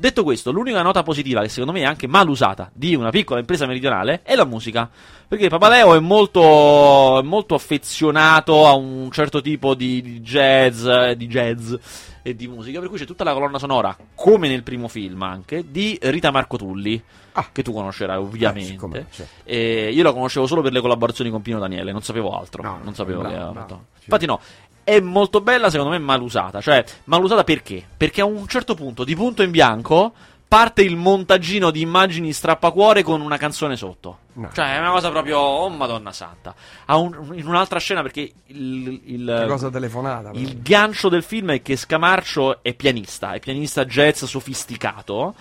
Detto 0.00 0.24
questo, 0.24 0.50
l'unica 0.50 0.80
nota 0.80 1.02
positiva, 1.02 1.42
che 1.42 1.50
secondo 1.50 1.72
me 1.72 1.80
è 1.80 1.84
anche 1.84 2.06
mal 2.06 2.26
usata, 2.26 2.70
di 2.72 2.94
una 2.94 3.10
piccola 3.10 3.38
impresa 3.38 3.66
meridionale 3.66 4.22
è 4.22 4.34
la 4.34 4.46
musica. 4.46 4.88
Perché 5.28 5.48
Papaleo 5.48 5.94
è 5.94 5.98
molto, 6.00 7.20
molto 7.22 7.54
affezionato 7.54 8.66
a 8.66 8.72
un 8.74 9.10
certo 9.12 9.42
tipo 9.42 9.74
di, 9.74 10.00
di 10.00 10.20
jazz, 10.22 10.86
eh, 10.86 11.14
di 11.18 11.26
jazz 11.26 11.74
e 12.22 12.34
di 12.34 12.48
musica, 12.48 12.80
per 12.80 12.88
cui 12.88 12.96
c'è 12.96 13.04
tutta 13.04 13.24
la 13.24 13.34
colonna 13.34 13.58
sonora, 13.58 13.94
come 14.14 14.48
nel 14.48 14.62
primo 14.62 14.88
film 14.88 15.20
anche, 15.22 15.66
di 15.70 15.98
Rita 16.00 16.30
Marco 16.30 16.56
Tulli, 16.56 17.02
Ah. 17.32 17.48
che 17.52 17.62
tu 17.62 17.72
conoscerai 17.72 18.16
Eh, 18.16 18.20
ovviamente. 18.20 18.70
siccome, 18.70 19.06
cioè. 19.12 19.26
E 19.44 19.90
io 19.92 20.02
la 20.02 20.12
conoscevo 20.12 20.46
solo 20.46 20.62
per 20.62 20.72
le 20.72 20.80
collaborazioni 20.80 21.30
con 21.30 21.42
Pino 21.42 21.58
Daniele, 21.60 21.92
non 21.92 22.02
sapevo 22.02 22.36
altro. 22.36 22.62
No, 22.62 22.80
non 22.82 22.94
sapevo 22.94 23.20
bravo, 23.20 23.34
che 23.46 23.52
bravo. 23.52 23.84
Infatti, 24.02 24.26
no. 24.26 24.40
È 24.90 24.98
molto 25.00 25.40
bella, 25.40 25.70
secondo 25.70 25.92
me, 25.92 25.98
mal 25.98 26.20
usata. 26.20 26.60
Cioè, 26.60 26.84
mal 27.04 27.22
usata 27.22 27.44
perché? 27.44 27.86
Perché 27.96 28.22
a 28.22 28.24
un 28.24 28.46
certo 28.48 28.74
punto, 28.74 29.04
di 29.04 29.14
punto 29.14 29.42
in 29.42 29.52
bianco, 29.52 30.12
parte 30.48 30.82
il 30.82 30.96
montaggino 30.96 31.70
di 31.70 31.80
immagini 31.80 32.32
strappacuore 32.32 33.04
con 33.04 33.20
una 33.20 33.36
canzone 33.36 33.76
sotto. 33.76 34.18
No. 34.32 34.50
Cioè, 34.52 34.74
è 34.74 34.78
una 34.78 34.90
cosa 34.90 35.10
proprio. 35.10 35.38
Oh, 35.38 35.68
madonna 35.68 36.10
santa. 36.10 36.54
Un- 36.88 37.30
in 37.34 37.46
un'altra 37.46 37.78
scena, 37.78 38.02
perché 38.02 38.32
il. 38.46 39.00
il 39.04 39.36
Che 39.42 39.46
cosa 39.46 39.70
telefonata. 39.70 40.30
il 40.34 40.60
gancio 40.60 41.08
del 41.08 41.22
film 41.22 41.52
è 41.52 41.62
che 41.62 41.76
Scamarcio 41.76 42.62
è 42.62 42.74
pianista, 42.74 43.32
è 43.32 43.38
pianista 43.38 43.84
jazz 43.84 44.24
sofisticato. 44.24 45.34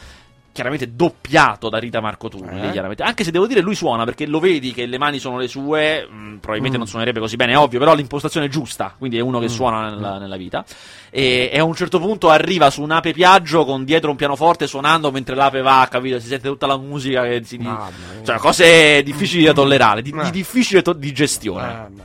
Chiaramente 0.51 0.93
doppiato 0.95 1.69
da 1.69 1.77
Rita 1.77 2.01
Marco 2.01 2.27
Tulli, 2.27 2.67
Eh. 2.67 2.71
chiaramente. 2.71 3.03
Anche 3.03 3.23
se 3.23 3.31
devo 3.31 3.47
dire 3.47 3.61
lui 3.61 3.75
suona 3.75 4.03
perché 4.03 4.25
lo 4.25 4.39
vedi 4.39 4.73
che 4.73 4.85
le 4.87 4.97
mani 4.97 5.19
sono 5.19 5.37
le 5.37 5.47
sue, 5.47 6.05
mh, 6.05 6.37
probabilmente 6.39 6.75
Mm. 6.75 6.79
non 6.79 6.87
suonerebbe 6.87 7.19
così 7.19 7.35
bene, 7.37 7.53
è 7.53 7.57
ovvio, 7.57 7.79
però 7.79 7.93
l'impostazione 7.93 8.47
è 8.47 8.49
giusta, 8.49 8.93
quindi 8.97 9.17
è 9.17 9.21
uno 9.21 9.39
che 9.39 9.45
Mm. 9.45 9.49
suona 9.49 9.89
nella, 9.89 10.17
nella 10.17 10.35
vita. 10.37 10.65
E, 11.11 11.49
e 11.53 11.59
a 11.59 11.63
un 11.63 11.75
certo 11.75 11.99
punto 11.99 12.29
arriva 12.29 12.69
su 12.69 12.81
un'ape 12.81 13.13
Piaggio 13.13 13.63
con 13.63 13.85
dietro 13.85 14.09
un 14.09 14.15
pianoforte 14.17 14.67
suonando 14.67 15.11
mentre 15.11 15.35
l'ape 15.35 15.61
va, 15.61 15.87
capito? 15.89 16.19
Si 16.19 16.27
sente 16.27 16.47
tutta 16.49 16.67
la 16.67 16.77
musica 16.77 17.23
che 17.23 17.41
si... 17.45 17.57
Mamma. 17.57 17.89
Cioè, 18.23 18.37
cose 18.37 19.01
difficili 19.03 19.45
da 19.45 19.53
tollerare, 19.53 20.01
di, 20.01 20.09
Eh. 20.17 20.23
di 20.25 20.31
difficile 20.31 20.81
to- 20.81 20.93
di 20.93 21.11
gestione. 21.13 21.65
Mamma. 21.67 22.03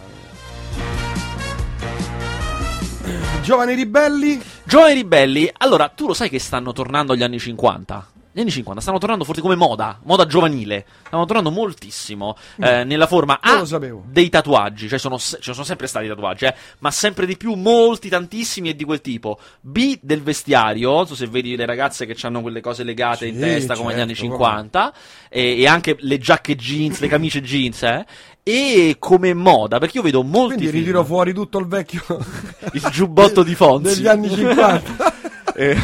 Giovani 3.43 3.75
ribelli? 3.75 4.41
Giovani 4.65 4.95
ribelli, 4.95 5.51
allora 5.59 5.89
tu 5.89 6.07
lo 6.07 6.15
sai 6.15 6.31
che 6.31 6.39
stanno 6.39 6.73
tornando 6.73 7.15
gli 7.15 7.23
anni 7.23 7.39
50? 7.39 8.07
Gli 8.37 8.41
anni 8.41 8.51
50 8.51 8.81
stanno 8.81 8.99
tornando 8.99 9.23
forse 9.23 9.41
come 9.41 9.55
moda, 9.55 10.01
moda 10.03 10.27
giovanile. 10.27 10.85
Stanno 11.07 11.25
tornando 11.25 11.53
moltissimo 11.53 12.37
eh, 12.61 12.83
nella 12.83 13.07
forma 13.07 13.39
A 13.41 13.63
dei 14.07 14.29
tatuaggi, 14.29 14.89
cioè 14.89 14.99
sono, 14.99 15.19
se- 15.19 15.39
ci 15.41 15.53
sono 15.53 15.65
sempre 15.65 15.87
stati 15.87 16.09
tatuaggi, 16.09 16.47
eh, 16.47 16.55
ma 16.81 16.91
sempre 16.91 17.27
di 17.27 17.37
più, 17.37 17.55
molti, 17.55 18.09
tantissimi 18.09 18.71
e 18.71 18.75
di 18.75 18.83
quel 18.83 19.01
tipo. 19.01 19.39
B 19.61 19.99
del 20.03 20.21
vestiario, 20.21 20.91
non 20.91 21.07
so 21.07 21.15
se 21.15 21.29
vedi 21.29 21.55
le 21.55 21.65
ragazze 21.65 22.07
che 22.07 22.17
hanno 22.27 22.41
quelle 22.41 22.61
cose 22.61 22.83
legate 22.83 23.27
in 23.27 23.35
Sì, 23.35 23.41
testa 23.41 23.77
come 23.77 23.93
negli 23.93 24.01
anni 24.01 24.15
certo, 24.17 24.33
50, 24.33 24.93
e, 25.29 25.61
e 25.61 25.67
anche 25.69 25.97
le 26.01 26.19
giacche 26.19 26.57
jeans, 26.57 26.99
le 26.99 27.07
camicie 27.07 27.41
jeans, 27.41 27.83
eh. 27.85 28.05
E 28.43 28.97
come 28.99 29.33
moda, 29.33 29.79
perché 29.79 29.99
io 29.99 30.03
vedo 30.03 30.25
molti 30.25 30.55
Quindi 30.55 30.67
film- 30.67 30.79
ritiro 30.81 31.05
fuori 31.05 31.33
tutto 31.33 31.59
il 31.61 31.67
vecchio 31.69 32.05
il 32.73 32.83
giubbotto 32.91 33.45
di 33.45 33.55
Fonzi 33.55 33.95
degli 34.03 34.09
anni 34.09 34.29
50. 34.29 35.13
Eh, 35.57 35.77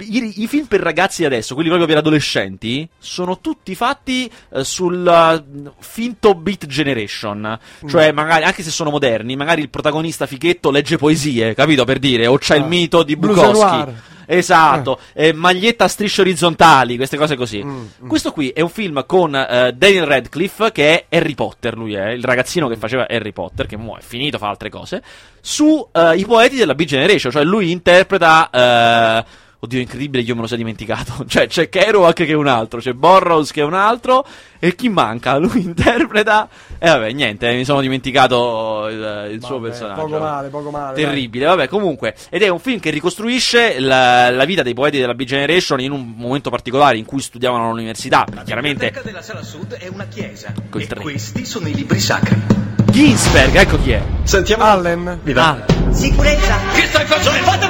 I, 0.00 0.42
i 0.42 0.46
film 0.46 0.66
per 0.66 0.80
ragazzi 0.80 1.24
adesso, 1.24 1.54
quelli 1.54 1.68
proprio 1.68 1.88
per 1.88 1.98
adolescenti, 1.98 2.88
sono 2.98 3.40
tutti 3.40 3.74
fatti 3.74 4.30
eh, 4.52 4.64
sul 4.64 5.06
uh, 5.06 5.72
finto 5.80 6.34
beat 6.34 6.66
generation. 6.66 7.58
Cioè, 7.86 8.12
magari, 8.12 8.44
anche 8.44 8.62
se 8.62 8.70
sono 8.70 8.90
moderni, 8.90 9.36
magari 9.36 9.60
il 9.60 9.68
protagonista 9.70 10.26
fichetto 10.26 10.70
legge 10.70 10.96
poesie, 10.96 11.54
capito? 11.54 11.84
Per 11.84 11.98
dire, 11.98 12.26
o 12.26 12.38
c'è 12.38 12.56
il 12.56 12.62
Ah, 12.62 12.66
mito 12.66 13.02
di 13.02 13.16
Bukowski. 13.16 13.92
Esatto, 14.26 15.00
eh, 15.12 15.32
maglietta 15.32 15.84
a 15.84 15.88
strisce 15.88 16.20
orizzontali, 16.20 16.94
queste 16.94 17.16
cose 17.16 17.34
così. 17.34 17.64
Mm, 17.64 17.84
mm. 18.04 18.06
Questo 18.06 18.30
qui 18.30 18.50
è 18.50 18.60
un 18.60 18.68
film 18.68 19.04
con 19.04 19.34
eh, 19.34 19.72
Daniel 19.74 20.06
Radcliffe, 20.06 20.70
che 20.70 21.06
è 21.08 21.16
Harry 21.16 21.34
Potter, 21.34 21.76
lui 21.76 21.94
è 21.94 22.10
il 22.10 22.22
ragazzino 22.22 22.68
che 22.68 22.76
faceva 22.76 23.08
Harry 23.08 23.32
Potter, 23.32 23.66
che 23.66 23.76
mo 23.76 23.96
è 23.96 24.00
finito, 24.00 24.38
fa 24.38 24.48
altre 24.48 24.70
cose, 24.70 25.02
su 25.40 25.84
eh, 25.90 26.16
i 26.16 26.24
poeti 26.24 26.54
della 26.54 26.76
B 26.76 26.84
Generation, 26.84 27.32
cioè 27.32 27.42
lui 27.42 27.72
interpreta... 27.72 28.50
eh, 28.50 29.48
Oddio, 29.62 29.78
incredibile, 29.78 30.22
io 30.22 30.34
me 30.34 30.40
lo 30.40 30.46
sono 30.46 30.58
dimenticato. 30.58 31.24
Cioè, 31.28 31.46
c'è 31.46 31.68
Kerouac 31.68 32.14
che 32.14 32.26
è 32.26 32.32
un 32.32 32.46
altro, 32.46 32.80
c'è 32.80 32.92
Burroughs 32.92 33.52
che 33.52 33.60
è 33.60 33.64
un 33.64 33.74
altro, 33.74 34.24
e 34.58 34.74
chi 34.74 34.88
manca? 34.88 35.36
Lui 35.38 35.62
interpreta. 35.62 36.48
E 36.78 36.88
vabbè, 36.88 37.12
niente, 37.12 37.48
eh, 37.50 37.56
mi 37.56 37.64
sono 37.66 37.82
dimenticato 37.82 38.88
il, 38.88 39.32
il 39.32 39.44
suo 39.44 39.58
Vabbè, 39.58 39.68
personaggio. 39.68 40.00
Poco 40.06 40.18
male, 40.18 40.48
poco 40.48 40.70
male. 40.70 40.94
Terribile, 40.96 41.44
vabbè, 41.44 41.68
comunque. 41.68 42.14
Ed 42.30 42.42
è 42.42 42.48
un 42.48 42.58
film 42.58 42.80
che 42.80 42.88
ricostruisce 42.88 43.78
la, 43.80 44.30
la 44.30 44.44
vita 44.46 44.62
dei 44.62 44.72
poeti 44.72 44.98
della 44.98 45.14
B 45.14 45.24
Generation 45.24 45.80
in 45.80 45.90
un 45.92 46.14
momento 46.16 46.48
particolare 46.48 46.96
in 46.96 47.04
cui 47.04 47.20
studiavano 47.20 47.66
all'università. 47.68 48.24
La 48.34 48.42
Chiaramente, 48.42 48.86
biblioteca 48.86 49.06
della 49.06 49.22
sala 49.22 49.42
sud 49.42 49.74
è 49.74 49.88
una 49.88 50.06
chiesa. 50.06 50.54
E 50.74 50.86
tre. 50.86 51.00
questi 51.00 51.44
sono 51.44 51.68
i 51.68 51.74
libri 51.74 52.00
sacri. 52.00 52.68
Ginsberg, 52.90 53.54
ecco 53.54 53.78
chi 53.80 53.92
è. 53.92 54.02
Sentiamo. 54.24 54.64
Allen? 54.64 55.20
Vi 55.22 55.32
va? 55.32 55.50
Ah, 55.50 55.92
Sicurezza! 55.92 56.56
Che 56.74 56.86
stai 56.86 57.04
facendo? 57.06 57.50
Fregare! 57.50 57.69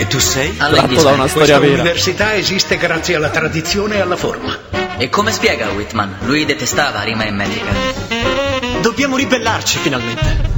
E 0.00 0.06
tu 0.06 0.18
sei? 0.18 0.56
tratto 0.56 1.02
da 1.02 1.10
una 1.10 1.28
storia 1.28 1.28
Questa 1.28 1.58
vera. 1.58 1.82
università 1.82 2.34
esiste 2.34 2.78
grazie 2.78 3.16
alla 3.16 3.28
tradizione 3.28 3.96
e 3.96 4.00
alla 4.00 4.16
forma. 4.16 4.58
E 4.96 5.10
come 5.10 5.30
spiega 5.30 5.68
Whitman? 5.68 6.20
Lui 6.22 6.46
detestava 6.46 7.02
rima 7.02 7.24
e 7.24 7.30
metrica. 7.30 7.70
Dobbiamo 8.80 9.18
ribellarci 9.18 9.76
finalmente. 9.76 10.48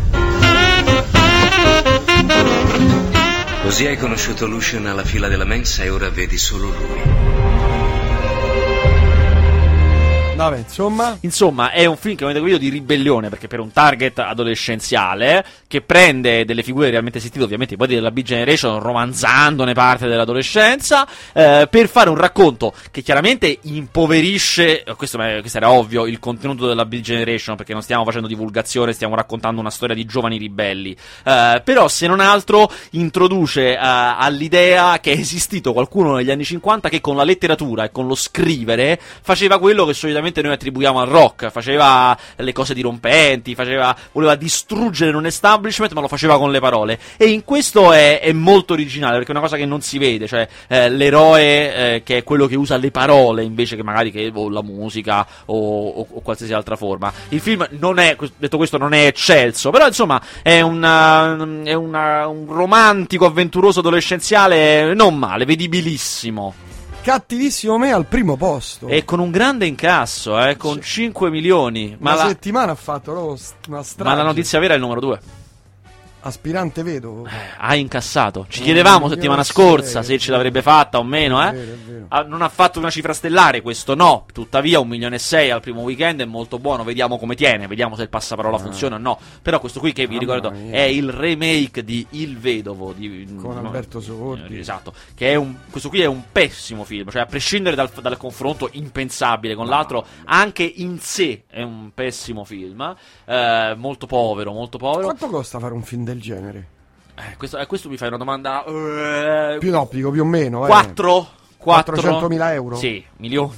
Così 3.64 3.85
hai 3.85 3.96
conosciuto 3.96 4.46
Lucian 4.46 4.87
alla 4.87 5.05
fila 5.05 5.26
della 5.26 5.44
mensa 5.44 5.83
e 5.83 5.90
ora 5.90 6.09
vedi 6.09 6.38
solo 6.38 6.66
lui. 6.68 7.31
Vabbè, 10.34 10.56
insomma. 10.56 11.18
Insomma, 11.20 11.70
è 11.72 11.84
un 11.84 11.96
film 11.96 12.16
che 12.16 12.24
avete 12.24 12.38
capito 12.38 12.58
di 12.58 12.70
ribellione, 12.70 13.28
perché 13.28 13.48
per 13.48 13.60
un 13.60 13.70
target 13.70 14.18
adolescenziale, 14.20 15.44
che 15.68 15.82
prende 15.82 16.44
delle 16.46 16.62
figure 16.62 16.88
realmente 16.90 17.18
esistite, 17.18 17.44
ovviamente 17.44 17.74
i 17.74 17.76
poi 17.76 17.86
della 17.86 18.10
B 18.10 18.22
Generation, 18.22 18.80
romanzandone 18.80 19.74
parte 19.74 20.08
dell'adolescenza, 20.08 21.06
eh, 21.34 21.68
per 21.70 21.88
fare 21.88 22.08
un 22.08 22.16
racconto 22.16 22.72
che 22.90 23.02
chiaramente 23.02 23.58
impoverisce, 23.62 24.82
eh, 24.82 24.94
questo, 24.94 25.18
questo 25.18 25.58
era 25.58 25.70
ovvio, 25.70 26.06
il 26.06 26.18
contenuto 26.18 26.66
della 26.66 26.86
B 26.86 27.00
Generation, 27.00 27.54
perché 27.54 27.74
non 27.74 27.82
stiamo 27.82 28.04
facendo 28.04 28.26
divulgazione, 28.26 28.94
stiamo 28.94 29.14
raccontando 29.14 29.60
una 29.60 29.70
storia 29.70 29.94
di 29.94 30.06
giovani 30.06 30.38
ribelli. 30.38 30.96
Eh, 31.24 31.60
però, 31.62 31.88
se 31.88 32.06
non 32.06 32.20
altro, 32.20 32.70
introduce 32.92 33.74
eh, 33.74 33.78
all'idea 33.78 34.98
che 34.98 35.12
è 35.12 35.18
esistito 35.18 35.74
qualcuno 35.74 36.16
negli 36.16 36.30
anni 36.30 36.44
50 36.44 36.88
che 36.88 37.02
con 37.02 37.16
la 37.16 37.24
letteratura 37.24 37.84
e 37.84 37.90
con 37.92 38.06
lo 38.06 38.14
scrivere 38.14 38.98
faceva 39.20 39.58
quello 39.58 39.84
che 39.84 39.92
solitamente 39.94 40.21
noi 40.42 40.52
attribuiamo 40.52 41.00
al 41.00 41.08
rock, 41.08 41.50
faceva 41.50 42.16
le 42.37 42.52
cose 42.52 42.74
dirompenti, 42.74 43.54
faceva, 43.54 43.94
voleva 44.12 44.35
distruggere 44.37 45.16
un 45.16 45.26
establishment, 45.26 45.92
ma 45.92 46.00
lo 46.00 46.08
faceva 46.08 46.38
con 46.38 46.50
le 46.50 46.61
parole. 46.61 46.98
E 47.16 47.26
in 47.26 47.44
questo 47.44 47.92
è, 47.92 48.20
è 48.20 48.32
molto 48.32 48.72
originale, 48.74 49.16
perché 49.16 49.28
è 49.28 49.30
una 49.32 49.40
cosa 49.40 49.56
che 49.56 49.66
non 49.66 49.80
si 49.80 49.98
vede, 49.98 50.26
cioè 50.26 50.46
eh, 50.68 50.88
l'eroe 50.90 51.94
eh, 51.94 52.02
che 52.02 52.18
è 52.18 52.22
quello 52.22 52.46
che 52.46 52.56
usa 52.56 52.76
le 52.76 52.90
parole 52.90 53.42
invece 53.42 53.76
che 53.76 53.82
magari 53.82 54.11
che, 54.11 54.30
o 54.32 54.48
la 54.48 54.62
musica 54.62 55.26
o, 55.46 55.88
o- 55.88 56.06
o 56.11 56.20
qualsiasi 56.20 56.52
altra 56.52 56.76
forma. 56.76 57.12
Il 57.30 57.40
film 57.40 57.66
non 57.78 57.98
è, 57.98 58.16
detto 58.37 58.56
questo, 58.56 58.78
non 58.78 58.92
è 58.92 59.06
eccelso, 59.06 59.70
però 59.70 59.87
insomma 59.87 60.20
è, 60.42 60.61
una- 60.61 61.37
è 61.64 61.72
una- 61.74 62.26
un 62.28 62.46
romantico, 62.46 63.26
avventuroso 63.26 63.80
adolescenziale 63.80 64.94
non 64.94 65.16
male, 65.16 65.44
vedibilissimo. 65.44 66.54
Cattivissimo 67.02 67.78
me 67.78 67.90
al 67.92 68.06
primo 68.06 68.36
posto. 68.36 68.86
E 68.86 69.04
con 69.04 69.18
un 69.18 69.32
grande 69.32 69.66
incasso, 69.66 70.40
eh, 70.40 70.56
con 70.56 70.80
5 70.80 71.30
milioni. 71.30 71.96
Ma 71.98 72.12
Una 72.12 72.22
la, 72.22 72.28
settimana 72.28 72.72
ha 72.72 72.76
fatto 72.76 73.36
una 73.68 73.82
strage. 73.82 74.08
ma 74.08 74.14
la 74.14 74.22
notizia 74.22 74.60
vera 74.60 74.74
è 74.74 74.76
il 74.76 74.82
numero 74.82 75.00
2. 75.00 75.20
Aspirante 76.22 76.82
vedovo. 76.82 77.26
Eh, 77.26 77.30
ha 77.58 77.74
incassato. 77.74 78.46
Ci 78.48 78.62
chiedevamo 78.62 79.04
un 79.06 79.11
settimana 79.11 79.42
scorsa 79.44 80.02
se 80.02 80.18
ce 80.18 80.31
l'avrebbe 80.31 80.62
fatta 80.62 80.98
o 80.98 81.04
meno, 81.04 81.40
È 81.40 81.48
eh. 81.48 81.52
vero, 81.52 81.73
è 81.73 81.77
vero. 81.77 82.04
Ah, 82.08 82.23
non 82.23 82.42
ha 82.42 82.48
fatto 82.48 82.79
una 82.79 82.90
cifra 82.90 83.12
stellare, 83.12 83.60
questo 83.62 83.94
no. 83.94 84.27
Tuttavia, 84.33 84.81
un 84.81 84.88
milione 84.88 85.16
e 85.16 85.18
sei 85.18 85.50
al 85.50 85.60
primo 85.60 85.81
weekend 85.83 86.20
è 86.20 86.25
molto 86.25 86.58
buono. 86.58 86.85
Vediamo 86.85 87.18
come 87.18 87.35
tiene, 87.35 87.66
vediamo 87.66 87.96
se 87.96 88.02
il 88.02 88.08
passaparola 88.08 88.58
funziona 88.58 88.96
o 88.96 88.98
no. 88.98 89.18
Però 89.42 89.58
questo 89.60 89.81
qui, 89.81 89.92
che 89.92 90.06
vi 90.06 90.16
Ah. 90.16 90.18
Ricordo, 90.18 90.50
mia. 90.52 90.73
è 90.75 90.83
il 90.83 91.10
remake 91.10 91.83
di 91.85 92.06
Il 92.10 92.38
Vedovo 92.38 92.92
di, 92.92 93.35
Con 93.40 93.54
no, 93.54 93.60
Alberto 93.60 94.00
Sordi. 94.00 94.54
eh, 94.56 94.58
Esatto. 94.60 94.92
Che 95.14 95.31
è 95.33 95.35
un, 95.35 95.56
questo 95.70 95.88
qui 95.88 96.00
è 96.00 96.06
un 96.06 96.23
pessimo 96.31 96.85
film. 96.85 97.10
Cioè, 97.10 97.23
a 97.23 97.27
prescindere 97.27 97.75
dal, 97.75 97.90
dal 98.00 98.16
confronto 98.16 98.68
impensabile 98.73 99.54
con 99.54 99.66
l'altro, 99.66 100.06
anche 100.27 100.62
in 100.62 100.98
sé 101.00 101.42
è 101.48 101.62
un 101.62 101.90
pessimo 101.94 102.44
film. 102.44 102.94
Eh, 103.25 103.75
molto 103.77 104.06
povero, 104.06 104.52
molto 104.52 104.79
povero. 104.79 105.04
Quanto 105.06 105.27
costa 105.29 105.58
fare 105.58 105.75
un 105.75 105.83
film 105.83 106.04
del 106.04 106.12
genere? 106.21 106.69
Eh, 107.15 107.37
questo, 107.37 107.58
eh, 107.58 107.67
questo 107.67 107.88
mi 107.88 107.96
fai 107.96 108.08
una 108.08 108.17
domanda. 108.17 108.65
eh, 108.65 109.56
Più 109.58 109.71
no, 109.71 109.88
dico 109.90 110.10
più 110.10 110.23
o 110.23 110.27
meno. 110.27 110.65
Eh. 110.65 110.69
4? 110.69 111.29
400.000 111.63 112.52
euro? 112.54 112.77
Sì, 112.77 113.04
milioni. 113.19 113.52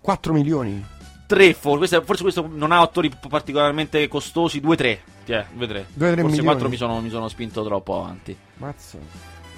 4 0.00 0.32
milioni. 0.32 0.84
3 1.26 1.54
for- 1.54 1.78
questo, 1.78 2.02
forse 2.02 2.22
questo 2.22 2.48
non 2.52 2.70
ha 2.72 2.80
attori 2.80 3.10
particolarmente 3.28 4.06
costosi, 4.08 4.60
2-3. 4.60 4.98
Yeah, 5.24 5.46
2-3. 5.56 5.56
Due, 5.58 6.12
tre 6.12 6.20
forse 6.22 6.22
milioni. 6.24 6.44
4 6.44 6.68
mi 6.68 6.76
sono, 6.76 7.00
mi 7.00 7.08
sono 7.08 7.28
spinto 7.28 7.64
troppo 7.64 7.98
avanti. 7.98 8.36
Mazza. 8.58 8.98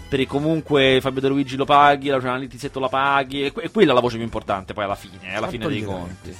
Perché 0.08 0.26
comunque 0.26 0.98
Fabio 1.02 1.20
De 1.20 1.28
Luigi 1.28 1.56
lo 1.56 1.66
paghi, 1.66 2.08
la 2.08 2.18
giornalista 2.18 2.54
Tizetto 2.54 2.80
la 2.80 2.88
paghi, 2.88 3.44
e, 3.44 3.52
que- 3.52 3.62
e 3.64 3.70
quella 3.70 3.90
è 3.90 3.94
la 3.94 4.00
voce 4.00 4.14
più 4.16 4.24
importante 4.24 4.72
poi 4.72 4.84
alla 4.84 4.94
fine, 4.94 5.18
eh, 5.22 5.34
alla 5.34 5.48
Quanto 5.48 5.50
fine 5.50 5.68
dei 5.68 5.82
conti. 5.84 6.36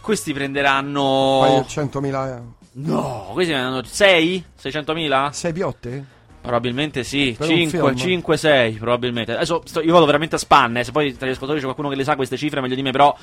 Questi 0.00 0.32
prenderanno... 0.32 1.64
100.000 1.68 2.26
euro. 2.28 2.54
No, 2.72 3.30
questi 3.32 3.52
prenderanno 3.52 3.82
6? 3.84 4.44
600.000? 4.62 5.30
6 5.30 5.52
piotte? 5.52 6.04
Probabilmente 6.40 7.04
sì, 7.04 7.34
Per 7.36 7.48
un 7.48 7.54
5, 7.56 7.78
film? 7.78 7.96
5, 7.96 8.36
6 8.36 8.72
probabilmente. 8.74 9.34
Adesso 9.34 9.62
sto- 9.64 9.82
io 9.82 9.92
vado 9.92 10.06
veramente 10.06 10.36
a 10.36 10.38
spanne, 10.38 10.84
se 10.84 10.92
poi 10.92 11.14
tra 11.16 11.26
gli 11.26 11.30
ascoltatori 11.30 11.58
c'è 11.58 11.64
qualcuno 11.64 11.88
che 11.90 11.96
le 11.96 12.04
sa 12.04 12.16
queste 12.16 12.36
cifre 12.38 12.60
meglio 12.60 12.74
di 12.76 12.82
me, 12.82 12.92
però 12.92 13.14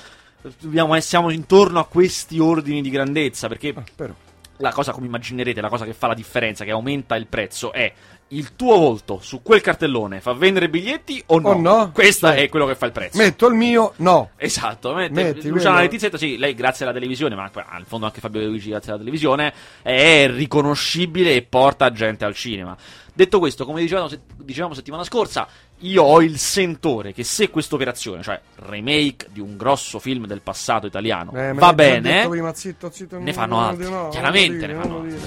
dobbiamo, 0.59 0.95
eh, 0.95 1.01
siamo 1.01 1.31
intorno 1.31 1.79
a 1.79 1.85
questi 1.85 2.39
ordini 2.39 2.81
di 2.81 2.89
grandezza, 2.89 3.47
perché 3.47 3.73
Ah, 3.75 4.13
la 4.57 4.71
cosa, 4.71 4.91
come 4.91 5.05
immaginerete, 5.07 5.61
la 5.61 5.69
cosa 5.69 5.85
che 5.85 5.93
fa 5.93 6.07
la 6.07 6.13
differenza, 6.13 6.63
che 6.63 6.71
aumenta 6.71 7.15
il 7.15 7.27
prezzo, 7.27 7.71
è 7.71 7.91
il 8.29 8.55
tuo 8.55 8.77
volto 8.77 9.19
su 9.21 9.41
quel 9.41 9.61
cartellone 9.61 10.19
fa 10.19 10.33
vendere 10.33 10.69
biglietti 10.69 11.23
o 11.27 11.39
no? 11.39 11.49
O 11.49 11.59
no? 11.59 11.91
Questo 11.93 12.27
Sì. 12.29 12.33
è 12.39 12.49
quello 12.49 12.65
che 12.65 12.75
fa 12.75 12.85
il 12.87 12.91
prezzo. 12.91 13.17
Metto 13.17 13.47
il 13.47 13.53
mio? 13.55 13.93
No. 13.97 14.31
Esatto, 14.35 14.93
mette- 14.93 15.13
Metti 15.23 15.47
Luciana 15.47 15.75
quello- 15.77 15.91
Letizia, 15.91 16.17
sì, 16.17 16.37
lei 16.37 16.53
grazie 16.53 16.83
alla 16.85 16.93
televisione, 16.93 17.35
ma 17.35 17.49
al 17.53 17.85
fondo 17.85 18.05
anche 18.05 18.19
Fabio 18.19 18.41
De 18.41 18.47
Luigi 18.47 18.69
grazie 18.69 18.89
alla 18.91 18.99
televisione, 18.99 19.53
è 19.81 20.29
riconoscibile 20.29 21.33
e 21.35 21.41
porta 21.43 21.91
gente 21.91 22.25
al 22.25 22.33
cinema. 22.35 22.75
Detto 23.13 23.39
questo, 23.39 23.65
come 23.65 23.81
dicevamo, 23.81 24.09
dicevamo 24.43 24.73
settimana 24.75 25.03
scorsa, 25.03 25.47
io 25.79 26.03
ho 26.03 26.21
il 26.21 26.37
sentore 26.37 27.13
che 27.13 27.23
se 27.23 27.49
questa 27.49 27.73
operazione, 27.75 28.21
cioè 28.21 28.39
remake 28.67 29.27
di 29.31 29.39
un 29.39 29.57
grosso 29.57 29.97
film 29.97 30.27
del 30.27 30.41
passato 30.41 30.85
italiano, 30.85 31.31
Eh, 31.33 31.53
va 31.53 31.73
bene, 31.73 32.27
prima, 32.27 32.53
zitto, 32.53 32.91
zitto, 32.91 33.17
ne 33.17 33.33
fanno 33.33 33.59
altri. 33.59 33.89
no, 33.89 34.09
Chiaramente 34.09 34.67
ne 34.67 34.73
fanno 34.75 35.01
dire, 35.01 35.17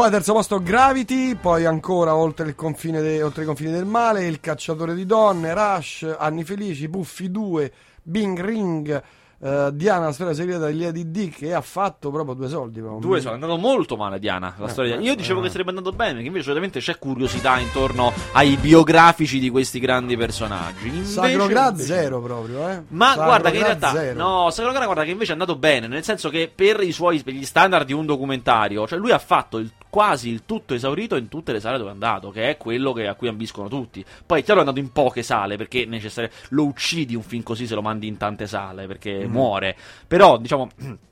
Poi 0.00 0.08
al 0.08 0.14
terzo 0.14 0.32
posto 0.32 0.62
Gravity, 0.62 1.34
poi 1.34 1.66
ancora 1.66 2.16
oltre, 2.16 2.48
il 2.48 2.54
confine 2.54 3.02
de- 3.02 3.22
oltre 3.22 3.42
i 3.42 3.46
confini 3.46 3.70
del 3.70 3.84
male, 3.84 4.24
Il 4.24 4.40
cacciatore 4.40 4.94
di 4.94 5.04
donne, 5.04 5.52
Rush, 5.52 6.16
Anni 6.18 6.42
felici, 6.42 6.88
Buffy 6.88 7.30
2, 7.30 7.70
Bing 8.02 8.40
Ring, 8.40 9.02
eh, 9.42 9.68
Diana, 9.74 10.06
la 10.06 10.12
storia 10.12 10.32
segreta 10.32 10.68
di 10.68 10.78
Lady 10.80 11.10
D 11.10 11.28
che 11.28 11.52
ha 11.52 11.60
fatto 11.60 12.10
proprio 12.10 12.32
due 12.32 12.48
soldi. 12.48 12.80
proprio. 12.80 13.00
Due 13.00 13.20
sono 13.20 13.34
andato 13.34 13.58
molto 13.58 13.96
male 13.98 14.18
Diana, 14.18 14.54
la 14.56 14.68
Eh, 14.68 14.70
storia 14.70 14.96
di- 14.96 15.04
eh, 15.04 15.06
Io 15.06 15.14
dicevo 15.16 15.40
eh. 15.40 15.42
che 15.42 15.50
sarebbe 15.50 15.68
andato 15.68 15.92
bene, 15.92 16.12
perché 16.12 16.26
invece 16.28 16.44
solitamente 16.44 16.80
c'è 16.80 16.96
curiosità 16.98 17.58
intorno 17.58 18.10
ai 18.32 18.56
biografici 18.56 19.38
di 19.38 19.50
questi 19.50 19.80
grandi 19.80 20.16
personaggi. 20.16 20.88
Invece- 20.88 21.04
Sacro 21.10 21.46
Gra 21.46 21.76
zero 21.76 22.22
proprio, 22.22 22.66
eh. 22.70 22.82
Ma 22.88 23.08
Sacro 23.08 23.24
guarda 23.24 23.50
che 23.50 23.56
in 23.58 23.64
realtà 23.64 23.90
zero. 23.90 24.18
no, 24.18 24.48
Sacro 24.50 24.72
Gra 24.72 24.84
guarda 24.86 25.04
che 25.04 25.10
invece 25.10 25.32
è 25.32 25.34
andato 25.34 25.56
bene, 25.56 25.88
nel 25.88 26.04
senso 26.04 26.30
che 26.30 26.50
per 26.54 26.80
i 26.82 26.90
suoi 26.92 27.22
per 27.22 27.34
gli 27.34 27.44
standard 27.44 27.84
di 27.84 27.92
un 27.92 28.06
documentario, 28.06 28.86
cioè 28.86 28.98
lui 28.98 29.10
ha 29.10 29.18
fatto 29.18 29.58
il- 29.58 29.70
quasi 29.90 30.30
il 30.30 30.44
tutto 30.46 30.72
esaurito 30.74 31.16
in 31.16 31.28
tutte 31.28 31.52
le 31.52 31.60
sale 31.60 31.76
dove 31.76 31.90
è 31.90 31.92
andato, 31.92 32.30
che 32.30 32.48
è 32.50 32.56
quello 32.56 32.92
che- 32.92 33.06
a 33.08 33.14
cui 33.14 33.28
ambiscono 33.28 33.68
tutti. 33.68 34.04
Poi 34.24 34.40
è 34.40 34.44
chiaro 34.44 34.60
è 34.60 34.62
andato 34.62 34.80
in 34.80 34.92
poche 34.92 35.22
sale, 35.22 35.56
perché 35.56 35.84
necessario 35.84 36.30
lo 36.50 36.64
uccidi 36.64 37.14
un 37.14 37.22
film 37.22 37.42
così 37.42 37.66
se 37.66 37.74
lo 37.74 37.82
mandi 37.82 38.06
in 38.06 38.16
tante 38.16 38.46
sale, 38.46 38.86
perché 38.86 39.26
Mm. 39.26 39.30
muore. 39.32 39.76
Però, 40.06 40.38
diciamo 40.38 40.68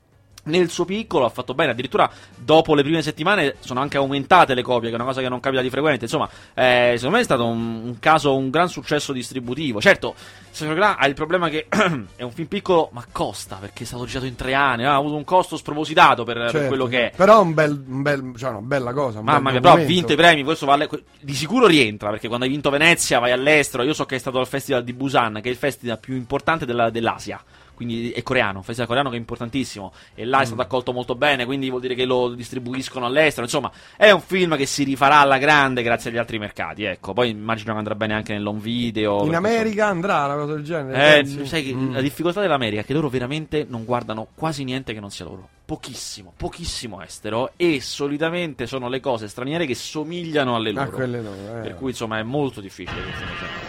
nel 0.49 0.69
suo 0.69 0.85
piccolo 0.85 1.25
ha 1.25 1.29
fatto 1.29 1.53
bene, 1.53 1.71
addirittura 1.71 2.09
dopo 2.37 2.75
le 2.75 2.83
prime 2.83 3.01
settimane 3.01 3.55
sono 3.59 3.79
anche 3.79 3.97
aumentate 3.97 4.53
le 4.53 4.61
copie, 4.61 4.89
che 4.89 4.95
è 4.95 4.99
una 4.99 5.07
cosa 5.07 5.21
che 5.21 5.29
non 5.29 5.39
capita 5.39 5.61
di 5.61 5.69
frequente. 5.69 6.05
Insomma, 6.05 6.29
eh, 6.53 6.93
secondo 6.95 7.15
me 7.15 7.21
è 7.21 7.25
stato 7.25 7.45
un, 7.45 7.81
un 7.85 7.99
caso, 7.99 8.35
un 8.35 8.49
gran 8.49 8.67
successo 8.69 9.13
distributivo. 9.13 9.79
Certo, 9.79 10.15
Gra 10.51 10.97
ha 10.97 11.07
il 11.07 11.13
problema 11.13 11.47
che 11.49 11.67
è 12.15 12.23
un 12.23 12.31
film 12.31 12.47
piccolo, 12.47 12.89
ma 12.91 13.05
costa 13.11 13.57
perché 13.57 13.83
è 13.83 13.85
stato 13.85 14.05
girato 14.05 14.25
in 14.25 14.35
tre 14.35 14.53
anni, 14.53 14.83
ha 14.83 14.95
avuto 14.95 15.15
un 15.15 15.23
costo 15.23 15.57
spropositato 15.57 16.23
per, 16.23 16.37
per 16.37 16.51
Certo, 16.51 16.67
quello 16.67 16.85
che 16.85 17.11
è. 17.11 17.15
Però 17.15 17.37
è 17.37 17.41
un 17.41 17.53
bel, 17.53 17.83
un 17.87 18.01
bel, 18.01 18.33
cioè 18.37 18.49
una 18.49 18.61
bella 18.61 18.93
cosa. 18.93 19.19
un 19.19 19.25
Mamma 19.25 19.51
mia, 19.51 19.59
però 19.59 19.73
ha 19.73 19.77
vinto 19.77 20.13
i 20.13 20.15
premi, 20.15 20.43
questo 20.43 20.65
vale, 20.65 20.89
di 21.19 21.33
sicuro 21.33 21.67
rientra, 21.67 22.09
perché 22.09 22.27
quando 22.27 22.45
hai 22.45 22.51
vinto 22.51 22.69
Venezia 22.69 23.19
vai 23.19 23.31
all'estero, 23.31 23.83
io 23.83 23.93
so 23.93 24.05
che 24.05 24.15
è 24.15 24.19
stato 24.19 24.39
al 24.39 24.47
Festival 24.47 24.83
di 24.83 24.93
Busan, 24.93 25.35
che 25.41 25.49
è 25.49 25.51
il 25.51 25.57
festival 25.57 25.99
più 25.99 26.15
importante 26.15 26.65
della- 26.65 26.89
dell'Asia, 26.89 27.41
quindi 27.79 28.11
è 28.11 28.21
coreano, 28.23 28.61
festival 28.61 28.87
coreano 28.87 29.09
che 29.09 29.15
è 29.15 29.19
importantissimo, 29.19 29.93
e 30.15 30.25
là 30.25 30.39
è 30.39 30.41
Mm. 30.41 30.45
stato 30.45 30.61
accolto 30.61 30.91
molto 30.91 31.15
bene, 31.15 31.45
quindi 31.45 31.69
vuol 31.69 31.79
dire 31.79 31.95
che 31.95 32.03
lo 32.03 32.27
distribuiscono 32.33 33.05
all'estero, 33.05 33.45
insomma 33.45 33.71
è 33.95 34.11
un 34.11 34.19
film 34.19 34.57
che 34.57 34.65
si 34.65 34.83
rifarà 34.83 35.19
alla 35.19 35.37
grande 35.37 35.81
grazie 35.81 36.09
agli 36.09 36.17
altri 36.17 36.39
mercati, 36.39 36.83
ecco, 36.83 37.13
poi 37.13 37.29
immagino 37.29 37.71
che 37.71 37.77
andrà 37.77 37.95
bene 37.95 38.15
anche 38.15 38.33
nell'home 38.33 38.59
video. 38.59 39.23
In 39.25 39.35
America 39.35 39.87
andrà 39.87 40.25
una 40.25 40.35
cosa 40.35 40.53
del 40.55 40.63
genere. 40.65 40.97
eh, 40.97 41.21
pensi? 41.21 41.45
sai 41.45 41.63
che 41.63 41.73
Mm. 41.73 41.93
la 41.93 42.01
difficoltà 42.01 42.41
dell'America 42.41 42.81
è 42.81 42.85
che 42.85 42.93
loro 42.93 43.07
veramente 43.07 43.65
non 43.69 43.85
guardano 43.85 44.27
quasi 44.35 44.65
niente 44.65 44.93
che 44.93 44.99
non 44.99 45.09
sia 45.11 45.23
loro. 45.23 45.47
Pochissimo, 45.63 46.33
pochissimo 46.35 47.01
estero 47.01 47.51
e 47.55 47.79
solitamente 47.79 48.65
sono 48.67 48.89
le 48.89 48.99
cose 48.99 49.27
straniere 49.27 49.65
che 49.67 49.75
somigliano 49.75 50.55
alle 50.55 50.71
loro. 50.71 50.89
quelle 50.89 51.21
no, 51.21 51.31
eh. 51.33 51.61
Per 51.61 51.75
cui 51.75 51.91
insomma 51.91 52.17
è 52.17 52.23
molto 52.23 52.59
difficile 52.59 53.01
questa 53.03 53.25
cosa. 53.25 53.68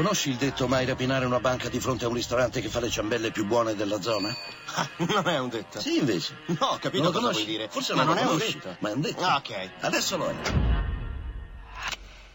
Conosci 0.00 0.30
il 0.30 0.36
detto 0.36 0.66
mai 0.66 0.86
rapinare 0.86 1.26
una 1.26 1.40
banca 1.40 1.68
di 1.68 1.78
fronte 1.78 2.06
a 2.06 2.08
un 2.08 2.14
ristorante 2.14 2.62
che 2.62 2.70
fa 2.70 2.80
le 2.80 2.88
ciambelle 2.88 3.30
più 3.32 3.44
buone 3.44 3.74
della 3.74 4.00
zona? 4.00 4.34
Ah, 4.76 4.88
non 4.96 5.28
è 5.28 5.38
un 5.38 5.50
detto. 5.50 5.78
Sì, 5.78 5.98
invece. 5.98 6.38
No, 6.58 6.68
ho 6.68 6.78
capito 6.78 7.02
Non 7.02 7.12
lo 7.12 7.18
cosa 7.18 7.32
vuoi 7.32 7.44
dire. 7.44 7.68
Forse 7.68 7.92
non, 7.92 8.06
non 8.06 8.16
è 8.16 8.24
un 8.24 8.38
detto. 8.38 8.76
ma 8.78 8.88
è 8.88 8.92
un 8.94 9.00
detto. 9.02 9.22
Ah, 9.22 9.36
ok. 9.36 9.70
Adesso 9.80 10.16
lo 10.16 10.30
è. 10.30 10.34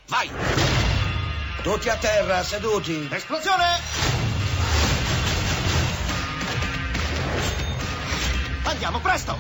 Vai! 0.06 0.30
Tutti 1.64 1.90
a 1.90 1.96
terra, 1.96 2.44
seduti. 2.44 3.08
Esplosione! 3.10 3.64
Andiamo, 8.66 9.00
presto! 9.00 9.36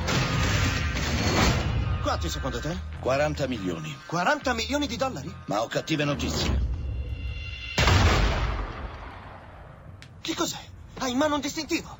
Quanti 2.01 2.29
secondo 2.29 2.59
te? 2.59 2.75
40 3.01 3.45
milioni. 3.45 3.95
40 4.07 4.53
milioni 4.53 4.87
di 4.87 4.97
dollari? 4.97 5.31
Ma 5.45 5.61
ho 5.61 5.67
cattive 5.67 6.05
notizie. 6.05 6.74
Che 10.25 10.33
cos'è? 10.33 10.57
Ha 10.97 11.07
in 11.07 11.17
mano 11.17 11.35
un 11.35 11.39
distintivo. 11.39 11.99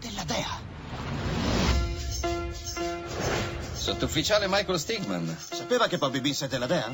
Della 0.00 0.24
DEA. 0.24 0.60
Sottufficiale 3.74 4.46
Michael 4.48 4.80
Stigman. 4.80 5.36
Sapeva 5.38 5.86
che 5.86 5.98
Bobby 5.98 6.22
Beans 6.22 6.40
è 6.40 6.48
della 6.48 6.64
DEA? 6.64 6.90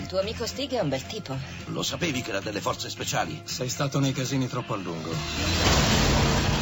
Il 0.00 0.06
tuo 0.06 0.20
amico 0.20 0.46
Stig 0.46 0.70
è 0.70 0.80
un 0.80 0.88
bel 0.88 1.04
tipo. 1.06 1.36
Lo 1.66 1.82
sapevi 1.82 2.22
che 2.22 2.30
era 2.30 2.40
delle 2.40 2.62
forze 2.62 2.88
speciali? 2.88 3.42
Sei 3.44 3.68
stato 3.68 4.00
nei 4.00 4.14
casini 4.14 4.48
troppo 4.48 4.72
a 4.72 4.78
lungo. 4.78 5.12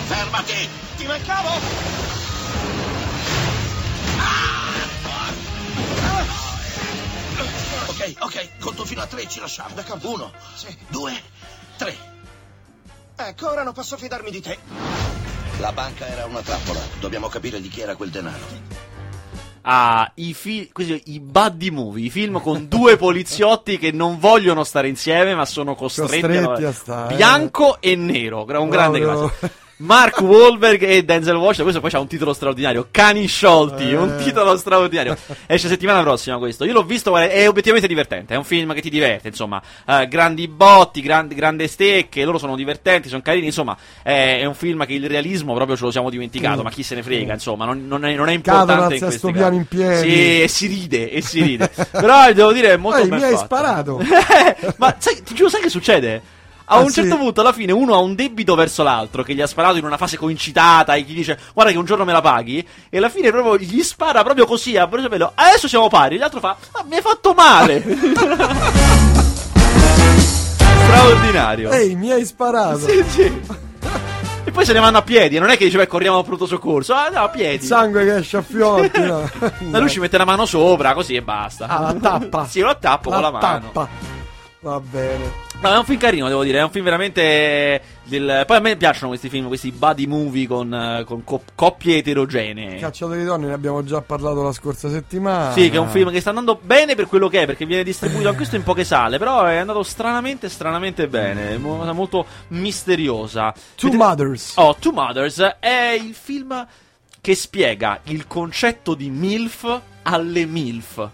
Fermati! 0.09 0.69
Ti 0.97 1.07
mancavo! 1.07 2.92
Ok, 8.05 8.15
ok, 8.19 8.49
conto 8.59 8.85
fino 8.85 9.01
a 9.01 9.07
tre, 9.07 9.29
ci 9.29 9.39
lasciamo. 9.39 9.75
Uno, 10.03 10.33
Sì. 10.55 10.77
due, 10.89 11.13
tre. 11.77 11.95
Ecco, 13.15 13.51
ora 13.51 13.63
non 13.63 13.73
posso 13.73 13.97
fidarmi 13.97 14.31
di 14.31 14.41
te. 14.41 14.59
La 15.61 15.71
banca 15.73 16.07
era 16.09 16.25
una 16.27 16.41
trappola. 16.41 16.81
Dobbiamo 16.99 17.29
capire 17.29 17.61
di 17.61 17.69
chi 17.69 17.81
era 17.83 17.95
quel 17.95 18.11
denaro. 18.11 18.71
Ah, 19.65 20.11
i, 20.17 20.35
fi- 20.35 20.71
questi- 20.73 21.03
i 21.13 21.21
buddy 21.21 21.71
movie, 21.71 22.07
i 22.07 22.11
film 22.11 22.41
con 22.41 22.67
due 22.67 22.97
poliziotti 22.97 23.79
che 23.79 23.93
non 23.93 24.19
vogliono 24.19 24.65
stare 24.65 24.89
insieme 24.89 25.37
ma 25.37 25.45
sono 25.45 25.77
costretti, 25.77 26.21
Costretti 26.21 26.65
a, 26.65 26.69
a 26.69 26.73
stare. 26.73 27.15
bianco 27.15 27.81
e 27.81 27.95
nero, 27.95 28.45
un 28.45 28.69
grande 28.69 28.99
classico. 29.01 29.61
Mark 29.77 30.21
Wahlberg 30.21 30.83
e 30.83 31.03
Denzel 31.05 31.35
Washington. 31.35 31.65
Questo 31.65 31.81
poi 31.81 31.91
c'ha 31.91 31.99
un 31.99 32.07
titolo 32.07 32.33
straordinario: 32.33 32.89
Cani 32.91 33.27
sciolti. 33.27 33.91
Eh. 33.91 33.97
Un 33.97 34.17
titolo 34.23 34.57
straordinario. 34.57 35.17
Esce 35.47 35.67
settimana 35.69 36.03
prossima 36.03 36.39
questo. 36.39 36.65
Io 36.65 36.73
l'ho 36.73 36.85
visto, 36.85 37.17
è 37.17 37.49
obiettivamente 37.49 37.89
divertente. 37.89 38.35
È 38.35 38.37
un 38.37 38.45
film 38.45 38.75
che 38.75 38.81
ti 38.81 38.91
diverte. 38.91 39.29
Insomma, 39.29 39.61
Eh, 39.87 40.07
grandi 40.09 40.47
botti, 40.47 41.01
grandi, 41.01 41.35
grandi 41.35 41.67
stecche. 41.67 42.25
Loro 42.25 42.39
sono 42.39 42.55
divertenti, 42.55 43.09
sono 43.09 43.23
carini. 43.23 43.47
Insomma, 43.47 43.77
è, 44.03 44.39
è 44.41 44.45
un 44.45 44.55
film 44.55 44.87
che 44.87 44.93
il 44.93 45.09
realismo 45.09 45.55
proprio 45.55 45.77
ce 45.77 45.85
lo 45.85 45.91
siamo 45.91 46.11
dimenticato. 46.11 46.61
Mm. 46.61 46.65
Ma 46.65 46.71
chi 46.71 46.83
se 46.85 46.95
ne 46.95 47.03
frega? 47.03 47.33
Insomma, 47.33 47.65
non, 47.65 47.87
non 47.89 48.05
è, 48.05 48.15
non 48.15 48.29
è 48.29 48.33
importante. 48.33 48.95
in 48.95 49.01
questi 49.01 49.33
piano 49.33 49.57
in 49.57 49.67
piedi. 49.67 50.09
Sì, 50.11 50.43
e 50.43 50.49
si 50.49 50.67
ride, 50.69 51.11
e 51.11 51.21
si 51.23 51.43
ride. 51.43 51.71
Però 51.91 52.33
devo 52.33 52.53
dire, 52.53 52.73
è 52.73 52.77
molto 52.77 53.01
Ehi, 53.01 53.09
mi 53.09 53.23
hai 53.23 53.33
fatto. 53.33 53.45
sparato. 53.45 54.01
Ma 54.77 54.95
sai, 54.99 55.23
ti 55.25 55.35
giuro, 55.35 55.49
sai 55.49 55.61
che 55.61 55.69
succede? 55.71 56.23
A 56.73 56.77
Ah, 56.77 56.81
un 56.81 56.89
sì? 56.89 57.01
certo 57.03 57.17
punto, 57.19 57.41
alla 57.43 57.53
fine, 57.53 57.71
uno 57.73 57.95
ha 57.95 57.99
un 57.99 58.15
debito 58.15 58.55
verso 58.55 58.83
l'altro 58.83 59.23
che 59.23 59.35
gli 59.35 59.41
ha 59.43 59.47
sparato 59.47 59.77
in 59.77 59.85
una 59.85 59.97
fase 59.99 60.17
coincitata 60.17 60.95
e 60.95 61.03
gli 61.03 61.15
dice: 61.15 61.39
Guarda, 61.53 61.71
che 61.73 61.79
un 61.79 61.85
giorno 61.85 62.05
me 62.05 62.13
la 62.13 62.21
paghi. 62.23 62.67
E 62.89 62.97
alla 62.97 63.09
fine, 63.11 63.31
proprio 63.31 63.57
gli 63.59 63.83
spara 63.83 64.23
proprio 64.23 64.47
così 64.47 64.77
a 64.77 64.87
bruciapelo. 64.87 65.33
Adesso 65.35 65.69
siamo 65.69 65.89
pari. 65.89 66.17
L'altro 66.17 66.41
fa: 66.41 66.57
ah, 66.73 66.85
Mi 66.89 66.97
hai 66.97 67.03
fatto 67.03 67.35
male. 67.35 67.83
Straordinario. 70.85 71.71
Ehi, 71.71 71.95
mi 71.95 72.11
hai 72.11 72.25
sparato. 72.25 72.79
Sì, 72.79 73.05
sì. 73.09 73.41
E 74.45 74.51
poi 74.51 74.65
se 74.65 74.73
ne 74.73 74.81
vanno 74.81 74.99
a 74.99 75.03
piedi. 75.03 75.39
Non 75.39 75.51
è 75.51 75.57
che 75.57 75.65
dice: 75.65 75.77
Beh, 75.79 75.87
corriamo 75.87 76.19
al 76.19 76.25
pronto 76.25 76.47
soccorso. 76.47 76.95
Ah, 76.95 77.09
no, 77.13 77.21
a 77.25 77.29
piedi. 77.29 77.65
Sangue 77.65 78.05
che 78.05 78.17
esce 78.17 78.39
a 78.39 78.43
fiocchi. 78.43 79.01
No. 79.01 79.29
Ma 79.71 79.79
lui 79.79 79.89
ci 79.91 80.01
mette 80.01 80.19
la 80.19 80.25
mano 80.25 80.47
sopra, 80.47 80.95
così 80.95 81.15
e 81.15 81.23
basta. 81.23 81.67
Ah, 81.67 81.81
la 81.81 81.95
tappa. 81.95 82.47
sì, 82.47 82.61
lo 82.61 82.71
attappo 82.71 83.11
con 83.11 83.21
la 83.21 83.31
mano. 83.31 83.71
Va 84.63 84.79
bene. 84.79 85.51
No, 85.61 85.73
è 85.73 85.77
un 85.77 85.85
film 85.85 85.99
carino, 85.99 86.29
devo 86.29 86.45
dire, 86.45 86.59
è 86.59 86.63
un 86.63 86.71
film 86.71 86.85
veramente. 86.85 87.83
del- 88.05 88.45
Poi 88.47 88.57
a 88.57 88.61
me 88.61 88.77
piacciono 88.77 89.09
questi 89.09 89.29
film, 89.29 89.47
questi 89.49 89.73
buddy 89.73 90.07
movie 90.07 90.47
con, 90.47 90.73
eh, 90.73 91.05
con 91.05 91.25
co- 91.25 91.43
coppie 91.55 91.97
eterogenee. 91.99 92.79
Cacciatori 92.79 93.19
di 93.21 93.25
donne 93.25 93.47
ne 93.49 93.53
abbiamo 93.55 93.83
già 93.85 94.01
parlato 94.03 94.43
la 94.43 94.53
scorsa 94.53 94.89
settimana. 94.89 95.53
Sì, 95.53 95.69
che 95.71 95.77
è 95.77 95.81
un 95.81 95.89
film 95.89 96.11
che 96.13 96.21
sta 96.21 96.29
andando 96.31 96.59
bene 96.63 96.95
per 96.95 97.07
quello 97.07 97.27
che 97.29 97.43
è, 97.43 97.47
perché 97.47 97.67
viene 97.67 97.83
distribuito 97.85 98.27
anche 98.27 98.39
questo 98.39 98.55
in 98.57 98.63
poche 98.63 98.85
sale, 98.85 99.19
però 99.19 99.45
è 99.45 99.57
andato 99.57 99.83
stranamente, 99.83 100.49
stranamente 100.49 101.09
bene, 101.09 101.51
è 101.51 101.55
una 101.57 101.79
cosa 101.79 101.93
molto 101.93 102.27
misteriosa. 102.49 103.53
Two 103.75 103.91
Vedete- 103.91 103.97
Mothers. 104.09 104.53
Oh, 104.57 104.77
Two 104.79 104.93
Mothers 104.93 105.57
è 105.61 105.99
il 106.01 106.15
film 106.15 106.67
che 107.21 107.35
spiega 107.35 108.01
il 108.05 108.27
concetto 108.29 108.95
di 108.95 109.11
MILF 109.11 109.81
alle 110.03 110.45
MILF. 110.47 111.09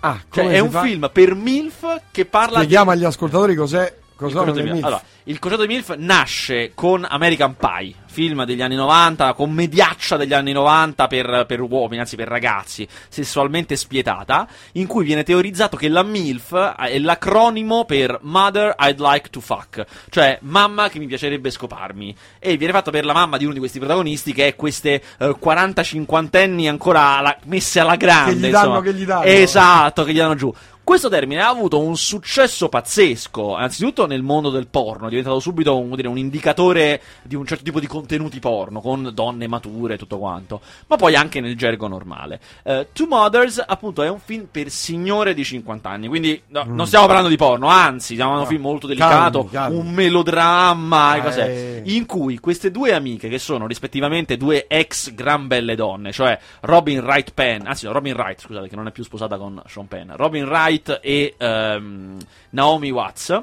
Ah, 0.00 0.18
Cioè, 0.30 0.48
è 0.48 0.58
un 0.58 0.70
fa? 0.70 0.82
film 0.82 1.10
per 1.12 1.34
MILF 1.34 2.00
che 2.10 2.24
parla 2.24 2.58
di... 2.58 2.64
Spieghiamo 2.64 2.90
agli 2.90 3.04
ascoltatori 3.04 3.54
cos'è. 3.54 3.98
Il 4.26 4.34
le 4.34 4.52
di, 4.52 4.70
MILF. 4.70 4.84
allora, 4.84 5.02
il 5.24 5.38
concetto 5.38 5.62
di 5.62 5.74
MILF 5.74 5.94
nasce 5.96 6.72
con 6.74 7.06
American 7.08 7.56
Pie, 7.56 7.94
film 8.06 8.44
degli 8.44 8.60
anni 8.60 8.74
90, 8.74 9.32
commediaccia 9.34 10.16
degli 10.16 10.32
anni 10.32 10.52
90 10.52 11.06
per, 11.06 11.44
per 11.46 11.60
uomini, 11.60 12.00
anzi 12.00 12.16
per 12.16 12.28
ragazzi, 12.28 12.86
sessualmente 13.08 13.76
spietata, 13.76 14.46
in 14.72 14.86
cui 14.86 15.04
viene 15.04 15.22
teorizzato 15.22 15.76
che 15.76 15.88
la 15.88 16.02
MILF 16.02 16.74
è 16.76 16.98
l'acronimo 16.98 17.84
per 17.84 18.18
Mother 18.22 18.74
I'd 18.78 19.00
Like 19.00 19.30
to 19.30 19.40
Fuck, 19.40 19.84
cioè 20.10 20.38
mamma 20.42 20.88
che 20.88 20.98
mi 20.98 21.06
piacerebbe 21.06 21.50
scoparmi. 21.50 22.14
E 22.38 22.56
viene 22.56 22.72
fatto 22.72 22.90
per 22.90 23.04
la 23.04 23.12
mamma 23.12 23.36
di 23.36 23.44
uno 23.44 23.54
di 23.54 23.58
questi 23.58 23.78
protagonisti 23.78 24.32
che 24.32 24.48
è 24.48 24.56
queste 24.56 25.02
eh, 25.18 25.36
40-50 25.42 26.42
anni 26.42 26.68
ancora 26.68 27.16
alla- 27.18 27.36
messe 27.44 27.80
alla 27.80 27.96
grande. 27.96 28.32
Che 28.32 28.48
gli 28.48 28.50
danno, 28.50 28.66
insomma. 28.66 28.82
che 28.82 28.94
gli 28.94 29.04
danno. 29.04 29.24
Esatto, 29.24 30.04
che 30.04 30.12
gli 30.12 30.18
danno 30.18 30.34
giù. 30.34 30.54
Questo 30.90 31.08
termine 31.08 31.40
ha 31.40 31.48
avuto 31.48 31.78
un 31.78 31.96
successo 31.96 32.68
pazzesco, 32.68 33.54
anzitutto 33.54 34.08
nel 34.08 34.24
mondo 34.24 34.50
del 34.50 34.66
porno, 34.66 35.06
è 35.06 35.08
diventato 35.08 35.38
subito 35.38 35.78
un, 35.78 35.94
dire, 35.94 36.08
un 36.08 36.18
indicatore 36.18 37.00
di 37.22 37.36
un 37.36 37.46
certo 37.46 37.62
tipo 37.62 37.78
di 37.78 37.86
contenuti 37.86 38.40
porno, 38.40 38.80
con 38.80 39.12
donne 39.14 39.46
mature 39.46 39.94
e 39.94 39.98
tutto 39.98 40.18
quanto, 40.18 40.60
ma 40.88 40.96
poi 40.96 41.14
anche 41.14 41.40
nel 41.40 41.56
gergo 41.56 41.86
normale. 41.86 42.40
Eh, 42.64 42.88
Two 42.92 43.06
Mothers, 43.06 43.62
appunto, 43.64 44.02
è 44.02 44.08
un 44.08 44.18
film 44.18 44.48
per 44.50 44.68
signore 44.68 45.32
di 45.32 45.44
50 45.44 45.88
anni, 45.88 46.08
quindi 46.08 46.42
no, 46.48 46.64
non 46.66 46.88
stiamo 46.88 47.06
parlando 47.06 47.28
di 47.30 47.36
porno, 47.36 47.68
anzi, 47.68 48.14
stiamo 48.14 48.32
parlando 48.32 48.48
di 48.48 48.54
un 48.56 48.60
film 48.60 48.68
molto 48.68 48.86
delicato, 48.88 49.44
Calmi, 49.44 49.50
calmi. 49.52 49.76
un 49.78 49.94
melodramma, 49.94 51.14
e 51.14 51.22
cos'è, 51.22 51.48
Eh. 51.48 51.82
in 51.84 52.04
cui 52.04 52.40
queste 52.40 52.72
due 52.72 52.94
amiche, 52.94 53.28
che 53.28 53.38
sono 53.38 53.68
rispettivamente 53.68 54.36
due 54.36 54.66
ex 54.66 55.14
gran 55.14 55.46
belle 55.46 55.76
donne, 55.76 56.10
cioè 56.10 56.36
Robin 56.62 56.98
Wright 56.98 57.30
Penn, 57.32 57.64
anzi 57.66 57.86
no, 57.86 57.92
Robin 57.92 58.14
Wright, 58.14 58.40
scusate, 58.40 58.68
che 58.68 58.74
non 58.74 58.88
è 58.88 58.90
più 58.90 59.04
sposata 59.04 59.38
con 59.38 59.62
Sean 59.68 59.86
Penn, 59.86 60.10
Robin 60.16 60.42
Wright 60.46 60.78
e 60.88 61.34
ehm, 61.36 62.16
Naomi 62.50 62.90
Watts, 62.90 63.42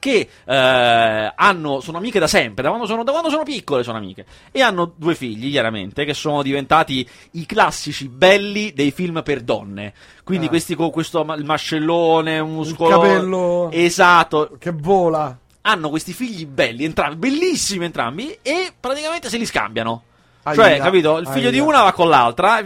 che 0.00 0.28
eh, 0.44 1.32
hanno, 1.34 1.80
sono 1.80 1.98
amiche 1.98 2.20
da 2.20 2.28
sempre, 2.28 2.62
da 2.62 2.68
quando, 2.68 2.86
sono, 2.86 3.02
da 3.02 3.10
quando 3.10 3.30
sono 3.30 3.42
piccole 3.42 3.82
sono 3.82 3.98
amiche, 3.98 4.24
e 4.52 4.62
hanno 4.62 4.92
due 4.94 5.16
figli, 5.16 5.50
chiaramente, 5.50 6.04
che 6.04 6.14
sono 6.14 6.42
diventati 6.42 7.06
i 7.32 7.46
classici 7.46 8.06
belli 8.08 8.72
dei 8.72 8.92
film 8.92 9.22
per 9.24 9.40
donne. 9.40 9.92
Quindi 10.22 10.46
Ah. 10.46 10.50
questi 10.50 10.74
con 10.76 10.90
questo 10.90 11.24
ma- 11.24 11.34
il 11.34 11.44
mascellone, 11.44 12.38
un 12.38 12.48
Il 12.50 12.54
muscolo... 12.54 13.00
capello 13.00 13.70
Esatto, 13.72 14.56
che 14.58 14.70
vola. 14.70 15.36
hanno 15.62 15.90
questi 15.90 16.12
figli 16.12 16.46
belli, 16.46 16.84
entrambi, 16.84 17.16
bellissimi 17.28 17.84
entrambi, 17.86 18.38
e 18.40 18.72
praticamente 18.78 19.28
se 19.28 19.36
li 19.36 19.46
scambiano. 19.46 20.02
Aia, 20.44 20.54
cioè, 20.56 20.78
capito? 20.78 21.18
Il 21.18 21.26
figlio 21.26 21.48
aia. 21.48 21.50
di 21.50 21.58
una 21.58 21.82
va 21.82 21.92
con 21.92 22.08
l'altra, 22.08 22.60
e 22.60 22.62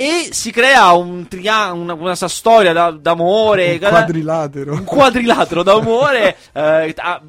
e 0.00 0.28
si 0.32 0.50
crea 0.50 0.92
un 0.92 1.28
triangolo, 1.28 1.82
una, 1.82 1.94
questa 1.94 2.26
storia 2.28 2.72
da- 2.72 2.90
d'amore, 2.90 3.72
Un 3.72 3.78
quadrilatero. 3.80 4.72
un 4.72 4.84
quadrilatero 4.84 5.62
d'amore, 5.62 6.36
eh, 6.54 6.94
a- 6.96 7.20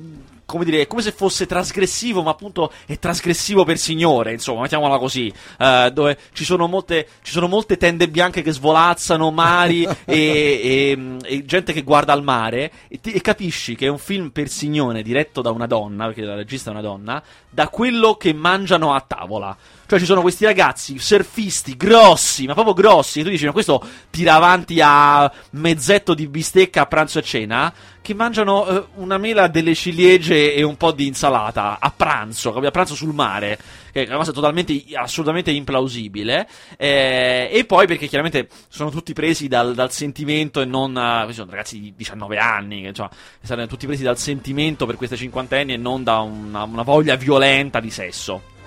come 0.45 0.63
dire, 0.65 0.82
è 0.82 0.88
come 0.88 1.01
se 1.01 1.11
fosse 1.11 1.45
trasgressivo, 1.45 2.22
ma 2.24 2.32
appunto 2.32 2.72
è 2.86 2.97
trasgressivo 2.99 3.63
per 3.65 3.78
signore, 3.78 4.32
insomma, 4.34 4.61
mettiamola 4.61 4.97
così, 4.99 5.32
eh, 5.59 5.91
dove 5.93 6.17
ci 6.34 6.43
sono 6.45 6.67
molte, 6.67 7.07
ci 7.22 7.32
sono 7.32 7.47
molte 7.47 7.76
tende 7.78 8.07
bianche 8.09 8.41
che 8.41 8.51
svolazzano, 8.51 9.32
mari 9.32 9.84
e, 10.05 10.15
e- 10.15 11.17
e 11.24 11.45
gente 11.45 11.74
che 11.74 11.82
guarda 11.84 12.13
al 12.13 12.24
mare, 12.24 12.72
e, 12.88 12.99
ti- 13.01 13.11
e 13.11 13.19
capisci 13.22 13.76
che 13.76 13.86
è 13.88 13.89
un 13.89 13.97
film 13.97 14.30
per 14.30 14.47
signore 14.49 15.01
diretto 15.03 15.41
da 15.41 15.51
una 15.51 15.67
donna, 15.67 16.05
perché 16.05 16.22
la 16.22 16.36
regista 16.36 16.69
è 16.69 16.74
una 16.74 16.82
donna, 16.82 17.22
da 17.49 17.67
quello 17.69 18.15
che 18.15 18.34
mangiano 18.34 18.93
a 18.93 19.01
tavola. 19.05 19.55
Cioè 19.91 19.99
ci 19.99 20.05
sono 20.05 20.21
questi 20.21 20.45
ragazzi 20.45 20.97
surfisti 20.97 21.75
grossi, 21.75 22.45
ma 22.45 22.53
proprio 22.53 22.73
grossi, 22.73 23.19
e 23.19 23.23
tu 23.23 23.29
dici, 23.29 23.43
ma 23.43 23.51
questo 23.51 23.85
tira 24.09 24.35
avanti 24.35 24.79
a 24.81 25.29
mezzetto 25.49 26.13
di 26.13 26.29
bistecca 26.29 26.83
a 26.83 26.85
pranzo 26.85 27.19
e 27.19 27.23
cena, 27.23 27.73
che 28.01 28.13
mangiano 28.13 28.65
eh, 28.67 28.85
una 28.95 29.17
mela 29.17 29.49
delle 29.49 29.75
ciliegie 29.75 30.53
e 30.53 30.63
un 30.63 30.77
po' 30.77 30.93
di 30.93 31.07
insalata 31.07 31.77
a 31.77 31.91
pranzo, 31.93 32.51
capito? 32.51 32.69
a 32.69 32.71
pranzo 32.71 32.95
sul 32.95 33.13
mare, 33.13 33.59
che 33.91 34.03
è 34.03 34.07
una 34.07 34.15
cosa 34.15 34.31
totalmente, 34.31 34.81
assolutamente 34.93 35.51
implausibile, 35.51 36.47
eh, 36.77 37.49
e 37.51 37.65
poi 37.65 37.85
perché 37.85 38.07
chiaramente 38.07 38.47
sono 38.69 38.91
tutti 38.91 39.11
presi 39.11 39.49
dal, 39.49 39.73
dal 39.75 39.91
sentimento 39.91 40.61
e 40.61 40.65
non, 40.65 40.93
questi 41.23 41.41
sono 41.41 41.51
ragazzi 41.51 41.81
di 41.81 41.93
19 41.97 42.37
anni, 42.37 42.83
che 42.83 42.87
insomma, 42.87 43.09
saranno 43.41 43.67
tutti 43.67 43.87
presi 43.87 44.03
dal 44.03 44.17
sentimento 44.17 44.85
per 44.85 44.95
queste 44.95 45.17
cinquantenni 45.17 45.73
e 45.73 45.77
non 45.77 46.01
da 46.01 46.19
una, 46.19 46.63
una 46.63 46.83
voglia 46.83 47.15
violenta 47.17 47.81
di 47.81 47.89
sesso. 47.89 48.59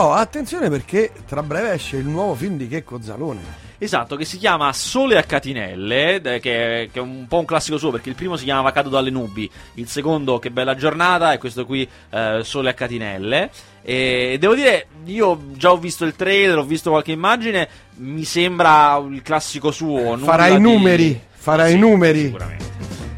Oh, 0.00 0.12
attenzione 0.12 0.70
perché 0.70 1.10
tra 1.26 1.42
breve 1.42 1.72
esce 1.72 1.96
il 1.96 2.06
nuovo 2.06 2.34
film 2.34 2.56
di 2.56 2.68
Checco 2.68 3.00
Zalone. 3.02 3.66
Esatto, 3.78 4.14
che 4.14 4.24
si 4.24 4.38
chiama 4.38 4.72
Sole 4.72 5.18
a 5.18 5.24
catinelle, 5.24 6.20
eh, 6.22 6.38
che, 6.38 6.88
che 6.92 6.98
è 6.98 7.00
un 7.00 7.26
po' 7.28 7.38
un 7.38 7.44
classico 7.44 7.78
suo, 7.78 7.90
perché 7.90 8.08
il 8.08 8.14
primo 8.14 8.36
si 8.36 8.44
chiamava 8.44 8.70
Cado 8.70 8.90
dalle 8.90 9.10
nubi, 9.10 9.50
il 9.74 9.88
secondo 9.88 10.38
Che 10.38 10.52
bella 10.52 10.76
giornata 10.76 11.32
e 11.32 11.38
questo 11.38 11.66
qui 11.66 11.88
eh, 12.10 12.40
Sole 12.44 12.70
a 12.70 12.74
catinelle. 12.74 13.50
E 13.82 14.36
devo 14.38 14.54
dire, 14.54 14.86
io 15.06 15.36
già 15.54 15.72
ho 15.72 15.78
visto 15.78 16.04
il 16.04 16.14
trailer, 16.14 16.58
ho 16.58 16.64
visto 16.64 16.90
qualche 16.90 17.10
immagine, 17.10 17.68
mi 17.96 18.22
sembra 18.22 19.04
il 19.08 19.22
classico 19.22 19.72
suo. 19.72 20.14
nulla 20.14 20.26
Farai 20.26 20.52
i 20.52 20.56
di- 20.56 20.62
numeri, 20.62 21.20
farai 21.32 21.70
Sì, 21.70 21.76
i 21.76 21.80
numeri. 21.80 22.20
Sicuramente. 22.20 22.66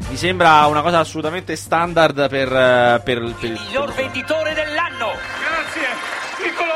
Mi 0.09 0.17
sembra 0.17 0.65
una 0.65 0.81
cosa 0.81 0.97
assolutamente 0.97 1.55
standard 1.55 2.27
per, 2.27 2.47
eh, 2.47 3.01
per, 3.03 3.35
per, 3.39 3.49
Miglior 3.49 3.93
venditore 3.93 4.55
dell'anno! 4.55 5.11
Grazie! 5.39 6.11
Piccolo! 6.41 6.70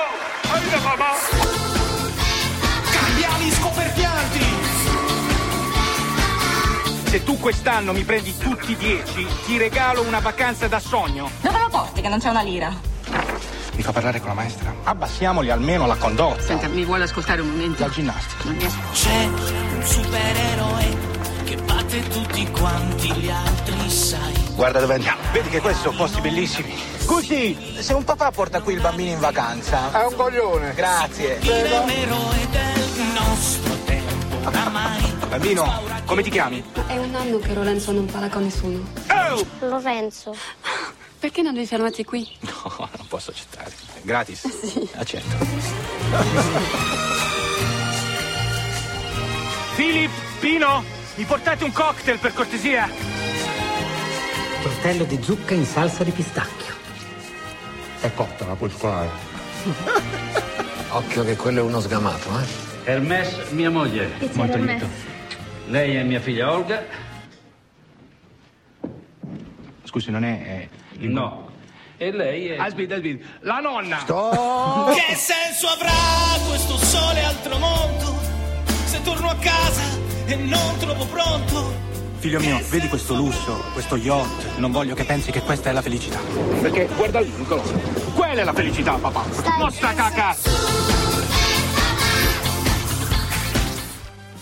Aiuta 0.66 0.80
papà! 0.80 1.12
Cambiali 2.92 3.52
scoperchianti! 3.52 4.46
Se 7.04 7.24
tu 7.24 7.38
quest'anno 7.38 7.94
mi 7.94 8.04
prendi 8.04 8.36
tutti 8.36 8.72
i 8.72 8.76
10, 8.76 9.28
ti 9.46 9.58
regalo 9.60 10.02
una 10.02 10.20
vacanza 10.20 10.68
da 10.68 10.80
sogno. 10.80 11.30
Dove 11.42 11.60
lo 11.60 11.70
porti 11.70 12.02
che 12.02 12.10
non 12.10 12.18
c'è 12.18 12.30
una 12.30 12.42
lira? 12.42 12.74
Mi 13.76 13.84
fa 13.84 13.92
parlare 13.92 14.20
con 14.20 14.30
la 14.30 14.34
maestra? 14.34 14.74
Abbassiamoli 14.86 15.52
almeno 15.52 15.86
la 15.86 15.98
condotta. 15.98 16.42
Senta, 16.42 16.68
mi 16.68 16.84
vuole 16.84 17.04
ascoltare 17.04 17.42
un 17.42 17.50
momento? 17.50 17.84
La 17.84 17.90
ginnastica. 17.90 18.50
C'è 18.92 19.26
un 19.26 19.84
supereroe 19.84 21.15
batte 21.96 22.08
tutti 22.10 22.52
quanti 22.52 23.12
gli 23.14 23.30
altri, 23.30 23.90
sai. 23.90 24.34
Guarda 24.56 24.80
dove 24.80 24.96
andiamo. 24.96 25.22
Vedi 25.32 25.50
che 25.50 25.62
questi 25.62 25.82
sono 25.82 25.96
posti 25.98 26.22
bellissimi. 26.22 26.76
Scusi, 26.98 27.76
se 27.80 27.94
un 27.94 28.04
papà 28.04 28.32
porta 28.32 28.62
qui 28.62 28.74
il 28.74 28.82
bambino 28.82 29.12
in 29.12 29.20
vacanza. 29.20 29.92
È 29.92 30.06
un 30.06 30.16
coglione. 30.16 30.74
Grazie. 30.74 31.38
Il 31.42 31.50
eroe 31.50 32.48
del 32.50 33.06
nostro 33.14 33.74
tempo, 33.86 34.48
oramai. 34.48 35.14
Bambino, 35.28 35.82
come 36.06 36.24
ti 36.24 36.30
chiami? 36.30 36.64
È 36.88 36.98
un 36.98 37.16
anno 37.16 37.40
che 37.40 37.54
Lorenzo 37.54 37.92
non 37.92 38.06
parla 38.06 38.30
con 38.30 38.44
nessuno. 38.44 38.84
Oh! 39.10 39.46
Lorenzo. 39.68 40.36
Perché 41.20 41.42
non 41.42 41.54
vi 41.54 41.66
fermate 41.66 42.04
qui? 42.04 42.28
No, 42.42 42.90
non 42.98 43.08
posso 43.08 43.32
accettare. 43.32 43.72
Gratis. 44.02 44.48
Sì. 44.66 44.90
Accetto. 44.96 45.46
Philip, 49.76 50.12
Pino, 50.40 50.84
mi 51.16 51.24
portate 51.24 51.64
un 51.64 51.72
cocktail 51.72 52.20
per 52.20 52.34
cortesia? 52.34 52.90
Tortello 54.62 55.06
di 55.06 55.22
zucca 55.22 55.54
in 55.54 55.66
salsa 55.66 56.04
di 56.04 56.12
pistacchio. 56.12 56.74
È 58.02 58.12
cotta, 58.14 58.46
la 58.46 58.56
puoi 58.56 58.70
scolare. 58.70 59.10
Occhio 60.90 61.24
che 61.24 61.36
quello 61.36 61.60
è 61.60 61.64
uno 61.64 61.80
sgamato, 61.80 62.30
eh? 62.40 62.92
Hermes, 62.92 63.50
mia 63.52 63.70
moglie. 63.70 64.12
C'è 64.20 64.30
Molto 64.34 64.58
Hermes? 64.58 64.82
lieto. 64.82 64.88
Lei 65.68 65.96
è 65.96 66.04
mia 66.04 66.20
figlia 66.20 66.52
Olga? 66.52 66.84
Scusi, 69.84 70.12
non 70.12 70.24
è... 70.24 70.44
è... 70.44 71.06
No. 71.06 71.50
E 71.98 72.12
lei 72.12 72.50
è... 72.50 72.58
Aspetta, 72.58 72.96
aspetta. 72.96 73.26
La 73.42 73.60
nonna! 73.60 74.04
Che 74.04 75.16
senso 75.16 75.68
avrà 75.68 75.92
questo 76.48 76.78
sole 76.78 77.24
al 77.24 77.42
tramonto 77.42 78.35
e 80.28 80.36
non 80.36 80.78
trovo 80.80 81.06
pronto? 81.06 81.74
Figlio 82.18 82.40
mio, 82.40 82.60
vedi 82.70 82.88
questo 82.88 83.14
lusso, 83.14 83.64
questo 83.74 83.96
yacht. 83.98 84.58
Non 84.58 84.72
voglio 84.72 84.96
che 84.96 85.04
pensi 85.04 85.32
che 85.32 85.42
questa 85.42 85.70
è 85.70 85.74
la 85.74 85.82
felicità. 85.82 86.20
Perché, 86.62 86.88
guarda 86.96 87.20
lì, 87.20 87.32
Nicolò. 87.38 87.62
Quella 88.16 88.42
è 88.42 88.44
la 88.44 88.54
felicità, 88.54 88.94
papà. 88.94 89.24
Non 89.60 89.72
sta 89.72 89.94
caca! 89.94 90.45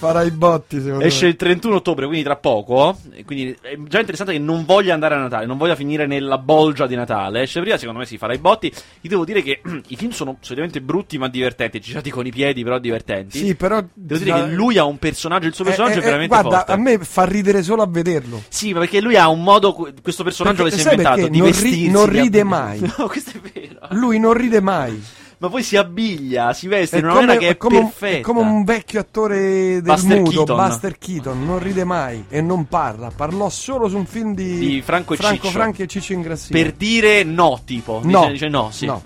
Farà 0.04 0.22
i 0.24 0.32
botti, 0.32 0.82
secondo 0.82 1.06
Esce 1.06 1.24
me. 1.26 1.30
il 1.32 1.36
31 1.38 1.76
ottobre, 1.76 2.06
quindi 2.06 2.24
tra 2.24 2.36
poco. 2.36 2.98
Quindi 3.26 3.56
è 3.62 3.78
già 3.88 4.00
interessante 4.00 4.34
che 4.34 4.40
non 4.40 4.66
voglia 4.66 4.94
andare 4.94 5.16
a 5.16 5.20
Natale, 5.20 5.46
non 5.46 5.58
voglia 5.58 5.76
finire 5.76 6.06
nella 6.08 6.38
bolgia 6.38 6.88
di 6.88 6.96
Natale. 6.96 7.42
Esce 7.44 7.62
prima, 7.62 7.78
secondo 7.78 8.00
me 8.00 8.06
si 8.06 8.18
farà 8.18 8.34
i 8.34 8.38
botti. 8.38 8.68
Io 8.68 9.10
devo 9.10 9.24
dire 9.24 9.42
che 9.42 9.62
i 9.88 9.96
film 9.96 10.12
sono 10.12 10.38
solitamente 10.42 10.82
brutti 10.82 11.18
ma 11.18 11.28
divertenti. 11.30 11.80
Girati 11.80 12.10
con 12.10 12.26
i 12.26 12.32
piedi, 12.32 12.64
però 12.64 12.80
divertenti. 12.80 13.38
Sì, 13.38 13.56
però... 13.56 13.82
Devo 13.94 14.24
dire 14.24 14.34
che 14.46 14.52
lui 14.52 14.78
ha 14.78 14.84
un 14.84 14.98
personaggio, 14.98 15.48
il 15.48 15.54
suo 15.54 15.64
personaggio 15.64 15.94
Eh, 15.94 15.98
è 15.98 16.02
eh, 16.02 16.06
veramente 16.06 16.36
guarda, 16.36 16.58
forte. 16.58 16.72
a 16.74 16.76
me 16.78 16.98
fa 17.00 17.24
ridere 17.24 17.64
solo 17.64 17.82
a 17.82 17.88
vederlo. 17.88 18.44
Sì, 18.50 18.74
ma 18.74 18.80
perché 18.80 19.00
lui 19.02 19.16
ha 19.16 19.30
un 19.30 19.42
modo, 19.42 19.74
questo 20.02 20.24
personaggio 20.24 20.64
Perché- 20.64 20.78
che 20.78 20.82
si 20.82 20.88
è 20.88 20.92
inventato 20.92 21.28
di 21.28 21.38
Non 21.38 21.52
ri- 21.52 21.90
non 21.90 22.06
ride 22.08 22.44
mai. 22.44 22.80
No, 22.98 23.08
questo 23.08 23.32
è 23.32 23.40
vero. 23.54 23.80
Lui 23.92 24.20
non 24.20 24.34
ride 24.34 24.60
mai. 24.60 25.02
Ma 25.44 25.50
poi 25.50 25.62
si 25.62 25.76
abbiglia, 25.76 26.54
si 26.54 26.70
veste 26.70 26.96
È 26.96 27.00
in 27.00 27.04
una 27.04 27.16
come, 27.16 27.26
maniera 27.26 27.48
che 27.48 27.54
è, 27.56 27.58
come 27.58 27.78
un, 27.78 27.90
perfetta. 27.90 28.18
è 28.18 28.22
come 28.22 28.40
un 28.40 28.64
vecchio 28.64 29.02
attore 29.02 29.38
del 29.38 29.82
Buster 29.82 30.18
muto, 30.20 30.32
Keaton. 30.32 30.56
Buster 30.56 30.98
Keaton, 30.98 31.46
non 31.46 31.60
ride 31.60 31.84
mai 31.84 32.24
e 32.30 32.40
non 32.40 32.66
parla. 32.66 33.12
Parlò 33.14 33.50
solo 33.50 33.90
su 33.90 33.98
un 33.98 34.06
film 34.06 34.34
di, 34.34 34.58
Di 34.58 34.82
Franco 34.82 35.16
e 35.16 35.18
Ciccio. 35.18 35.50
Franchi 35.50 35.82
e 35.82 35.88
Ciccio 35.88 36.14
Ingrassini. 36.14 36.62
Per 36.62 36.72
dire 36.72 37.24
no, 37.24 37.60
tipo. 37.66 38.00
No. 38.06 38.20
Dice, 38.22 38.32
dice 38.32 38.48
no, 38.48 38.72
sì. 38.72 38.86
No. 38.86 39.04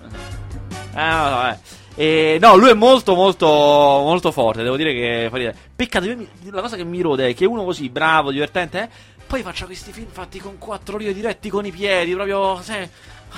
Ah, 0.92 1.28
no, 1.28 1.50
eh. 1.50 1.56
E, 2.04 2.38
no, 2.40 2.54
lui 2.54 2.70
è 2.70 2.74
molto, 2.74 3.16
molto, 3.16 3.48
molto 3.48 4.30
forte. 4.30 4.62
Devo 4.62 4.76
dire 4.76 4.92
che. 4.92 5.52
Peccato, 5.74 6.04
io 6.04 6.24
la 6.52 6.60
cosa 6.60 6.76
che 6.76 6.84
mi 6.84 7.00
rode 7.00 7.30
è 7.30 7.34
che 7.34 7.46
uno 7.46 7.64
così 7.64 7.88
bravo, 7.88 8.30
divertente, 8.30 8.82
eh, 8.82 8.88
poi 9.26 9.42
faccia 9.42 9.66
questi 9.66 9.90
film 9.90 10.06
fatti 10.12 10.38
con 10.38 10.56
quattro 10.56 10.98
righe 10.98 11.12
diretti 11.12 11.50
con 11.50 11.66
i 11.66 11.72
piedi, 11.72 12.12
proprio. 12.12 12.60
sai, 12.62 12.88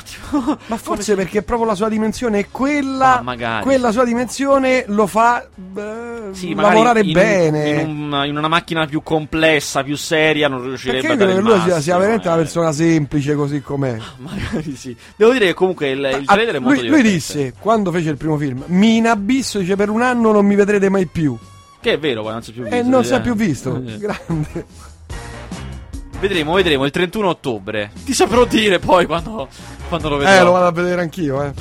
tipo- 0.05 0.57
Ma 0.67 0.77
forse 0.77 1.15
perché 1.15 1.43
proprio 1.43 1.67
la 1.67 1.75
sua 1.75 1.89
dimensione 1.89 2.39
è 2.41 2.47
quella, 2.51 3.19
Ah, 3.19 3.23
magari. 3.23 3.63
quella 3.65 3.91
sua 3.93 4.05
dimensione 4.05 4.85
lo 4.89 5.07
fa 5.07 5.47
beh, 5.55 6.29
Sì, 6.33 6.55
lavorare 6.55 7.01
in 7.01 7.13
bene. 7.13 7.69
in, 7.81 7.89
un- 8.13 8.23
in 8.27 8.37
una 8.37 8.49
macchina 8.49 8.87
più 8.87 9.03
complessa, 9.03 9.83
più 9.83 9.97
seria, 9.97 10.49
non 10.49 10.63
riuscirebbe 10.63 11.01
perché 11.01 11.13
a 11.13 11.17
io 11.17 11.19
dare 11.19 11.33
credo 11.33 11.49
il 11.49 11.53
che 11.55 11.59
lui 11.59 11.61
sia, 11.61 11.81
sia 11.83 11.95
massimo, 11.95 11.99
veramente 11.99 12.27
eh. 12.27 12.31
una 12.33 12.41
persona 12.41 12.73
semplice 12.73 13.35
così 13.35 13.61
com'è. 13.61 13.97
Magari 14.19 14.77
sì. 14.77 14.97
Devo 15.17 15.33
dire 15.33 15.47
che 15.47 15.55
comunque 15.55 15.91
il, 15.91 15.99
il 15.99 16.23
Ah, 16.27 16.33
trailer 16.35 16.55
è 16.55 16.59
molto 16.59 16.81
lui, 16.81 16.89
lui 16.89 17.03
divertente. 17.03 17.11
disse 17.43 17.55
quando 17.59 17.91
fece 17.91 18.11
il 18.11 18.17
primo 18.17 18.37
film: 18.37 18.63
Mi 18.67 18.97
inabisso, 18.97 19.59
dice 19.59 19.77
per 19.77 19.89
un 19.91 20.03
anno 20.03 20.31
non 20.33 20.47
mi 20.47 20.55
vedrete 20.55 20.89
mai 20.89 21.07
più. 21.07 21.37
Che 21.81 21.93
è 21.93 21.99
vero, 21.99 22.23
poi 22.23 22.33
non 22.33 22.43
si 22.43 22.51
è 22.51 22.53
più 22.53 22.63
visto. 22.63 22.77
E 22.77 22.83
non 22.83 23.05
si 23.05 23.13
è 23.13 23.17
eh. 23.17 23.21
più 23.21 23.35
visto. 23.35 23.77
Eh. 23.85 23.99
Grande. 23.99 24.67
Vedremo, 26.21 26.53
vedremo 26.53 26.85
il 26.85 26.91
31 26.91 27.29
ottobre. 27.29 27.91
Ti 28.05 28.13
saprò 28.13 28.45
dire 28.45 28.79
poi 28.79 29.07
quando, 29.07 29.49
quando 29.89 30.09
lo 30.11 30.17
vedrò. 30.19 30.33
Eh, 30.35 30.43
lo 30.43 30.51
vado 30.53 30.67
a 30.67 30.73
vedere 30.73 31.01
anch'io, 31.01 31.43
eh. 31.43 31.53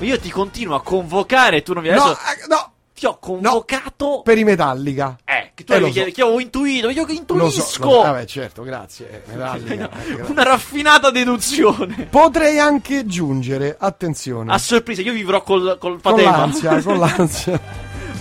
Io 0.00 0.18
ti 0.20 0.30
continuo 0.30 0.76
a 0.76 0.82
convocare 0.82 1.56
e 1.56 1.62
tu 1.62 1.72
non 1.72 1.82
vieni. 1.82 1.98
No, 1.98 2.04
Adesso 2.04 2.20
eh, 2.20 2.46
no, 2.48 2.72
ti 2.94 3.06
ho 3.06 3.18
convocato. 3.18 4.22
per 4.22 4.38
i 4.38 4.44
Metallica. 4.44 5.16
Eh, 5.24 5.50
che 5.52 5.64
tu 5.64 5.72
Eh, 5.72 5.76
mi 5.76 5.80
lo 5.80 5.86
so. 5.88 5.92
chiedi, 5.94 6.12
che 6.12 6.22
ho 6.22 6.38
intuito, 6.38 6.90
io 6.90 7.04
che 7.04 7.12
intuisco. 7.14 7.60
so, 7.60 7.84
lo. 7.84 8.02
Vabbè, 8.02 8.24
certo, 8.26 8.62
grazie. 8.62 9.10
eh, 9.10 9.22
Metallica. 9.32 9.90
eh, 10.06 10.20
Una 10.28 10.42
raffinata 10.44 11.10
deduzione. 11.10 12.06
Potrei 12.08 12.60
anche 12.60 13.04
giungere, 13.04 13.76
attenzione. 13.76 14.52
A 14.52 14.58
sorpresa, 14.58 15.02
io 15.02 15.12
vivrò 15.12 15.42
col, 15.42 15.76
col 15.80 16.00
con 16.00 16.00
patema. 16.00 16.36
l'ansia, 16.36 16.80
con 16.80 16.98
l'ansia. 17.00 17.60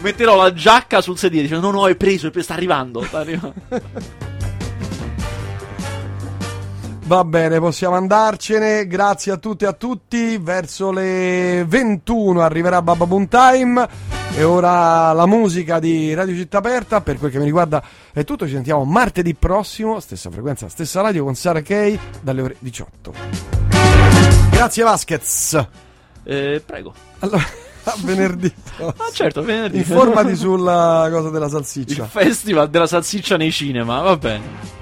Metterò 0.02 0.36
la 0.36 0.52
giacca 0.54 1.02
sul 1.02 1.20
sedile 1.20 1.44
dicendo: 1.44 1.70
No, 1.70 1.82
no, 1.82 1.88
è 1.88 1.96
preso, 1.96 2.26
è 2.26 2.32
preso, 2.32 2.46
sta 2.46 2.56
arrivando. 2.56 3.04
Sta 3.04 3.20
arrivando. 3.20 3.54
Va 7.08 7.24
bene, 7.24 7.60
possiamo 7.60 7.96
andarcene. 7.96 8.86
Grazie 8.86 9.32
a 9.32 9.38
tutti 9.38 9.64
e 9.64 9.68
a 9.68 9.72
tutti. 9.74 10.38
Verso 10.38 10.92
le 10.92 11.64
21 11.66 12.42
arriverà 12.42 12.82
Babba 12.82 13.06
Boom 13.06 13.30
Time. 13.30 13.88
E 14.36 14.44
ora 14.44 15.14
la 15.14 15.26
musica 15.26 15.80
di 15.80 16.14
Radio 16.14 16.36
Città 16.36 16.58
Aperta. 16.58 17.00
Per 17.00 17.18
quel 17.18 17.32
che 17.32 17.38
mi 17.40 17.46
riguarda 17.46 17.82
è 18.12 18.26
tutto. 18.26 18.46
Ci 18.46 18.52
sentiamo 18.52 18.84
martedì 18.84 19.34
prossimo. 19.36 20.02
Stessa 20.02 20.30
frequenza, 20.30 20.68
stessa 20.68 21.00
radio 21.00 21.24
con 21.24 21.34
Sara 21.36 21.62
Kay 21.62 21.98
dalle 22.20 22.42
ore 22.42 22.56
18. 22.60 23.14
Grazie 24.52 24.84
Vasquez. 24.84 25.66
Eh, 26.24 26.62
prego. 26.66 26.94
Allora, 27.20 27.42
a 27.84 27.94
venerdì. 28.04 28.54
Ah, 28.82 28.94
certo, 29.14 29.44
venerdì. 29.44 29.78
Informati 29.78 30.36
sulla 30.36 31.08
cosa 31.10 31.30
della 31.30 31.46
Il 31.46 31.52
salsiccia. 31.52 32.06
festival 32.06 32.70
della 32.70 32.86
salsiccia 32.88 33.38
nei 33.38 33.52
cinema, 33.52 34.02
va 34.02 34.18
bene. 34.18 34.76